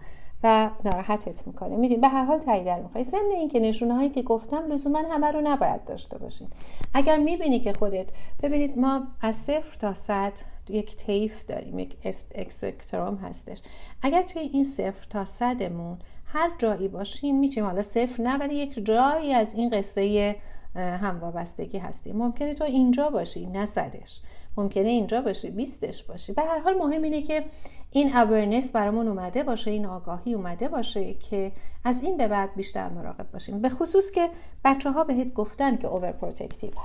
و 0.43 0.69
ناراحتت 0.85 1.47
می‌کنه. 1.47 1.75
می‌دونی 1.75 2.01
به 2.01 2.07
هر 2.07 2.23
حال 2.23 2.37
تایید 2.37 2.65
در 2.65 2.79
می‌خوای. 2.79 3.03
ضمن 3.03 3.31
اینکه 3.31 3.59
نشونه 3.59 3.93
هایی 3.93 4.09
که 4.09 4.21
گفتم 4.21 4.71
لزوما 4.71 4.99
همه 4.99 5.31
رو 5.31 5.41
نباید 5.41 5.85
داشته 5.85 6.17
باشین. 6.17 6.47
اگر 6.93 7.17
می‌بینی 7.17 7.59
که 7.59 7.73
خودت 7.73 8.07
ببینید 8.43 8.77
ما 8.77 9.07
از 9.21 9.35
صفر 9.35 9.77
تا 9.79 9.93
صد 9.93 10.33
یک 10.69 10.95
تیف 10.95 11.45
داریم 11.45 11.79
یک 11.79 11.97
اکسپکتروم 12.35 13.15
هستش. 13.15 13.61
اگر 14.01 14.23
توی 14.23 14.41
این 14.41 14.63
صفر 14.63 15.07
تا 15.09 15.25
صدمون 15.25 15.97
هر 16.25 16.51
جایی 16.57 16.87
باشیم 16.87 17.39
می‌تونیم 17.39 17.69
حالا 17.69 17.81
صفر 17.81 18.23
نه 18.23 18.37
ولی 18.37 18.55
یک 18.55 18.85
جایی 18.85 19.33
از 19.33 19.55
این 19.55 19.69
قصه 19.69 20.35
هم 20.75 21.19
وابستگی 21.19 21.77
هستیم. 21.77 22.15
ممکنه 22.17 22.53
تو 22.53 22.63
اینجا 22.63 23.09
باشی 23.09 23.45
نه 23.45 23.65
صدش. 23.65 24.21
ممکنه 24.60 24.88
اینجا 24.88 25.22
باشی 25.22 25.49
بیستش 25.49 26.03
باشی 26.03 26.34
به 26.34 26.41
هر 26.41 26.60
حال 26.60 26.74
مهم 26.74 27.01
اینه 27.01 27.22
که 27.22 27.43
این 27.91 28.16
اورنس 28.16 28.72
برامون 28.72 29.07
اومده 29.07 29.43
باشه 29.43 29.72
این 29.72 29.86
آگاهی 29.86 30.34
اومده 30.34 30.68
باشه 30.68 31.14
که 31.14 31.51
از 31.84 32.03
این 32.03 32.18
به 32.18 32.28
بعد 32.28 32.55
بیشتر 32.55 32.89
مراقب 32.89 33.32
باشیم. 33.34 33.62
به 33.62 33.70
خصوص 33.70 34.12
که 34.12 34.30
بچه 34.66 34.91
ها 34.91 35.03
بهت 35.03 35.34
گفتن 35.34 35.78
که 35.78 35.88
اوور 35.88 36.14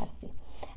هستی. 0.01 0.31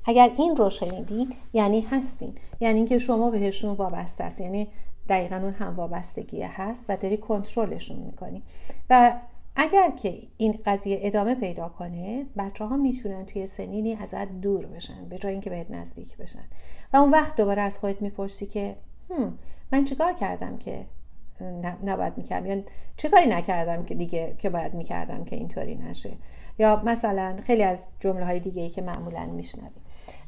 اگر 0.06 0.32
این 0.38 0.56
رو 0.56 0.70
شنیدین 0.70 1.34
یعنی 1.54 1.82
هستین. 1.82 2.36
یعنی 2.60 2.78
اینکه 2.78 2.98
شما 2.98 3.32
بهشون 3.32 3.76
وابسته 3.76 4.24
است 4.24 4.42
یعنی 4.42 4.68
دقیقا 5.10 5.36
اون 5.36 5.54
هم 5.54 5.76
وابستگی 5.76 6.42
هست 6.42 6.86
و 6.90 6.98
داری 6.98 7.18
کنترلشون 7.18 7.98
می‌کنی. 7.98 8.44
و 8.90 9.14
اگر 9.60 9.92
که 9.92 10.22
این 10.38 10.60
قضیه 10.66 11.00
ادامه 11.02 11.36
پیدا 11.36 11.70
کنه 11.70 12.26
بچه 12.38 12.66
ها 12.66 12.78
می‌تونن 12.78 13.26
توی 13.26 13.48
سنینی 13.48 13.96
ازت 13.96 14.32
دور 14.42 14.66
بشن 14.66 15.06
به 15.10 15.18
جای 15.18 15.32
اینکه 15.32 15.50
بهت 15.50 15.72
نزدیک 15.72 16.18
بشن. 16.18 16.44
و 16.94 16.98
اون 16.98 17.12
وقت 17.12 17.36
دوباره 17.36 17.62
از 17.62 17.78
خودت 17.78 18.02
می‌پرسی 18.02 18.46
که 18.46 18.76
هم 19.10 19.40
من 19.72 19.86
چیکار 19.86 20.14
کردم 20.14 20.58
که 20.58 20.86
نباید 21.86 22.18
می‌کردم؟ 22.18 22.46
یا 22.46 22.64
چه 22.98 23.10
کاری 23.10 23.28
نکردم 23.28 23.86
که 23.86 23.96
دیگه 23.96 24.36
که 24.38 24.50
باید 24.50 24.74
می‌کردم 24.74 25.26
که 25.26 25.36
اینطوری 25.36 25.76
نشه؟ 25.76 26.12
یا 26.60 26.82
مثلا 26.86 27.38
خیلی 27.44 27.64
از 27.64 27.88
جمله 28.00 28.26
های 28.26 28.40
دیگه 28.40 28.62
ای 28.62 28.70
که 28.70 28.82
معمولا 28.82 29.26
میشنویم 29.26 29.72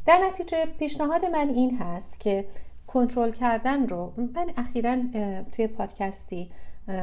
در 0.06 0.20
نتیجه 0.28 0.66
پیشنهاد 0.66 1.26
من 1.26 1.50
این 1.50 1.78
هست 1.78 2.20
که 2.20 2.46
کنترل 2.88 3.32
کردن 3.32 3.88
رو 3.88 4.14
من 4.18 4.52
اخیرا 4.58 4.98
توی 5.52 5.68
پادکستی 5.68 6.50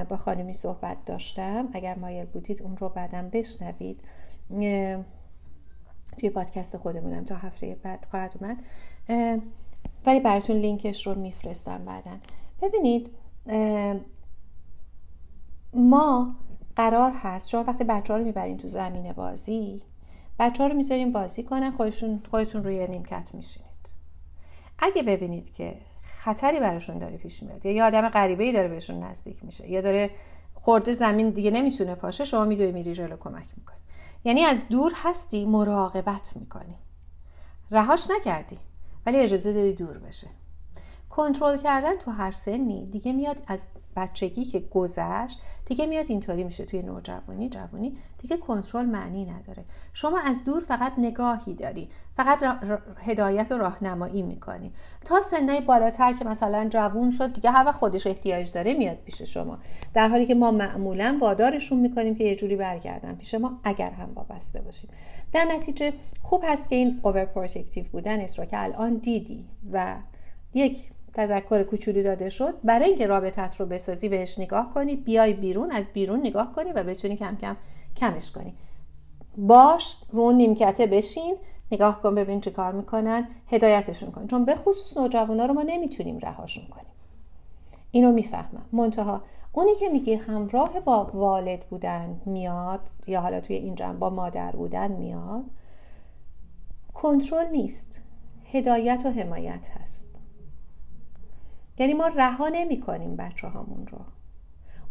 با 0.09 0.16
خانمی 0.16 0.53
صحبت 0.53 1.05
داشتم. 1.07 1.68
اگر 1.72 1.99
مایل 1.99 2.26
بودید 2.26 2.62
اون 2.62 2.76
رو 2.76 2.89
بعدم 2.89 3.28
بشنوید. 3.28 4.01
توی 6.18 6.30
پادکست 6.34 6.76
خودمونم 6.76 7.24
تا 7.24 7.37
هفته 7.37 7.76
بعد 7.82 8.07
خواهد 8.11 8.34
اومد. 8.41 8.57
ولی 10.07 10.20
براتون 10.20 10.57
لینکش 10.57 11.07
رو 11.07 11.14
میفرستم 11.14 11.84
بعدا. 11.84 12.16
ببینید 12.62 13.11
ما 15.74 16.37
قرار 16.76 17.12
هست 17.14 17.49
شما 17.49 17.64
وقتی 17.64 17.84
بچه 17.84 18.12
ها 18.12 18.18
رو 18.18 18.24
می‌برین 18.24 18.57
تو 18.57 18.68
زمین 18.68 19.12
بازی 19.12 19.82
بچه 20.39 20.62
ها 20.62 20.68
رو 20.68 20.76
می‌ذارین 20.76 21.12
بازی 21.12 21.43
کنن 21.43 21.70
خودتون 22.30 22.64
روی 22.64 22.89
نیمکت 22.89 23.30
میشینید. 23.34 23.70
اگه 24.78 25.03
ببینید 25.03 25.53
که 25.53 25.78
خطری 26.27 26.61
براشون 26.61 26.99
داره 26.99 27.16
پیش 27.16 27.43
میاد. 27.43 27.66
یا 27.66 27.72
یه 27.72 27.85
آدم 27.85 28.09
غریبه 28.09 28.45
ای 28.45 28.53
داره 28.53 28.68
بهشون 28.68 28.99
نزدیک 28.99 29.45
میشه. 29.45 29.70
یا 29.70 29.81
داره 29.81 30.11
خورده 30.55 30.93
زمین 30.93 31.31
دیگه 31.31 31.51
نمی‌تونه 31.51 31.95
پاشه 31.95 32.24
شما 32.24 32.45
میدوی 32.45 32.72
میری 32.72 32.95
جلو 32.95 33.16
کمک 33.16 33.47
می‌کنی. 33.57 33.77
یعنی 34.24 34.45
از 34.45 34.68
دور 34.68 34.93
هستی 34.97 35.45
مراقبت 35.45 36.33
می‌کنی. 36.37 36.79
رهاش 37.70 38.11
نکردی 38.11 38.59
ولی 39.07 39.18
اجازه 39.18 39.53
دادی 39.53 39.72
دور 39.72 39.99
بشه. 39.99 40.27
کنترل 41.11 41.59
کردن 41.59 41.97
تو 41.97 42.11
هر 42.11 42.31
سنی 42.31 42.87
دیگه 42.87 43.12
میاد 43.12 43.37
از 43.47 43.66
بچگی 43.97 44.44
که 44.44 44.61
گذشت 44.61 45.40
دیگه 45.66 45.86
میاد 45.86 46.07
اینطوری 46.09 46.44
میشه 46.44 46.64
توی 46.64 46.82
نوجوانی 46.82 47.49
جوانی 47.49 47.97
دیگه 48.18 48.36
کنترل 48.36 48.86
معنی 48.86 49.24
نداره. 49.24 49.64
شما 49.92 50.18
از 50.18 50.44
دور 50.44 50.62
فقط 50.62 50.92
نگاهی 50.99 51.55
داری 51.55 51.88
فقط 52.16 52.38
هدایت 52.99 53.53
و 53.53 53.59
راهنمایی 53.59 54.22
می‌کنی. 54.22 54.72
تا 55.05 55.20
سنای 55.20 55.61
بالاتر 55.61 56.12
که 56.12 56.24
مثلا 56.24 56.68
جوون 56.68 57.11
شد 57.11 57.34
دیگه 57.34 57.51
هر 57.51 57.64
وقت 57.66 57.78
خودش 57.78 58.07
احتیاج 58.07 58.53
داره 58.53 58.74
میاد 58.74 58.97
پیش 59.05 59.22
شما. 59.22 59.59
در 59.94 60.09
حالی 60.09 60.26
که 60.26 60.34
ما 60.34 60.51
معمولا 60.51 61.18
وادارشون 61.20 61.80
می‌کنیم 61.80 62.14
که 62.14 62.24
یه 62.24 62.36
جوری 62.36 62.57
برگردن 62.57 63.14
پیش 63.14 63.34
ما 63.34 63.61
اگر 63.64 63.90
هم 63.90 64.12
وابسته 64.14 64.61
باشیم. 64.61 64.90
در 65.32 65.44
نتیجه 65.44 65.92
خوب 66.22 66.42
هست 66.49 66.68
که 66.68 66.76
این 66.76 67.01
اوور 67.03 67.28
بودنش 67.92 68.38
رو 68.38 68.44
که 68.44 68.62
الان 68.64 68.94
دیدی 68.94 69.49
و 69.72 69.97
یک 70.55 70.90
تذکر 71.17 71.62
کوچولی 71.62 72.03
داده 72.03 72.29
شد. 72.29 72.55
برای 72.64 72.89
اینکه 72.89 73.07
رابطت 73.07 73.61
رو 73.61 73.67
بسازی 73.67 74.09
بهش 74.09 74.39
نگاه 74.39 74.75
کنی 74.75 74.97
بیای 74.97 75.33
بیرون 75.33 75.71
از 75.71 75.93
بیرون 75.93 76.21
نگاه 76.21 76.53
کنی 76.53 76.73
و 76.73 76.83
بتونی 76.83 77.17
کم 77.17 77.37
کم 77.37 77.57
کمش 77.97 78.31
کنی. 78.31 78.55
باش 79.37 79.97
رو 80.11 80.33
نیمکته 80.33 80.87
بشین 80.87 81.37
نگاه 81.73 82.03
کن 82.03 82.14
ببین 82.14 82.41
چه 82.41 82.51
کار 82.51 82.73
می‌کنن 82.73 83.29
هدایتشون 83.47 84.11
کن. 84.11 84.27
چون 84.27 84.45
به 84.45 84.55
خصوص 84.55 84.97
نوجوانا 84.97 85.47
رو 85.47 85.55
ما 85.55 85.62
نمی‌تونیم 85.62 86.19
رهاشون 86.19 86.64
کنیم. 86.67 86.93
اینو 87.91 88.12
می‌فهمم. 88.12 88.67
منتها 88.73 89.23
اونی 89.53 89.75
که 89.75 89.89
میگی 89.89 90.14
همراه 90.14 90.81
با 90.81 91.11
والد 91.14 91.64
بودن 91.71 92.21
میاد 92.27 92.81
یا 93.07 93.21
حالا 93.21 93.41
توی 93.41 93.57
این 93.57 93.75
جمع 93.75 93.99
با 93.99 94.11
مادر 94.11 94.51
بودن 94.51 94.93
میاد 94.93 95.45
کنترل 96.95 97.51
نیست. 97.51 98.03
هدایت 98.53 99.03
و 99.05 99.11
حمایت 99.11 99.69
هست. 99.69 100.05
یعنی 101.79 101.95
ما 101.95 102.07
رها 102.07 102.49
نمی 102.49 102.81
کنیم 102.81 103.16
بچه 103.16 103.49
هامون 103.49 103.87
رو. 103.87 103.99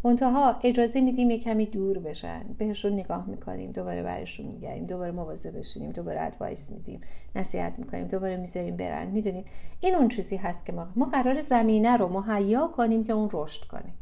منتها 0.04 0.56
اجازه 0.62 1.00
میدیم 1.00 1.30
یه 1.30 1.38
کمی 1.38 1.66
دور 1.66 1.98
بشن. 1.98 2.42
بهشون 2.58 2.92
نگاه 2.92 3.26
می‌کنیم 3.28 3.72
دوباره 3.72 4.02
برشون 4.02 4.46
میگریم 4.46 4.86
دوباره 4.86 5.10
مواظب 5.10 5.58
بشونیم 5.58 5.92
دوباره 5.92 6.20
ادوایس 6.20 6.70
میدیم 6.70 7.00
نصیحت 7.36 7.78
می‌کنیم 7.78 8.06
دوباره 8.06 8.36
می‌ذاریم 8.36 8.76
برن. 8.76 9.06
می‌دونید؟ 9.06 9.46
این 9.80 9.94
اون 9.94 10.08
چیزی 10.08 10.36
هست 10.36 10.66
که 10.66 10.72
ما 10.72 10.88
ما 10.96 11.06
قرار 11.06 11.40
زمینه 11.40 11.96
رو 11.96 12.08
مهیا 12.08 12.68
کنیم 12.76 13.04
که 13.04 13.12
اون 13.12 13.28
رشد 13.32 13.64
کنه. 13.64 13.94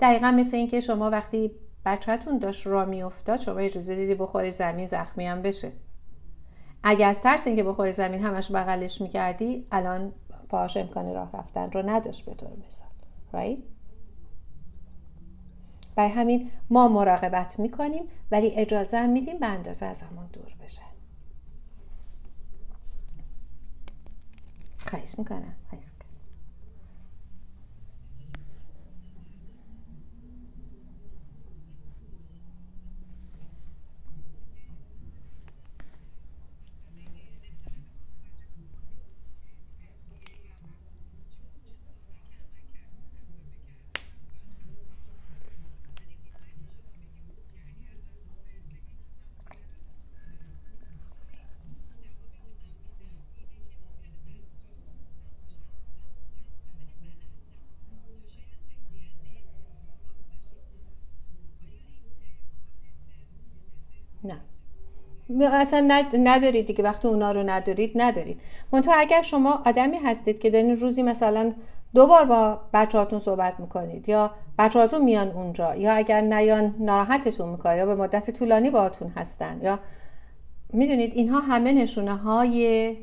دقیقا 0.00 0.30
مثل 0.30 0.56
اینکه 0.56 0.80
شما 0.80 1.10
وقتی 1.10 1.50
بچهتون 1.86 2.38
داشت 2.38 2.66
را 2.66 2.84
میافتاد 2.84 3.40
شما 3.40 3.58
اجازه 3.58 3.96
دیدی 3.96 4.14
بخوری 4.14 4.50
زمین 4.50 4.86
زخمی 4.86 5.26
هم 5.26 5.42
بشه. 5.42 5.72
اگه 6.82 7.06
از 7.06 7.22
ترس 7.22 7.46
اینکه 7.46 7.62
بخوری 7.62 7.92
زمین 7.92 8.20
همش 8.22 8.52
بغلش 8.52 9.00
می‌کردی 9.00 9.66
الان 9.72 10.12
پاهاش 10.54 10.76
امکان 10.76 11.14
راه 11.14 11.30
رفتن 11.32 11.70
رو 11.70 11.82
نداشت 11.90 12.24
به 12.24 12.34
طور 12.34 12.50
مثال 12.66 12.88
right? 13.32 13.58
برای 15.96 16.10
همین 16.10 16.50
ما 16.70 16.88
مراقبت 16.88 17.58
می‌کنیم 17.58 18.04
ولی 18.30 18.50
اجازه 18.50 18.96
هم 18.98 19.10
میدیم 19.10 19.38
به 19.38 19.46
اندازه 19.46 19.86
از 19.86 20.02
همون 20.02 20.26
دور 20.26 20.56
بشه. 20.64 20.82
خواهش 24.78 25.18
می‌کنم. 25.18 25.56
خواهش 25.70 25.84
نه 64.24 64.40
اصلا 65.40 66.04
ندارید 66.14 66.66
دیگه 66.66 66.84
وقتی 66.84 67.08
اونا 67.08 67.32
رو 67.32 67.42
ندارید 67.42 67.92
ندارید. 67.94 68.40
منتها 68.72 68.94
اگر 68.94 69.22
شما 69.22 69.62
آدمی 69.66 69.96
هستید 69.96 70.38
که 70.38 70.50
دارین 70.50 70.76
روزی 70.76 71.02
مثلا 71.02 71.52
دو 71.94 72.06
بار 72.06 72.24
با 72.24 72.60
بچهاتون 72.72 73.18
صحبت 73.18 73.60
می‌کنید 73.60 74.08
یا 74.08 74.30
بچهاتون 74.58 75.04
میان 75.04 75.30
اونجا 75.30 75.74
یا 75.74 75.92
اگر 75.92 76.20
نیان 76.20 76.74
ناراحتتون 76.78 77.48
می‌کنه 77.48 77.76
یا 77.76 77.86
به 77.86 77.94
مدت 77.94 78.30
طولانی 78.30 78.70
باهاتون 78.70 79.08
هستن 79.08 79.60
یا 79.62 79.78
می‌دونید 80.72 81.12
اینها 81.14 81.40
همه 81.40 81.72
نشونه 81.72 82.14
های 82.14 82.96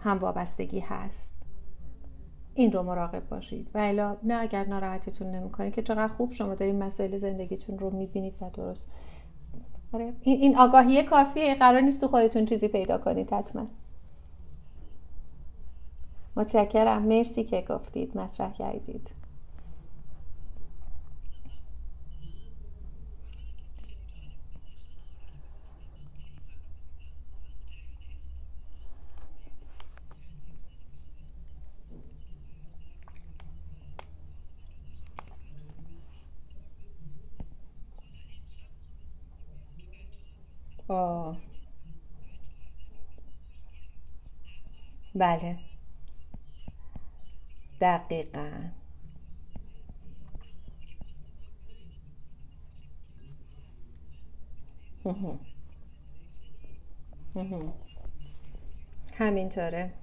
هم 0.00 0.18
وابستگی 0.18 0.80
هست. 0.80 1.42
این 2.54 2.72
رو 2.72 2.82
مراقب 2.82 3.28
باشید. 3.28 3.68
و 3.74 3.78
الا 3.78 4.16
نه 4.22 4.34
اگر 4.34 4.64
ناراحتتون 4.64 5.30
نمی‌کنه 5.30 5.70
که 5.70 5.82
چقدر 5.82 6.08
خوب 6.08 6.32
شما 6.32 6.54
دارین 6.54 6.82
مسائل 6.82 7.16
زندگیتون 7.16 7.78
رو 7.78 7.90
می‌بینید 7.90 8.34
و 8.40 8.50
درست. 8.50 8.90
آره. 9.92 10.12
این 10.22 10.56
آگاهی 10.56 11.02
کافیه. 11.02 11.54
قرار 11.54 11.80
نیست 11.80 12.00
تو 12.00 12.08
خودتون 12.08 12.46
چیزی 12.46 12.68
پیدا 12.68 12.98
کنید 12.98 13.32
حتما. 13.32 13.66
متشکرم. 16.36 17.02
مرسی 17.02 17.44
که 17.44 17.64
گفتید 17.68 18.16
مطرح 18.16 18.52
کردید. 18.52 19.10
بله. 45.14 45.58
دقیقا. 47.80 48.70
همینطوره. 59.14 60.01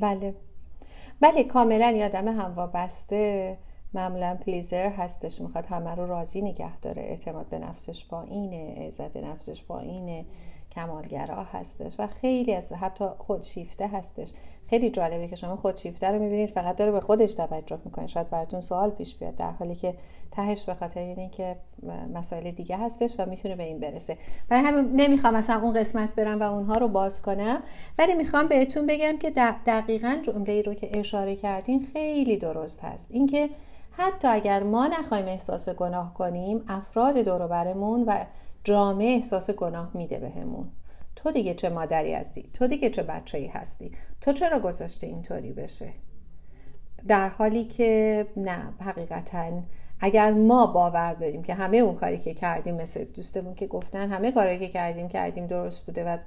بله. 0.00 0.34
بله 1.20 1.44
کاملا 1.44 1.90
یادم 1.90 2.28
هم 2.28 2.54
وابسته 2.54 3.58
معمولا 3.94 4.34
پلیزر 4.46 4.88
هستش 4.88 5.40
می‌خواد 5.40 5.66
همه 5.66 5.94
رو 5.94 6.06
راضی 6.06 6.42
نگه 6.42 6.78
داره. 6.78 7.02
اعتماد 7.02 7.48
به 7.48 7.58
نفسش 7.58 8.04
با 8.04 8.22
اینه 8.22 8.86
عزت 8.86 9.16
نفسش 9.16 9.62
با 9.62 9.80
اینه. 9.80 10.24
کمالگرا 10.72 11.42
هستش 11.42 11.94
و 11.98 12.06
خیلی 12.06 12.54
از 12.54 12.72
حتی 12.72 13.04
خودشیفته 13.18 13.88
هستش. 13.88 14.32
خیلی 14.70 14.90
جالبه 14.90 15.28
که 15.28 15.36
شما 15.36 15.56
خودشیفته 15.56 16.08
رو 16.08 16.18
می‌بینید 16.18 16.50
فقط 16.50 16.76
داره 16.76 16.92
به 16.92 17.00
خودش 17.00 17.34
توجه 17.34 17.78
می‌کنه. 17.84 18.06
شاید 18.06 18.30
براتون 18.30 18.60
سوال 18.60 18.90
پیش 18.90 19.16
بیاد. 19.16 19.36
در 19.36 19.50
حالی 19.50 19.74
که 19.74 19.94
تهش 20.30 20.64
به 20.64 20.74
خاطر 20.74 21.00
اینه 21.00 21.28
که 21.28 21.56
مسائل 22.14 22.50
دیگه 22.50 22.76
هستش 22.76 23.14
و 23.18 23.26
می‌تونه 23.26 23.56
به 23.56 23.62
این 23.62 23.80
برسه. 23.80 24.18
برای 24.48 24.62
همین 24.62 25.00
نمی‌خوام 25.00 25.34
مثلا 25.34 25.60
اون 25.60 25.80
قسمت 25.80 26.14
برم 26.14 26.40
و 26.40 26.42
اونها 26.42 26.74
رو 26.74 26.88
باز 26.88 27.22
کنم 27.22 27.62
ولی 27.98 28.14
می‌خوام 28.14 28.48
بهتون 28.48 28.86
بگم 28.86 29.18
که 29.18 29.30
دقیقا 29.66 30.16
جمله 30.22 30.62
رو 30.62 30.74
که 30.74 30.98
اشاره 30.98 31.36
کردین 31.36 31.86
خیلی 31.92 32.36
درست 32.36 32.84
هست. 32.84 33.10
اینکه 33.12 33.48
حتی 33.90 34.28
اگر 34.28 34.62
ما 34.62 34.86
نخوایم 34.86 35.26
احساس 35.26 35.68
گناه 35.68 36.14
کنیم 36.14 36.64
افراد 36.68 37.18
دور 37.18 37.46
برمون 37.46 38.04
و 38.06 38.24
جامعه 38.64 39.14
احساس 39.14 39.50
گناه 39.50 39.90
میده 39.94 40.18
بهمون. 40.18 40.68
تو 41.16 41.30
دیگه 41.30 41.54
چه 41.54 41.68
مادری 41.68 42.14
هستی؟ 42.14 42.50
تو 42.54 42.66
دیگه 42.66 42.90
چه 42.90 43.02
بچه‌ای 43.02 43.46
هستی؟ 43.46 43.92
تو 44.20 44.32
چرا 44.32 44.60
گذاشته 44.60 45.06
اینطوری 45.06 45.52
بشه؟ 45.52 45.92
در 47.08 47.28
حالی 47.28 47.64
که 47.64 48.26
نه 48.36 48.72
حقیقتا 48.80 49.62
اگر 50.00 50.32
ما 50.32 50.66
باور 50.66 51.14
داریم 51.14 51.42
که 51.42 51.54
همه 51.54 51.76
اون 51.76 51.94
کاری 51.94 52.18
که 52.18 52.34
کردیم 52.34 52.74
مثل 52.74 53.04
دوستمون 53.04 53.54
که 53.54 53.66
گفتن 53.66 54.10
همه 54.10 54.32
کاری 54.32 54.58
که 54.58 54.68
کردیم 54.68 55.08
کردیم 55.08 55.46
درست 55.46 55.86
بوده 55.86 56.04
و 56.04 56.18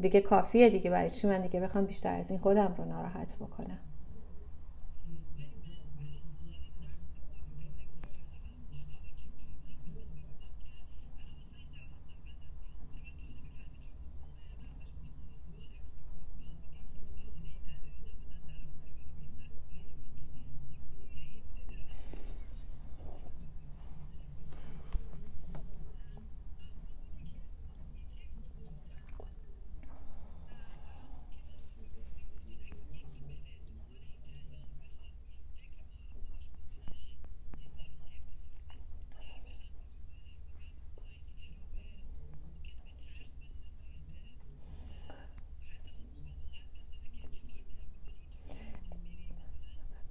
دیگه 0.00 0.20
کافیه 0.20 0.70
دیگه 0.70 0.90
برای 0.90 1.10
چی 1.10 1.26
من 1.26 1.40
دیگه 1.40 1.60
بخوام 1.60 1.84
بیشتر 1.84 2.14
از 2.14 2.30
این 2.30 2.40
خودم 2.40 2.74
رو 2.78 2.84
ناراحت 2.84 3.34
بکنم 3.36 3.78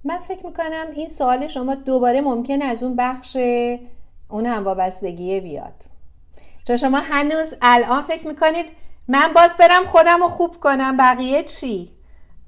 من 0.06 0.18
فکر 0.18 0.45
می‌کنم. 0.56 0.86
این 0.94 1.08
سوال 1.08 1.46
شما 1.46 1.74
دوباره 1.74 2.20
ممکن 2.20 2.62
از 2.62 2.82
اون 2.82 2.96
بخش 2.96 3.36
اون 4.30 4.46
هم 4.46 4.64
وابستگیه 4.64 5.40
بیاد. 5.40 5.74
چون 6.66 6.76
شما 6.76 6.98
هنوز 6.98 7.54
الان 7.62 8.02
فکر 8.02 8.26
می‌کنید 8.26 8.66
من 9.08 9.32
باز 9.34 9.56
برم 9.56 9.84
خودم 9.84 10.22
رو 10.22 10.28
خوب 10.28 10.60
کنم. 10.60 10.96
بقیه 10.96 11.42
چی؟ 11.42 11.92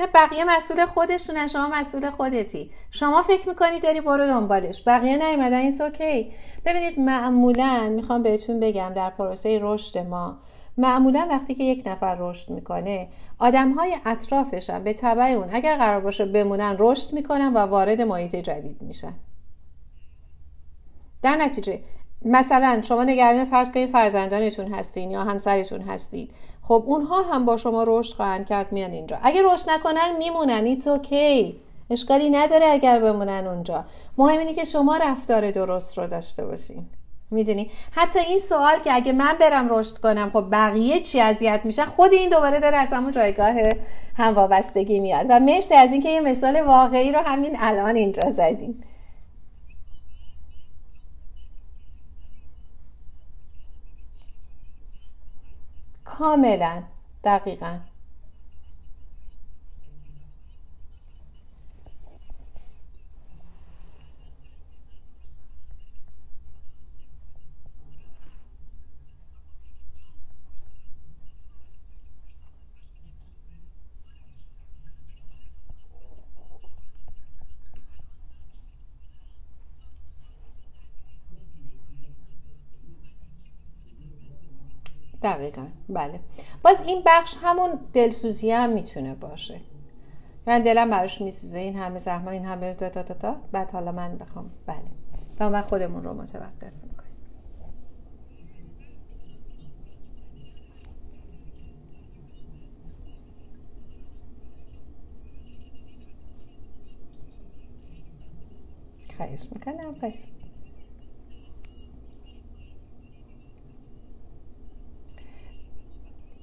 نه 0.01 0.07
بقیه 0.07 0.45
مسئول 0.45 0.85
خودشونه. 0.85 1.47
شما 1.47 1.69
مسئول 1.69 2.11
خودتی. 2.11 2.71
شما 2.91 3.23
فکر 3.23 3.49
می‌کنی 3.49 3.81
داری 3.81 4.01
برو 4.01 4.27
دنبالش. 4.27 4.83
بقیه 4.87 5.17
نیومدن. 5.17 5.59
این 5.59 5.83
اوکی 5.83 6.33
ببینید 6.65 7.01
معمولا 7.01 7.89
می‌خوام 7.89 8.23
بهتون 8.23 8.61
بگم 8.61 8.93
در 8.97 9.11
پروسه 9.11 9.59
رشد 9.63 9.99
ما 9.99 10.39
معمولا 10.79 11.27
وقتی 11.31 11.55
که 11.55 11.65
یک 11.65 11.83
نفر 11.87 12.17
رشد 12.21 12.51
می‌کنه 12.51 13.09
آدم 13.39 13.73
های 13.73 13.97
اطرافش 14.07 14.71
هم 14.71 14.85
به 14.85 14.93
طبع 14.93 15.25
اون 15.25 15.49
اگر 15.53 15.77
قرار 15.77 16.01
باشه 16.01 16.25
بمونن 16.25 16.77
رشد 16.79 17.13
می‌کنن 17.13 17.53
و 17.55 17.59
وارد 17.59 18.01
محیط 18.01 18.37
جدید 18.37 18.83
میشن. 18.83 19.15
در 21.23 21.37
نتیجه 21.37 21.81
مثلا 22.25 22.83
شما 22.83 23.05
نگران 23.05 23.45
فرض 23.45 23.73
کنید 23.73 23.91
فرزندانتون 23.91 24.75
هستین 24.75 25.11
یا 25.11 25.25
همسرتون 25.25 25.81
هستید. 25.81 26.31
خب 26.63 26.85
اونها 26.87 27.23
هم 27.23 27.45
با 27.45 27.57
شما 27.57 27.85
رشد 27.87 28.15
خواهند 28.15 28.47
کرد 28.47 28.73
میان 28.73 28.91
اینجا. 28.91 29.19
اگه 29.23 29.43
رشد 29.53 29.71
نکنن 29.71 30.17
میمونن. 30.19 30.65
ایتس 30.65 30.89
اوکی 30.89 31.61
اشکالی 31.91 32.31
نداره 32.31 32.67
اگر 32.67 33.01
بمونن 33.01 33.47
اونجا. 33.47 33.85
مهم 34.19 34.39
اینه 34.39 34.55
که 34.55 34.65
شما 34.65 34.97
رفتار 34.97 35.51
درست 35.51 35.99
رو 35.99 36.07
داشته 36.07 36.47
باشین. 36.47 36.87
می‌دونی؟ 37.31 37.71
حتی 37.93 38.19
این 38.19 38.39
سوال 38.39 38.79
که 38.85 38.95
اگه 38.95 39.13
من 39.13 39.37
برم 39.41 39.69
رشد 39.71 39.99
کنم 39.99 40.31
خب 40.31 40.45
بقیه 40.53 41.01
چی 41.01 41.21
اذیت 41.21 41.61
میشن؟ 41.65 41.85
خود 41.85 42.13
این 42.13 42.31
دوباره 42.31 42.61
داره 42.61 42.77
از 42.77 42.93
همون 42.93 43.11
جایگاه 43.11 43.55
هم 44.17 44.35
وابستگی 44.35 45.01
میاد. 45.01 45.27
و 45.31 45.41
مرسی 45.41 45.75
از 45.75 45.93
اینکه 45.93 46.09
یه 46.09 46.21
مثال 46.21 46.61
واقعی 46.61 47.13
رو 47.13 47.21
همین 47.21 47.57
الان 47.59 47.97
اینجا 47.97 48.31
زدیم 48.31 48.85
کاملا 56.05 56.83
دقیقا. 57.25 57.79
دقیقا. 85.37 85.67
بله. 85.89 86.21
باز 86.63 86.81
این 86.81 87.03
بخش 87.07 87.35
همون 87.43 87.79
دلسوزی 87.93 88.51
هم 88.51 88.71
می‌تونه 88.71 89.15
باشه. 89.15 89.61
من 90.47 90.63
دلم 90.63 90.91
براش 90.91 91.21
میسوزه. 91.21 91.59
این 91.59 91.77
همه 91.77 91.99
زحمه 91.99 92.29
این 92.29 92.45
همه 92.45 92.75
تا 92.75 92.89
تا 92.89 93.15
تا 93.15 93.37
بعد 93.53 93.71
حالا 93.71 93.93
من 93.93 94.19
بخوام. 94.19 94.51
بله. 94.67 94.77
و 95.41 95.51
من 95.51 95.63
خودمون 95.63 96.05
رو 96.05 96.15
متوقف 96.15 96.73
می‌کنیم. 96.83 96.99
خواهش 109.17 109.49
می‌کنم. 109.53 109.95
خواهش 110.01 110.25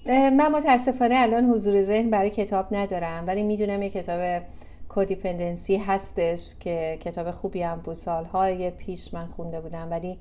من 0.07 0.51
متاسفانه 0.51 1.15
الان 1.17 1.45
حضور 1.45 1.81
ذهن 1.81 2.09
برای 2.09 2.29
کتاب 2.29 2.67
ندارم 2.71 3.23
ولی 3.27 3.43
می‌دونم 3.43 3.81
یه 3.81 3.89
کتاب 3.89 4.41
کودیپندنسی 4.89 5.77
هستش 5.77 6.55
که 6.59 6.97
کتاب 7.01 7.31
خوبی 7.31 7.61
هم 7.61 7.79
بود. 7.79 7.93
سالهای 7.93 8.69
پیش 8.69 9.13
من 9.13 9.25
خونده 9.25 9.61
بودم 9.61 9.87
ولی 9.91 10.17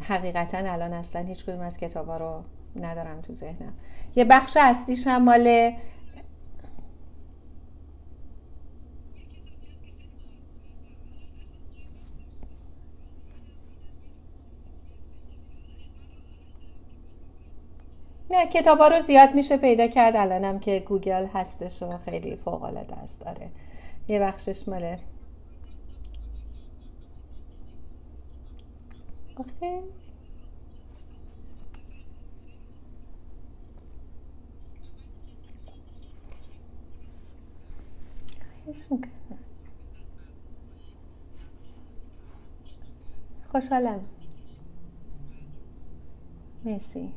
حقیقتا 0.00 0.58
الان 0.58 0.92
اصلا 0.92 1.22
هیچ 1.22 1.44
کدوم 1.44 1.60
از 1.60 1.78
کتابا 1.78 2.16
رو 2.16 2.42
ندارم 2.76 3.20
تو 3.20 3.32
ذهنم. 3.32 3.72
یه 4.16 4.24
بخش 4.24 4.56
اصلیش 4.60 5.06
هم 5.06 5.24
مال 5.24 5.72
نه 18.38 18.46
کتاب 18.46 18.82
رو 18.82 19.00
زیاد 19.00 19.34
میشه 19.34 19.56
پیدا 19.56 19.86
کرد. 19.86 20.16
الانم 20.16 20.58
که 20.58 20.80
گوگل 20.80 21.26
هستش 21.26 21.82
و 21.82 21.98
خیلی 22.04 22.36
فوق 22.36 22.62
العاده 22.62 22.94
است. 22.94 23.20
داره 23.20 23.50
یه 24.08 24.20
بخشش 24.20 24.68
ماله. 24.68 24.98
آخه. 29.36 29.82
خوشحالم. 43.52 44.00
مرسی. 46.64 47.12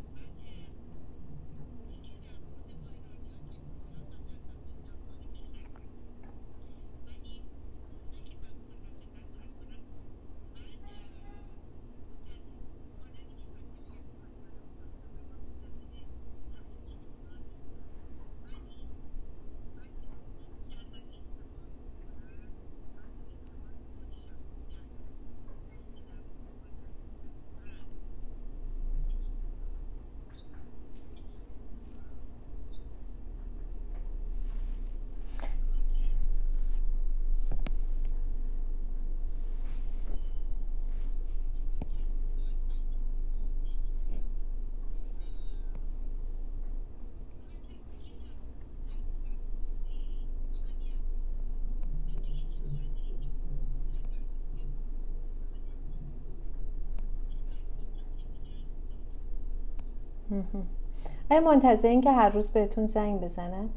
آیا 61.32 61.42
منتظرین 61.42 62.02
که 62.02 62.12
هر 62.12 62.30
روز 62.30 62.52
بهتون 62.52 62.86
زنگ 62.86 63.22
بزنن؟ 63.22 63.70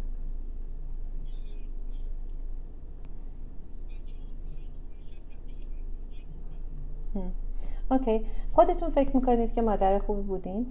اوکی 7.91 8.27
خودتون 8.53 8.89
فکر 8.89 9.17
می‌کنید 9.17 9.53
که 9.53 9.63
مادر 9.63 9.99
خوبی 9.99 10.23
بودین؟ 10.23 10.67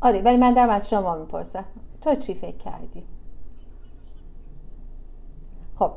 آره 0.00 0.22
ولی 0.22 0.36
من 0.36 0.54
دارم 0.54 0.70
از 0.70 0.90
شما 0.90 1.16
می‌پرسم 1.16 1.64
تو 2.00 2.14
چی 2.14 2.34
فکر 2.34 2.56
کردی؟ 2.56 3.02
خب 5.74 5.92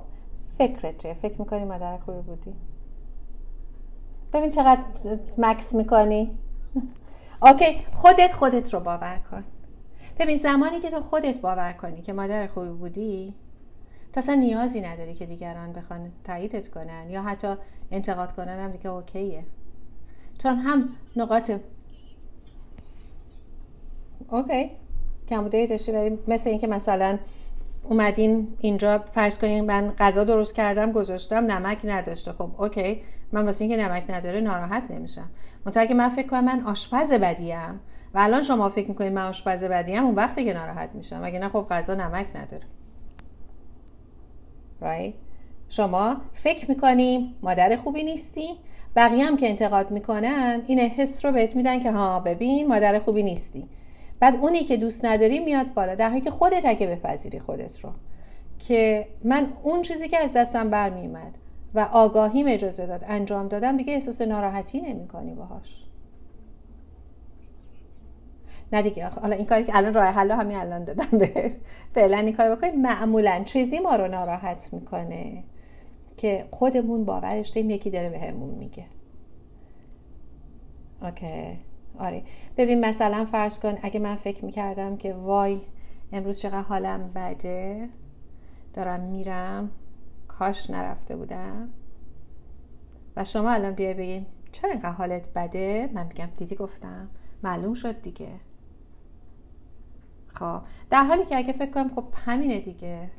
فکرت 0.58 0.98
چه؟ 0.98 1.14
فکر 1.14 1.40
می‌کنی 1.40 1.64
مادر 1.64 1.98
خوبی 1.98 2.22
بودی؟ 2.22 2.54
ببین 4.34 4.50
چقدر 4.50 4.82
مکث 5.38 5.76
می‌کنی. 5.76 6.38
okay 7.42 7.82
خودت 7.92 8.34
خودت 8.34 8.74
رو 8.74 8.80
باور 8.80 9.22
کن. 9.32 9.44
ببین 10.20 10.36
زمانی 10.36 10.80
که 10.80 10.90
تو 10.90 11.02
خودت 11.02 11.42
باور 11.42 11.74
کنی 11.74 12.02
که 12.02 12.14
مادر 12.14 12.48
خوبی 12.48 12.70
بودی 12.70 13.34
تو 14.14 14.18
اصلا 14.20 14.36
نیازی 14.36 14.82
نداری 14.82 15.14
که 15.14 15.26
دیگران 15.26 15.74
بخوان 15.74 16.12
تاییدت 16.24 16.68
کنن 16.68 17.10
یا 17.10 17.22
حتی 17.22 17.56
انتقاد 17.92 18.32
کنن 18.32 18.60
هم 18.60 18.72
دیگه 18.72 18.90
okay 18.90 19.26
ه. 19.26 19.44
چون 20.40 20.58
هم 20.58 20.90
نقاط 21.16 21.52
okay 24.30 24.72
کمبودایی 25.30 25.68
داشتی 25.68 25.92
بریم 25.92 26.20
مثل 26.28 26.50
اینکه 26.50 26.68
مثلا 26.68 27.20
اومدین 27.84 28.58
اینجا 28.60 28.98
فرض 28.98 29.40
کنین 29.40 29.66
من 29.66 29.94
غذا 29.98 30.24
درست 30.24 30.56
کردم 30.56 30.92
گذاشتم 30.92 31.52
نمک 31.52 31.82
نداشته. 31.84 32.32
خب 32.32 32.62
اوکی. 32.62 33.02
من 33.32 33.46
واسه 33.46 33.66
اینکه 33.66 33.84
نمک 33.84 34.04
نداره 34.10 34.42
ناراحت 34.42 34.84
نمیشم. 34.90 35.30
منتها 35.66 35.86
که 35.86 35.94
من 35.94 36.10
فکر 36.10 36.28
کنم 36.28 36.44
من 36.44 36.64
آشپز 36.64 37.14
بدیم. 37.14 37.80
و 38.14 38.20
الان 38.20 38.42
شما 38.42 38.70
فکر 38.70 38.88
می‌کنید 38.88 39.14
من 39.14 39.28
آشپز 39.28 39.64
بدیم 39.64 40.04
اون 40.04 40.16
وقتی 40.16 40.46
که 40.46 40.54
ناراحت 40.54 40.90
میشم. 40.94 41.22
اگه 41.24 41.40
نه 41.40 41.50
خب 41.50 41.66
غذا 41.70 41.96
نمک 41.96 42.28
نداره. 42.36 42.64
Right? 44.82 45.14
شما 45.70 46.18
فکر 46.34 46.70
می‌کنی 46.70 47.36
مادر 47.42 47.76
خوبی 47.76 48.04
نیستی؟ 48.04 48.50
بقیه 48.96 49.26
هم 49.26 49.38
که 49.38 49.50
انتقاد 49.50 49.92
می‌کنن 49.92 50.62
این 50.68 50.80
حس 50.80 51.26
رو 51.26 51.32
بهت 51.32 51.56
میدن 51.56 51.80
که 51.80 51.92
ها 51.92 52.20
ببین 52.20 52.68
مادر 52.68 53.00
خوبی 53.00 53.24
نیستی. 53.24 53.70
بعد 54.20 54.36
اونی 54.36 54.64
که 54.64 54.78
دوست 54.78 55.06
نداری 55.06 55.40
میاد 55.40 55.74
بالا 55.74 55.96
در 55.96 56.10
حالی 56.10 56.22
که 56.22 56.32
خودت 56.32 56.66
اگه 56.66 56.88
بپذیری 56.88 57.40
خودت 57.40 57.80
رو. 57.80 57.90
که 58.60 59.08
من 59.24 59.54
اون 59.64 59.82
چیزی 59.82 60.08
که 60.08 60.18
از 60.18 60.34
دستم 60.34 60.70
برمیومد 60.70 61.38
و 61.74 61.80
آگاهیم 61.92 62.48
اجازه 62.50 62.86
داد. 62.86 63.04
انجام 63.08 63.48
دادم. 63.48 63.78
دیگه 63.78 63.94
احساس 63.94 64.22
ناراحتی 64.22 64.82
نمی 64.82 65.08
کنی 65.08 65.34
باهاش. 65.34 65.86
نه 68.74 68.82
دیگه. 68.82 69.08
حالا 69.08 69.36
این 69.36 69.46
کاری 69.46 69.64
که 69.64 69.78
الان 69.78 69.94
راه 69.94 70.06
حل 70.06 70.32
همین 70.32 70.58
الان 70.58 70.84
دادم 70.84 71.18
به 71.18 71.52
فعلا 71.94 72.18
این 72.18 72.36
کارو 72.36 72.56
بکنید. 72.56 72.76
معمولا 72.76 73.44
چیزی 73.46 73.80
ما 73.80 73.96
رو 73.96 74.08
ناراحت 74.08 74.70
می‌کنه 74.74 75.44
که 76.18 76.46
خودمون 76.52 77.06
باورش 77.06 77.50
داریم 77.50 77.70
یکی 77.70 77.90
داره 77.90 78.10
بهمون 78.10 78.50
به 78.50 78.56
میگه. 78.56 78.86
اوکی. 81.02 81.60
آره. 82.00 82.24
ببین 82.58 82.86
مثلا 82.86 83.26
فرض 83.26 83.60
کن 83.60 83.78
اگه 83.82 84.00
من 84.00 84.16
فکر 84.16 84.46
می‌کردم 84.46 84.98
که 84.98 85.14
وای 85.14 85.62
امروز 86.12 86.40
چقدر 86.40 86.62
حالم 86.62 87.12
بده 87.16 87.90
دارم 88.74 89.00
میرم. 89.00 89.72
کاش 90.42 90.70
نرفته 90.70 91.16
بودم. 91.16 91.70
و 93.16 93.24
شما 93.24 93.50
الان 93.50 93.72
بیای 93.74 93.94
بگیم 93.94 94.26
چرا 94.52 94.72
اینقدر 94.72 94.92
حالت 94.92 95.34
بده؟ 95.34 95.90
من 95.94 96.08
میگم 96.08 96.30
دیدی 96.38 96.56
گفتم. 96.56 97.10
معلوم 97.44 97.74
شد 97.74 98.02
دیگه. 98.02 98.28
خب 100.28 100.62
در 100.90 101.04
حالی 101.04 101.26
که 101.26 101.38
اگه 101.38 101.54
فکر 101.54 101.72
کنم 101.72 101.90
خب 101.96 102.04
همینه 102.26 102.60
دیگه. 102.60 103.10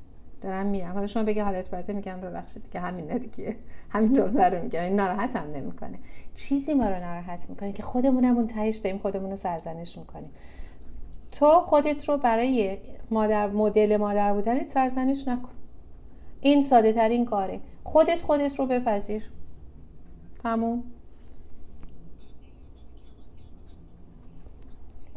دارم 0.41 0.66
میرم. 0.66 0.93
حالا 0.93 1.07
شما 1.07 1.23
بگه 1.23 1.45
حالت 1.45 1.70
بده 1.70 1.93
میگم 1.93 2.20
ببخشید 2.20 2.62
دیگه 2.62 2.81
همینه 2.81 3.18
دیگه. 3.18 3.57
همین 3.91 4.12
جمله 4.12 4.49
رو 4.49 4.62
میگم. 4.62 4.83
این 4.83 4.97
ناراحت 4.97 5.37
هم 5.37 5.51
نمی‌کنه. 5.51 5.99
چیزی 6.35 6.75
ما 6.75 6.89
رو 6.89 7.01
ناراحت 7.01 7.51
می‌کنه 7.51 7.73
که 7.73 7.83
خودمونم 7.83 8.37
اون 8.37 8.47
تهش 8.47 8.77
داریم 8.77 8.99
خودمون 8.99 9.31
رو 9.31 9.37
سرزنش 9.37 9.99
می‌کنیم. 9.99 10.31
تو 11.33 11.47
خودت 11.47 12.09
رو 12.09 12.16
برای 12.16 12.79
مادر 13.11 13.51
مدل 13.51 13.97
مادر 13.97 14.35
بودن 14.35 14.66
سرزنش 14.66 15.29
نکن. 15.29 15.53
این 16.43 16.62
ساده 16.62 16.93
ترین 16.93 17.24
کاره. 17.24 17.61
خودت 17.84 18.22
خودت 18.22 18.59
رو 18.59 18.66
بپذیر. 18.66 19.30
تموم. 20.43 20.84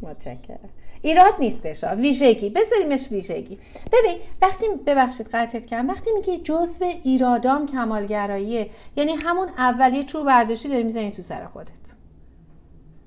متشکرم. 0.02 0.68
ایراد 1.02 1.34
نیستش 1.38 1.84
ویژگی. 1.84 2.50
بذاریمش 2.50 3.12
ویژگی. 3.12 3.58
ببین 3.92 4.18
وقتی 4.42 4.66
ببخشید 4.86 5.28
قطعت 5.28 5.66
کردم. 5.66 5.88
وقتی 5.88 6.10
میگی 6.12 6.38
جزء 6.38 6.84
ایرادام 6.84 7.66
کمالگراییه 7.66 8.70
یعنی 8.96 9.12
همون 9.12 9.48
اولیه 9.48 10.04
چوب 10.04 10.26
برداشتی 10.26 10.68
داری 10.68 10.82
می‌زنی 10.82 11.10
تو 11.10 11.22
سر 11.22 11.46
خودت. 11.46 11.70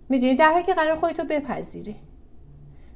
می‌دونی؟ 0.10 0.36
در 0.36 0.52
حالی 0.52 0.64
که 0.64 0.74
قرار 0.74 0.96
خودتو 0.96 1.24
بپذیری. 1.24 1.96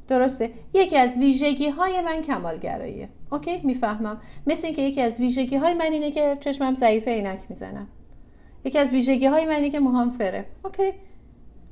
درسته. 0.08 0.52
یکی 0.74 0.98
از 0.98 1.18
ویژگی 1.18 1.70
های 1.70 2.02
من 2.02 2.22
کمالگراییه 2.22 3.10
اوکی؟ 3.32 3.62
می‌فهمم. 3.64 4.22
مثل 4.48 4.68
اینکه 4.68 4.82
یکی 4.82 5.02
از 5.02 5.20
ویژگی 5.20 5.56
های 5.56 5.74
من 5.74 5.92
اینه 5.92 6.12
که 6.12 6.38
چشمم 6.40 6.76
ضعیفه 6.76 7.12
عینک 7.12 7.40
می‌زنم. 7.50 7.88
یکی 8.66 8.80
از 8.80 8.94
ویژگی 8.94 9.26
های 9.26 9.46
من 9.46 9.52
اینه 9.52 9.70
که 9.70 9.80
موهام 9.80 10.10
فره. 10.10 10.46
اوکی؟ 10.66 10.94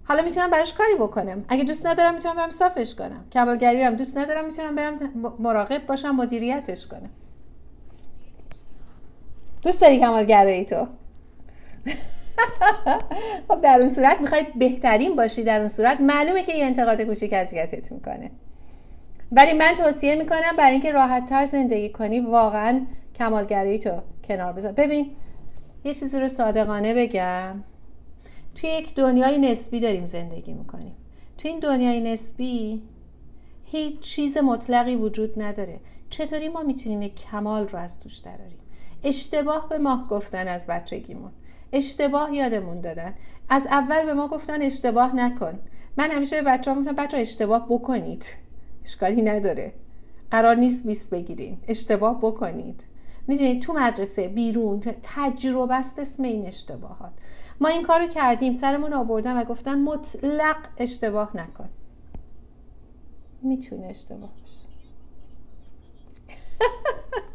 حالا 0.03 0.23
می‌تونم 0.23 0.49
براش 0.49 0.73
کاری 0.73 0.95
بکنم. 0.95 1.45
اگه 1.49 1.63
دوست 1.63 1.85
ندارم 1.87 2.13
می‌تونم 2.13 2.35
برم 2.35 2.49
صافش 2.49 2.95
کنم. 2.95 3.25
کمالگری 3.31 3.83
رو 3.83 3.95
دوست 3.95 4.17
ندارم 4.17 4.45
می‌تونم 4.45 4.75
برم 4.75 4.97
مراقب 5.39 5.85
باشم 5.85 6.09
مدیریتش 6.09 6.87
کنم. 6.87 7.09
دوست 9.63 9.81
داری 9.81 9.99
کمالگرایی 9.99 10.65
تو؟ 10.65 10.87
خب 13.47 13.61
در 13.61 13.77
اون 13.79 13.89
صورت 13.89 14.21
می‌خوای 14.21 14.45
بهترین 14.55 15.15
باشی 15.15 15.43
در 15.43 15.59
اون 15.59 15.67
صورت. 15.67 16.01
معلومه 16.01 16.43
که 16.43 16.53
یه 16.53 16.65
انتقاد 16.65 17.01
کوچیک 17.01 17.33
اذیتت 17.33 17.91
می‌کنه. 17.91 18.31
ولی 19.31 19.53
من 19.53 19.73
توصیه 19.77 20.15
می‌کنم 20.15 20.55
برای 20.57 20.71
اینکه 20.71 20.91
راحت 20.91 21.25
تر 21.25 21.45
زندگی 21.45 21.89
کنی 21.89 22.19
واقعا 22.19 22.85
کمالگرایی 23.15 23.79
تو 23.79 24.01
کنار 24.27 24.53
بذار. 24.53 24.71
ببین 24.71 25.11
یه 25.85 25.93
چیزی 25.93 26.19
رو 26.19 26.27
صادقانه 26.27 26.93
بگم. 26.93 27.63
توی 28.55 28.69
یک 28.69 28.95
دنیای 28.95 29.37
نسبی 29.37 29.79
داریم 29.79 30.05
زندگی 30.05 30.53
می‌کنیم. 30.53 30.95
توی 31.37 31.51
این 31.51 31.59
دنیای 31.59 32.01
نسبی 32.01 32.81
هیچ 33.65 33.99
چیز 33.99 34.37
مطلقی 34.37 34.95
وجود 34.95 35.41
نداره. 35.41 35.79
چطوری 36.09 36.49
ما 36.49 36.63
می‌تونیم 36.63 37.01
یک 37.01 37.15
کمال 37.15 37.67
رو 37.67 37.79
از 37.79 37.99
توش 37.99 38.17
دراریم؟ 38.17 38.59
اشتباه 39.03 39.69
به 39.69 39.77
ماه 39.77 40.07
گفتن 40.09 40.47
از 40.47 40.67
بچگیمون. 40.67 41.31
اشتباه 41.73 42.35
یادمون 42.35 42.81
دادن. 42.81 43.13
از 43.49 43.67
اول 43.67 44.05
به 44.05 44.13
ما 44.13 44.27
گفتن 44.27 44.61
اشتباه 44.61 45.15
نکن. 45.15 45.59
من 45.97 46.11
همیشه 46.11 46.41
به 46.41 46.51
بچه 46.51 46.71
ها 46.71 46.77
می‌گفتم 46.77 47.03
بچه 47.03 47.17
اشتباه 47.17 47.65
بکنید. 47.69 48.25
اشکالی 48.85 49.21
نداره. 49.21 49.73
قرار 50.31 50.55
نیست 50.55 50.87
بیست 50.87 51.09
بگیریم. 51.09 51.61
اشتباه 51.67 52.19
بکنید. 52.21 52.83
می‌دونید 53.27 53.61
تو 53.61 53.73
مدرسه 53.73 54.27
بیرون 54.27 54.79
تجربه 55.03 55.75
است 55.75 55.99
اسم 55.99 56.23
این 56.23 56.45
اشتباهات. 56.45 57.11
ما 57.61 57.67
این 57.67 57.83
کارو 57.83 58.07
کردیم 58.07 58.53
سرمون 58.53 58.93
آوردن 58.93 59.41
و 59.41 59.43
گفتن 59.43 59.79
مطلق 59.79 60.57
اشتباه 60.77 61.37
نکن. 61.37 61.69
می‌تونه 63.41 63.87
اشتباه 63.87 64.29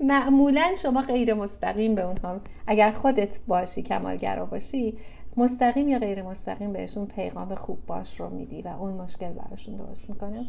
معمولا 0.00 0.74
شما 0.82 1.02
غیر 1.02 1.34
مستقیم 1.34 1.94
به 1.94 2.02
اونها 2.02 2.40
اگر 2.66 2.90
خودت 2.90 3.38
باشی 3.46 3.82
کمالگرا 3.82 4.46
باشی 4.46 4.98
مستقیم 5.36 5.88
یا 5.88 5.98
غیر 5.98 6.22
مستقیم 6.22 6.72
بهشون 6.72 7.06
پیغام 7.06 7.54
خوب 7.54 7.86
باش 7.86 8.20
رو 8.20 8.30
میدی 8.30 8.62
و 8.62 8.68
اون 8.68 8.92
مشکل 8.92 9.32
براشون 9.32 9.76
درست 9.76 10.10
می‌کنه. 10.10 10.46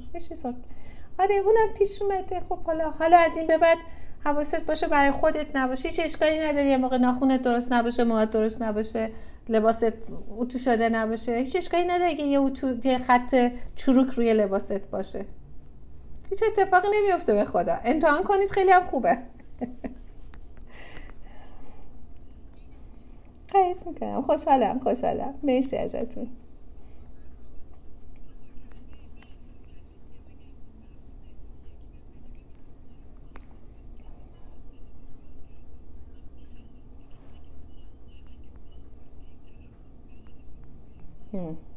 آره 1.20 1.36
اونم 1.36 1.74
پیش 1.78 2.02
اومده. 2.02 2.40
خب 2.50 2.60
حالا 2.64 2.90
حالا 2.90 3.18
از 3.18 3.38
این 3.38 3.48
به 3.48 3.58
بعد 3.58 3.78
حواست 4.26 4.66
باشه 4.66 4.88
برای 4.88 5.12
خودت 5.12 5.56
نباشه. 5.56 5.90
هیچ 5.90 6.00
اشکالی 6.04 6.40
نداری. 6.40 6.70
یه 6.70 6.78
موقع 6.78 6.98
ناخونت 6.98 7.42
درست 7.42 7.74
نباشه 7.74 8.04
موهات 8.04 8.32
درست 8.32 8.62
نباشه 8.62 9.10
لباست 9.50 9.94
اتو 10.38 10.58
شده 10.60 10.90
نباشه. 10.90 11.36
هیچ 11.36 11.56
اشکالی 11.56 11.88
نداره 11.88 12.16
که 12.16 12.24
یه, 12.24 12.52
یه 12.84 12.98
خط 12.98 13.52
چروک 13.76 14.10
روی 14.10 14.34
لباست 14.34 14.92
باشه. 14.92 15.26
هیچ 16.30 16.44
اتفاقی 16.48 16.88
نمیفته 16.94 17.34
به 17.34 17.46
خدا. 17.46 17.80
امتحان 17.86 18.24
کنید 18.24 18.52
خیلی 18.52 18.72
هم 18.72 18.86
خوبه. 18.88 19.18
خواهش 23.52 23.78
می‌کنم. 23.88 24.22
خوشحالم 24.22 24.80
خوشحالم. 24.80 25.36
مرسی 25.44 25.78
ازتون. 25.78 26.30
Hmm. 41.34 41.77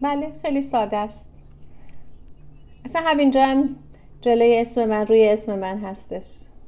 بله 0.00 0.32
خیلی 0.42 0.62
ساده 0.62 0.96
است. 0.96 1.32
اصلا 2.84 3.02
همینجا 3.02 3.46
هم 3.46 3.76
جلوی 4.20 4.58
اسم 4.58 4.84
من 4.84 5.06
روی 5.06 5.28
اسم 5.28 5.58
من 5.58 5.78
هستش. 5.78 6.26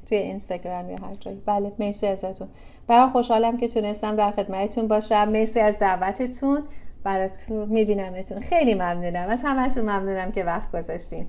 توی 0.09 0.17
اینستاگرام 0.17 0.89
یا 0.89 0.95
هر 0.95 1.15
جایی. 1.19 1.41
بله 1.45 1.71
مرسی 1.79 2.07
ازتون. 2.07 2.47
برای 2.87 3.09
خوشحالم 3.09 3.57
که 3.57 3.67
تونستم 3.67 4.15
در 4.15 4.31
خدمتتون 4.31 4.87
باشم. 4.87 5.29
مرسی 5.29 5.59
از 5.59 5.79
دعوتتون. 5.79 6.63
براتون 7.03 7.69
میبینمتون. 7.69 8.39
خیلی 8.39 8.73
ممنونم. 8.73 9.29
از 9.29 9.41
همتون 9.45 9.83
ممنونم 9.83 10.31
که 10.31 10.43
وقت 10.43 10.71
گذاشتین. 10.71 11.25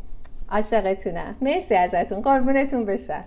عاشقتونم. 0.51 1.37
مرسی 1.43 1.75
ازتون. 1.75 2.21
قربونتون 2.21 2.85
بشم. 2.85 3.25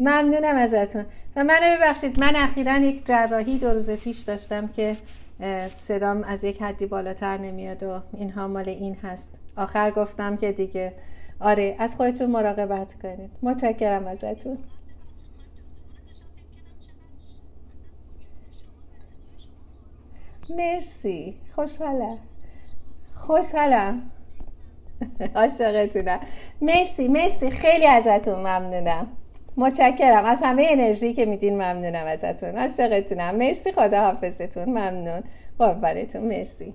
ممنونم 0.00 0.56
ازتون. 0.56 1.04
و 1.36 1.44
من 1.44 1.60
ببخشید. 1.62 2.20
من 2.20 2.36
اخیرا 2.36 2.78
یک 2.78 3.06
جراحی 3.06 3.58
دو 3.58 3.68
روز 3.70 3.90
پیش 3.90 4.18
داشتم 4.18 4.68
که 4.68 4.96
صدام 5.68 6.22
از 6.22 6.44
یک 6.44 6.62
حدی 6.62 6.86
بالاتر 6.86 7.38
نمیاد 7.38 7.82
و 7.82 8.00
اینها 8.12 8.48
مال 8.48 8.68
این 8.68 8.96
هست. 9.02 9.38
آخر 9.56 9.90
گفتم 9.90 10.36
که 10.36 10.52
دیگه. 10.52 10.92
آره 11.40 11.76
از 11.78 11.96
خودتون 11.96 12.30
مراقبت 12.30 12.94
کنید. 13.02 13.30
متشکرم 13.42 14.06
ازتون. 14.06 14.58
مرسی. 20.50 21.34
خوشحالم. 21.54 22.18
خوشحالم. 23.14 24.10
عاشقتونم. 25.34 26.20
مرسی 26.60 27.08
مرسی. 27.08 27.50
خیلی 27.50 27.86
ازتون 27.86 28.38
ممنونم. 28.38 29.08
متشکرم. 29.56 30.24
از 30.24 30.40
همه 30.42 30.66
انرژی 30.70 31.12
که 31.14 31.24
میدین 31.24 31.54
ممنونم 31.54 32.06
ازتون. 32.06 32.58
عاشقتونم. 32.58 33.36
مرسی 33.36 33.72
خدا 33.72 34.00
حافظتون 34.00 34.64
ممنون. 34.64 35.22
قربانتون. 35.58 36.22
مرسی. 36.22 36.74